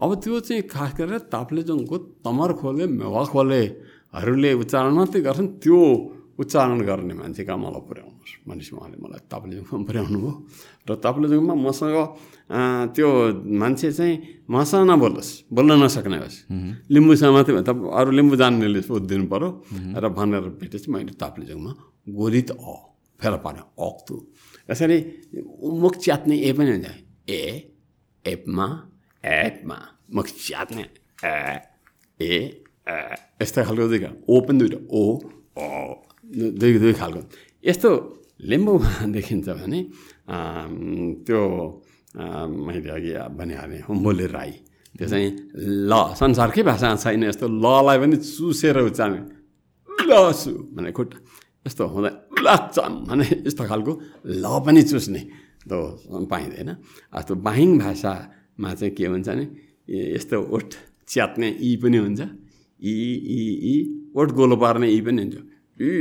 अब 0.00 0.10
त्यो 0.22 0.40
चाहिँ 0.46 0.62
खास 0.72 0.90
गरेर 0.98 1.18
ताप्लेजुङको 1.32 1.96
तमर 2.24 2.50
खोले 2.60 2.84
मेवा 2.98 3.22
खोलेहरूले 3.32 4.50
उच्चारण 4.62 4.92
मात्रै 4.98 5.20
गर्छन्। 5.26 5.48
त्यो 5.62 5.80
उच्चारण 6.36 6.80
गर्ने 6.88 7.14
मान्छे 7.16 7.42
कहाँ 7.48 7.58
मलाई 7.58 7.82
पुर्याउनुहोस्। 7.88 8.32
भनेपछि 8.48 8.72
उहाँले 8.76 8.96
मलाई 9.04 9.20
ताप्लेजुङमा 9.32 9.76
पुर्याउनु 9.88 10.18
भयो 10.20 10.32
र 10.88 10.90
ताप्लेजुङमा 11.04 11.54
मसँग 11.66 11.96
त्यो 12.94 13.08
मान्छे 13.60 13.88
चाहिँ 13.98 14.14
मसँग 14.52 14.84
नबोलोस् 14.90 15.30
बोल्न 15.56 15.72
नसक्ने 15.82 16.18
होस्। 16.22 16.36
लिम्बूसँग 16.92 17.32
मात्रै 17.36 17.62
त 17.64 17.70
अरू 17.72 18.10
लिम्बू 18.18 18.34
जान्नेले 18.36 18.80
सोधिदिनु 18.84 19.26
पऱ्यो 19.32 19.48
र 19.96 20.04
भनेर 20.12 20.44
भेटेपछि 20.60 20.88
मैले 20.92 21.12
ताप्लेजुङमा 21.16 21.72
गोलित 22.18 22.50
अ 22.52 22.74
फेला 23.20 23.38
पार्यो 23.40 23.64
अक्तु। 23.80 24.14
यसरी 24.70 24.98
मुख 25.82 25.94
च्यात्ने 26.04 26.34
ए 26.36 26.50
पनि 26.52 26.70
हुन्छ। 26.76 26.88
ए 27.32 27.42
एपमा 28.24 28.66
एपमा। 29.24 29.78
मुख 30.14 30.26
च्यात्ने 30.46 30.84
ए 31.24 31.34
ए 32.20 32.34
यस्तो 33.42 33.64
खालको 33.66 33.86
दुई 33.90 34.00
ओ 34.28 34.34
पनि 34.46 34.58
दुइटा 34.60 34.78
ओ 34.92 35.02
अ। 35.58 35.66
दुई 36.60 36.78
दुई 36.82 36.92
खालको। 37.00 37.20
यस्तो 37.64 37.90
लिम्बूमा 38.50 38.90
देखिन्छ 39.16 39.48
भने 39.58 39.80
त्यो 41.26 41.40
मैले 42.66 42.90
अघि 42.96 43.12
भनिहालेँ 43.38 43.80
हुम्बोले 43.88 44.26
राई। 44.36 44.52
त्यो 44.96 45.06
चाहिँ 45.08 45.28
ल। 45.88 45.92
संसारकै 46.16 46.62
भाषा 46.64 46.88
छैन 46.96 47.22
यस्तो 47.30 47.46
ललाई 47.46 47.96
पनि 48.02 48.16
चुसेर 48.16 48.76
उच्चारण 48.88 49.22
लसु 50.08 50.50
भने 50.76 50.90
खुट्टा। 50.96 51.18
यस्तो 51.66 51.82
हुँदा 51.94 52.10
लचम 52.46 52.92
भने 53.08 53.26
यस्तो 53.46 53.62
खालको 53.70 53.92
ल 54.42 54.44
पनि 54.66 54.82
चुस्ने 54.90 55.22
त्यो 55.68 55.78
पाइँदैन। 56.30 56.70
जस्तो 57.14 57.32
बाहिङ 57.46 57.70
भाषामा 57.78 58.70
चाहिँ 58.74 58.92
के 58.96 59.04
हुन्छ 59.06 59.28
भने 59.28 59.44
यस्तो 60.16 60.36
ओठ 60.56 60.68
च्यात्ने 61.10 61.48
इ 61.60 61.70
पनि 61.82 61.98
हुन्छ। 62.04 62.20
इ 62.80 62.94
इ 63.36 63.40
इ 63.72 63.74
ओठ 64.16 64.28
गोलो 64.38 64.56
पार्ने 64.56 64.86
इ 64.90 65.00
पनि 65.06 65.22
हुन्छ। 65.22 65.36
इ 65.80 65.92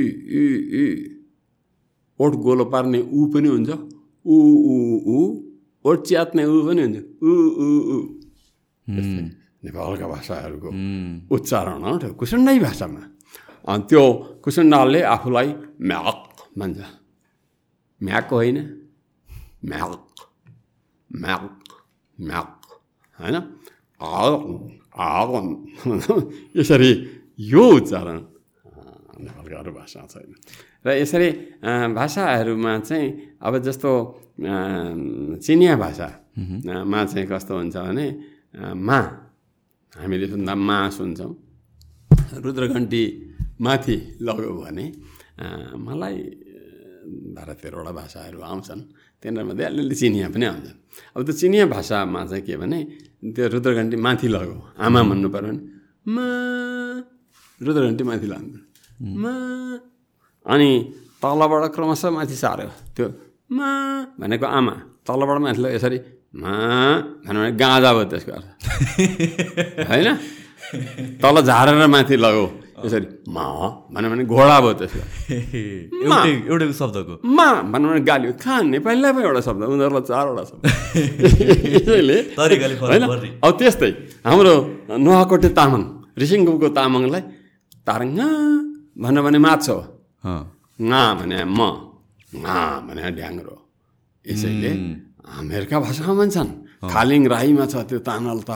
इ 0.41 0.43
इ। 0.83 0.85
ओठ 2.19 2.31
गोलो 2.31 2.65
पार्ने 2.65 2.99
उ 3.01 3.25
पनि 3.33 3.47
हुन्छ। 3.47 3.69
उ 4.25 4.35
उ 4.71 4.75
उ। 5.15 5.19
ओठ 5.85 5.97
च्यात्ने 6.07 6.43
उ 6.45 6.55
पनि 6.67 6.81
हुन्छ। 6.81 6.97
उ 7.23 7.31
उ 7.63 7.67
उ। 7.93 7.97
नेपालका 9.65 10.07
भाषाहरूको 10.07 10.69
उच्चारण 11.35 11.81
हो। 11.83 12.13
कुसुन्डै 12.13 12.59
भाषामा। 12.59 13.01
अनि 13.67 13.83
त्यो 13.89 14.03
कुसुन्डालले 14.43 15.01
आफूलाई 15.01 15.49
म्याक 15.81 16.19
भन्छ। 16.59 16.79
म्याक 18.01 18.29
होइन? 18.33 18.57
म्याक। 19.65 19.91
म्याक। 21.11 21.43
म्याक। 22.17 22.49
होइन? 23.19 23.35
आगन 24.95 25.47
यसरी 26.59 26.91
यो 27.39 27.63
उच्चारण। 27.75 28.17
नेपालका 29.17 29.55
अरू 29.61 29.71
भाषा 29.79 29.99
छैन। 30.11 30.31
र 30.85 30.87
यसरी 31.01 31.29
भाषाहरूमा 31.95 32.71
चाहिँ 32.87 33.07
अब 33.39 33.53
जस्तो 33.65 33.91
चिनिया 35.45 35.75
भाषामा 35.83 36.99
चाहिँ 37.05 37.27
कस्तो 37.31 37.53
हुन्छ 37.55 37.77
भने 37.77 38.07
मा 38.87 38.99
हामीले 39.93 40.27
सुन्दा 40.27 40.53
मा 40.55 40.77
सुन्छौँ। 40.91 41.31
रुद्रघन्टी 42.43 43.03
माथि 43.61 43.95
लग्यो 44.21 44.51
भने 44.59 44.85
मलाई 45.79 46.17
बाह्र 47.35 47.49
तेह्रवटा 47.61 47.91
भाषाहरू 47.91 48.39
आउँछन् 48.41 48.81
तिनीहरूमध्ये 49.23 49.65
अलिअलि 49.65 49.95
चिनिया 49.95 50.27
पनि 50.33 50.45
आउँछन्। 50.45 50.77
अब 51.15 51.19
त्यो 51.25 51.33
चिनिया 51.39 51.65
भाषामा 51.71 52.19
चाहिँ 52.25 52.43
के 52.43 52.55
भने 52.57 52.79
त्यो 53.35 53.45
रुद्रघन्टी 53.53 53.97
माथि 54.05 54.27
लग्यो 54.27 54.57
आमा 54.75 54.99
भन्नु 55.09 55.29
पऱ्यो 55.31 55.47
भने 55.47 55.61
मा 56.11 56.25
रुद्रघन्टी 57.61 58.03
माथि 58.03 58.27
लाग्नु 58.27 58.57
मा 58.57 58.61
अनि 60.45 60.69
तलबाट 61.21 61.63
क्रमशः 61.75 62.09
माथि 62.15 62.35
सार्यो 62.43 62.69
त्यो 62.95 63.07
मा 63.57 63.69
भनेको 64.19 64.47
आमा 64.57 64.75
तलबाट 65.07 65.37
माथि 65.43 65.59
लग्यो 65.61 65.75
यसरी 65.75 65.97
मा 66.41 66.53
भन्यो 67.25 67.39
भने 67.41 67.51
गाँजा 67.61 67.89
भयो 67.95 68.05
त्यसको 68.11 68.31
अर्थ 68.37 68.47
होइन 69.89 70.07
तल 71.23 71.35
झारेर 71.43 71.75
माथि 71.95 72.15
लगौ 72.23 72.45
यसरी 72.85 73.07
मा 73.35 73.45
भन्यो 73.93 74.09
भने 74.11 74.23
घोडा 74.31 74.57
भयो 74.63 74.73
त्यसको 74.79 75.03
एउटै 76.07 76.31
एउटै 76.49 76.65
शब्दको 76.79 77.13
मा 77.37 77.47
भन्यो 77.73 77.87
भने 77.91 78.01
गाली 78.09 78.25
कहाँ 78.43 78.61
नेपालीलाई 78.73 79.11
पो 79.15 79.19
एउटा 79.27 79.41
शब्द 79.47 79.61
उनीहरूलाई 79.75 80.03
चारवटा 80.11 80.43
शब्द 80.49 80.63
यसैले 81.75 82.17
होइन। 82.79 83.03
अब 83.43 83.51
त्यस्तै 83.59 83.91
हाम्रो 84.27 84.53
नुहाकोटे 85.03 85.49
तामाङ 85.59 85.81
रिसिङको 86.21 86.67
तामाङलाई 86.79 87.23
तारङ 87.87 88.09
भन्यो 88.95 89.21
भने 89.25 89.39
माछो 89.45 89.77
ङा 90.79 91.01
भने 91.19 91.39
म। 91.57 91.59
ङा 92.43 92.57
भने 92.87 93.03
ड्याङ्ग्रो 93.17 93.55
यसैले 94.25 94.71
हामीहरूका 95.35 95.77
भाषामा 95.85 96.13
पनि 96.19 96.31
छन् 96.35 96.51
खालिङ 96.93 97.21
राईमा 97.33 97.65
छ 97.71 97.75
त्यो 97.89 97.99
तानल 98.07 98.39
त 98.49 98.51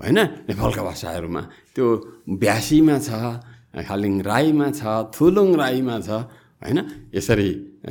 होइन? 0.00 0.18
नेपालका 0.48 0.82
भाषाहरूमा। 0.88 1.42
त्यो 1.74 1.86
ब्यासीमा 2.42 2.96
छ 3.06 3.10
खालिङ 3.88 4.14
राईमा 4.30 4.66
छ 4.78 4.82
थुलुङ 5.14 5.48
राईमा 5.62 5.94
छ 6.06 6.10
होइन? 6.62 6.78
यसरी 7.16 7.48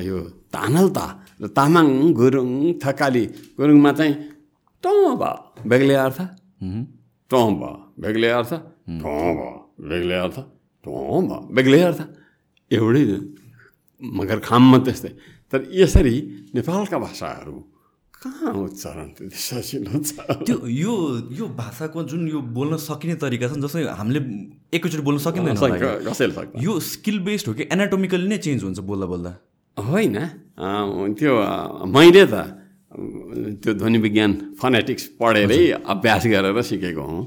यो 0.09 0.17
तानल 0.55 0.87
त 0.97 0.99
र 1.41 1.45
तामाङ 1.57 1.87
गुरुङ 2.19 2.49
थकाली 2.83 3.25
गुरुङमा 3.59 3.91
चाहिँ 3.99 4.13
ट 4.83 4.85
भयो 4.87 5.31
बेग्लै 5.69 5.97
अर्थ? 6.05 6.19
ट 7.31 7.33
भयो 7.59 7.71
बेग्लै 8.01 8.29
अर्थ? 8.39 8.51
ट 9.01 9.03
भयो 9.03 9.49
बेग्लै 9.89 10.17
अर्थ? 10.25 10.37
बेग्लै 10.85 11.81
अर्थ 11.89 12.01
एउटै 12.71 13.03
मगर 14.01 14.39
खाममा 14.39 14.77
त्यस्तै 14.85 15.11
तर 15.51 15.59
यसरी 15.71 16.15
नेपालका 16.55 16.97
भाषाहरू 16.99 17.55
कहाँ 18.19 18.51
उच्चारण 18.51 19.07
त्यति 19.15 19.37
सजिलो 19.39 19.95
छ? 20.03 20.11
त्यो 20.43 20.57
यो 20.67 20.93
यो 21.39 21.45
भाषाको 21.55 22.03
जुन 22.03 22.27
यो 22.27 22.39
बोल्न 22.51 22.75
सकिने 22.75 23.15
तरिका 23.15 23.47
छ 23.47 23.55
नि, 23.55 23.63
जस्तै 23.63 23.95
हामीले 23.95 24.19
एकैचोटि 24.75 25.03
बोल्न 25.07 25.19
सकिँदैन 25.23 25.55
यो 26.59 26.73
स्किल 26.83 27.17
बेस्ड 27.23 27.45
हो 27.47 27.53
कि 27.55 27.63
एनाटोमिकली 27.71 28.27
नै 28.27 28.37
चेन्ज 28.43 28.63
हुन्छ 28.63 28.79
बोल्दा 28.83 29.05
बोल्दा? 29.07 29.31
होइन। 29.77 30.17
त्यो 31.15 31.33
मैले 31.87 32.23
त 32.27 32.35
त्यो 33.63 33.71
ध्वनि 33.79 33.97
विज्ञान 34.03 34.31
फनेटिक्स 34.59 35.03
पढेरै 35.15 35.87
अभ्यास 35.87 36.23
गरेर 36.27 36.61
सिकेको 36.61 37.03
हुँ। 37.07 37.23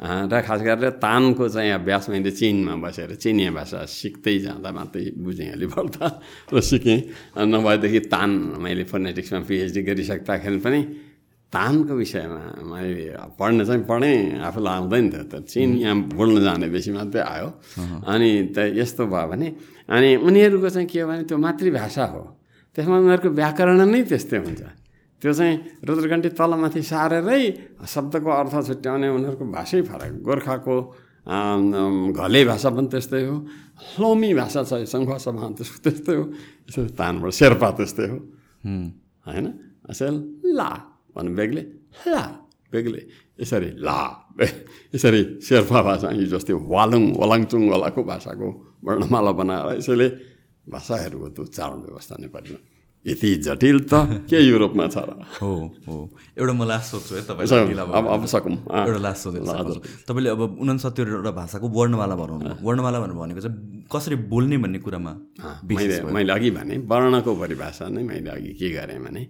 र 0.00 0.40
खास 0.40 0.60
गरेर 0.64 0.90
तानको 0.96 1.48
चाहिँ 1.48 1.70
अभ्यास 1.76 2.08
मैले 2.08 2.30
चिनमा 2.32 2.74
बसेर 2.80 3.14
चिनिया 3.20 3.50
भाषा 3.52 3.84
सिक्दै 3.84 4.38
जाँदा 4.40 4.70
मात्रै 4.72 5.12
बुझेँ 5.20 5.52
अलि 5.52 5.66
बढ्दा 5.68 6.06
र 6.48 6.60
सिकेँ 6.60 6.98
नभएदेखि 7.36 8.00
तान 8.08 8.30
मैले 8.64 8.84
फोनेटिक्समा 8.88 9.40
पिएचडी 9.44 9.80
गरिसक्दाखेरि 9.84 10.58
पनि 10.64 10.80
तानको 11.52 11.94
विषयमा 12.00 12.42
मैले 12.62 13.12
पढ्न 13.34 13.64
चाहिँ 13.66 13.82
पढेँ। 13.82 14.38
आफूलाई 14.38 14.74
आउँदैन 14.78 15.06
थियो 15.10 15.24
त। 15.26 15.34
चिनिया 15.50 15.92
बोल्न 16.14 16.36
जाने 16.46 16.66
बेसी 16.70 16.90
मात्रै 16.94 17.20
आयो। 17.20 17.48
अनि 18.06 18.54
त 18.54 18.70
यस्तो 18.78 19.04
भयो 19.10 19.26
भने 19.28 19.48
अनि 19.90 20.08
उनीहरूको 20.16 20.68
चाहिँ 20.70 20.86
के 20.86 21.00
हो 21.02 21.08
भने 21.10 21.22
त्यो 21.26 21.36
मातृभाषा 21.36 22.04
हो। 22.06 22.22
त्यसमा 22.70 22.96
उनीहरूको 23.02 23.30
व्याकरण 23.34 23.80
नै 23.82 24.00
त्यस्तै 24.06 24.38
हुन्छ। 24.46 24.62
त्यो 25.20 25.32
चाहिँ 25.38 25.54
रुद्रगण्डी 25.86 26.28
तलमाथि 26.38 26.80
सारेरै 26.82 27.42
शब्दको 27.94 28.30
अर्थ 28.40 28.54
छुट्याउने 28.68 29.08
उनीहरूको 29.16 29.44
भाषै 29.56 29.80
फरक। 29.90 30.12
गोर्खाको 30.26 30.76
घले 32.16 32.40
भाषा 32.50 32.68
पनि 32.74 32.88
त्यस्तै 32.92 33.22
हो 33.28 33.36
लोमी 34.00 34.30
भाषा 34.40 34.60
छ 34.64 34.72
सङ्घ 34.92 35.08
सभा 35.24 35.44
त्यसको 35.56 35.78
त्यस्तै 35.84 36.14
हो 36.16 36.24
यसो 36.68 36.80
तानबाट 36.98 37.32
शेर्पा 37.40 37.68
त्यस्तै 37.78 38.06
हो। 38.10 38.18
होइन? 39.26 39.46
असेल 39.90 40.14
ला 40.58 40.70
भन्नु 41.14 41.30
बेग्लै 41.38 41.64
ला 42.14 42.24
बेग्लै 42.72 43.02
यसरी 43.42 43.70
ला 43.86 44.00
यसरी 44.94 45.22
शेर्पा 45.46 45.78
भाषा 45.88 46.08
हिजो 46.16 46.36
जस्तै 46.36 46.54
वालुङ 46.72 47.04
वलाङचुङवालाको 47.20 48.00
भाषाको 48.12 48.48
वर्णमाला 48.86 49.32
बनाएर 49.38 49.68
यसैले 49.80 50.08
भाषाहरूको 50.74 51.26
त्यो 51.34 51.42
उच्चारण 51.44 51.78
व्यवस्था 51.86 52.14
नेपालीमा 52.24 52.60
यति 53.06 53.28
जटिल 53.46 53.78
त 53.88 54.28
के 54.28 54.38
युरोपमा 54.44 54.86
छ 54.92 54.96
र 55.08 55.24
हो 55.40 55.50
हो। 55.88 55.94
एउटा 56.36 56.52
म 56.52 56.62
लास्ट 56.68 56.86
सोध्छु 56.92 57.12
है 57.16 57.22
तपाईँलाई 57.24 57.72
अब 57.96 58.24
सकौँ। 58.28 58.56
एउटा 58.60 59.00
लास्ट 59.00 59.20
सोधेर 59.24 59.40
ल, 59.40 59.50
हजुर। 59.56 59.78
तपाईँले 60.04 60.28
अब 60.36 60.40
उनसत्तरीवटा 60.60 61.32
भाषाको 61.32 61.66
वर्णमाला 61.68 62.14
भनौँ 62.20 62.38
न 62.44 62.60
वर्णमाला 62.60 62.98
भनेर 63.00 63.16
भनेको 63.16 63.40
चाहिँ 63.40 63.88
कसरी 63.88 64.16
बोल्ने 64.28 64.56
भन्ने 64.60 64.78
कुरामा 64.84 65.12
मैले। 65.64 66.12
मैले 66.12 66.32
अघि 66.32 66.50
भने 66.52 66.74
वर्णको 66.84 67.30
परिभाषा 67.40 67.88
नै 67.88 68.02
मैले 68.04 68.30
अघि 68.36 68.52
के 68.60 68.68
गरेँ 68.76 69.00
भने 69.00 69.22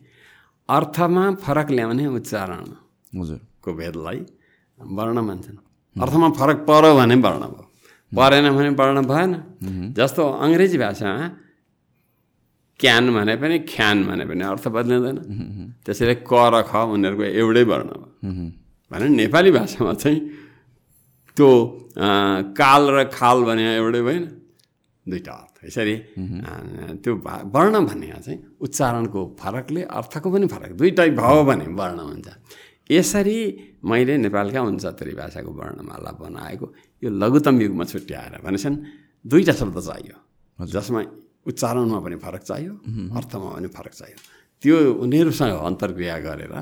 अर्थमा 0.68 1.24
फरक 1.38 1.68
ल्याउने 1.70 2.04
उच्चारणको 2.18 2.74
हजुर। 3.22 3.40
भेदलाई 3.70 4.18
वर्ण 4.98 5.18
मान्छन्। 5.22 5.58
अर्थमा 5.94 6.28
फरक 6.38 6.58
पऱ्यो 6.66 6.90
भने 6.98 7.14
वर्ण 7.22 7.42
भयो। 7.54 7.64
परेन 8.12 8.46
भने 8.50 8.70
वर्ण 8.74 8.98
भएन। 9.06 9.32
जस्तो 9.94 10.22
अङ्ग्रेजी 10.42 10.78
भाषामा 10.78 11.16
क्यान 12.80 13.04
भने 13.14 13.34
पनि 13.36 13.56
ख्यान 13.68 13.96
भने 14.08 14.24
पनि 14.30 14.42
अर्थ 14.52 14.64
बदलिँदैन 14.72 15.16
त्यसैले 15.84 16.14
क 16.24 16.32
र 16.52 16.54
ख 16.64 16.72
उनीहरूको 16.96 17.24
एउटै 17.40 17.64
वर्ण 17.70 17.90
हुँ, 18.24 18.48
भने 18.90 19.06
नेपाली 19.20 19.50
भाषामा 19.52 19.92
चाहिँ 20.02 20.18
त्यो 21.36 21.50
काल 22.56 22.82
र 22.94 22.98
खाल 23.12 23.38
भने 23.48 23.62
एउटै 23.76 24.02
भएन। 24.02 24.24
दुईवटा 25.06 25.32
अर्थ। 25.32 25.56
यसरी 25.66 25.94
त्यो 27.02 27.12
वर्ण 27.54 27.74
भन्ने 27.88 28.08
चाहिँ 28.24 28.38
उच्चारणको 28.60 29.20
फरकले 29.40 29.82
अर्थको 29.88 30.28
पनि 30.32 30.46
फरक। 30.48 30.70
दुइटै 30.80 31.10
भयो 31.20 31.40
भने 31.44 31.66
वर्ण 31.80 31.98
हुन्छ। 32.00 32.28
यसरी 32.90 33.38
मैले 33.84 34.14
नेपालका 34.24 34.60
उन्सत्तरी 34.60 35.12
भाषाको 35.14 35.50
वर्णमाला 35.50 36.10
बनाएको 36.20 36.66
यो 37.02 37.08
लघुत्तम 37.12 37.56
युगमा 37.60 37.84
छुट्याएर 37.92 38.34
भनेछन्। 38.44 38.76
दुईवटा 39.24 39.52
शब्द 39.52 39.76
चाहियो। 39.78 40.16
जसमा 40.58 41.00
उच्चारणमा 41.46 41.98
पनि 42.04 42.16
फरक 42.24 42.42
चाहियो 42.42 42.72
अर्थमा 43.18 43.48
पनि 43.56 43.68
फरक 43.76 43.94
चाहियो। 44.00 44.18
त्यो 44.62 44.76
उनीहरूसँग 45.04 45.56
अन्तर्क्रिया 45.68 46.16
गरेर 46.26 46.52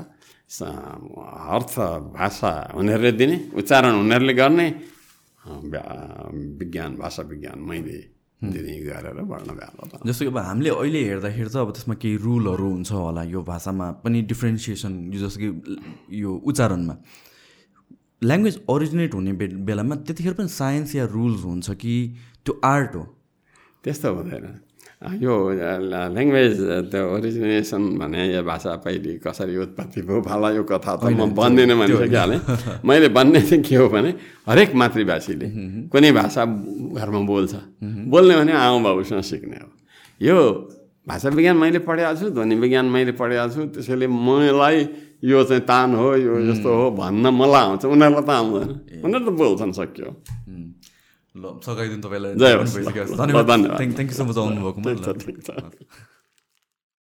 अर्थ 1.55 1.73
भाषा 2.15 2.51
उनीहरूले 2.79 3.11
दिने 3.19 3.35
उच्चारण 3.59 3.93
उनीहरूले 4.03 4.33
गर्ने 4.33 4.67
विज्ञान 6.59 6.91
भाषा 6.95 7.21
विज्ञान 7.31 7.59
मैले 7.69 7.97
दिने 8.41 8.73
गरेर 8.87 9.17
वर्ण 9.31 9.49
व्यापक 9.51 10.07
जस्तो 10.07 10.25
कि 10.25 10.31
अब 10.31 10.37
हामीले 10.37 10.69
अहिले 10.69 10.99
हेर्दाखेरि 11.05 11.49
चाहिँ 11.49 11.65
अब 11.65 11.71
त्यसमा 11.75 11.95
केही 12.01 12.15
रुलहरू 12.23 12.67
हुन्छ 12.71 12.91
होला 12.91 13.23
यो 13.35 13.41
भाषामा 13.43 13.85
पनि 14.03 14.21
डिफ्रेन्सिएसन 14.31 14.93
जस्तो 15.11 15.39
कि 15.41 15.49
यो 16.21 16.29
उच्चारणमा। 16.49 16.95
ल्याङ्ग्वेज 18.23 18.55
ओरिजिनेट 18.69 19.13
हुने 19.13 19.31
बे 19.39 19.45
बेलामा 19.67 19.95
त्यतिखेर 20.07 20.33
पनि 20.39 20.47
साइन्स 20.55 20.95
या 20.95 21.05
रुल्स 21.11 21.43
हुन्छ 21.43 21.67
कि 21.83 21.93
त्यो 22.45 22.53
आर्ट 22.63 22.95
हो? 22.95 23.03
त्यस्तो 23.83 24.07
हुँदैन। 24.15 24.45
यो 24.99 25.33
ल्याङ्ग्वेज 26.11 26.55
त्यो 26.91 27.03
ओरिजिनेसन 27.15 27.83
भने 27.99 28.23
यो 28.35 28.43
भाषा 28.43 28.71
पहिले 28.83 29.13
कसरी 29.23 29.55
उत्पत्ति 29.63 30.01
भयो 30.03 30.21
फाला 30.27 30.49
यो 30.59 30.63
कथा 30.67 30.95
त 30.99 31.03
म 31.15 31.31
भन्दिनँ 31.39 31.75
भनिसकिहालेँ 31.79 32.39
मैले 32.83 33.07
भन्ने 33.15 33.41
चाहिँ 33.47 33.63
के 33.63 33.75
हो 33.79 33.87
भने 33.95 34.11
हरेक 34.43 34.75
मातृभाषीले 34.75 35.47
कुनै 35.87 36.11
भाषा 36.19 36.43
घरमा 36.99 37.19
बोल्छ 37.31 37.53
बोल्ने 38.11 38.35
भने 38.43 38.51
आमा 38.51 38.79
बाबुसँग 38.83 39.23
सिक्ने 39.23 39.57
हो 39.63 39.69
यो 40.19 40.35
भाषा 41.07 41.29
विज्ञान 41.31 41.57
मैले 41.63 41.79
पढेको 41.87 42.13
छु 42.19 42.29
ध्वनि 42.35 42.55
विज्ञान 42.59 42.85
मैले 42.91 43.11
पढेको 43.15 43.47
छु 43.55 43.61
त्यसैले 43.79 44.07
मलाई 44.27 44.77
यो 45.31 45.43
चाहिँ 45.47 45.63
तान 45.63 45.95
हो 45.95 46.07
यो 46.15 46.33
जस्तो 46.51 46.69
हो 46.75 46.91
भन्न 46.99 47.25
मलाई 47.39 47.63
आउँछ 47.71 47.85
उनीहरूलाई 47.87 48.27
त 48.27 48.29
आउँदैन 48.35 48.69
उनीहरू 49.05 49.25
त 49.25 49.35
बोल्छन् 49.39 49.73
सक्यो। 49.79 50.11
ल 51.41 51.45
सघाइदिनु 51.65 52.01
तपाईँलाई 52.05 52.33
धन्यवाद। 53.21 53.47
थ्याङ्क 53.79 54.09
यू 54.11 54.15
सो 54.19 54.23
मच 54.29 54.37
छ 55.47 55.49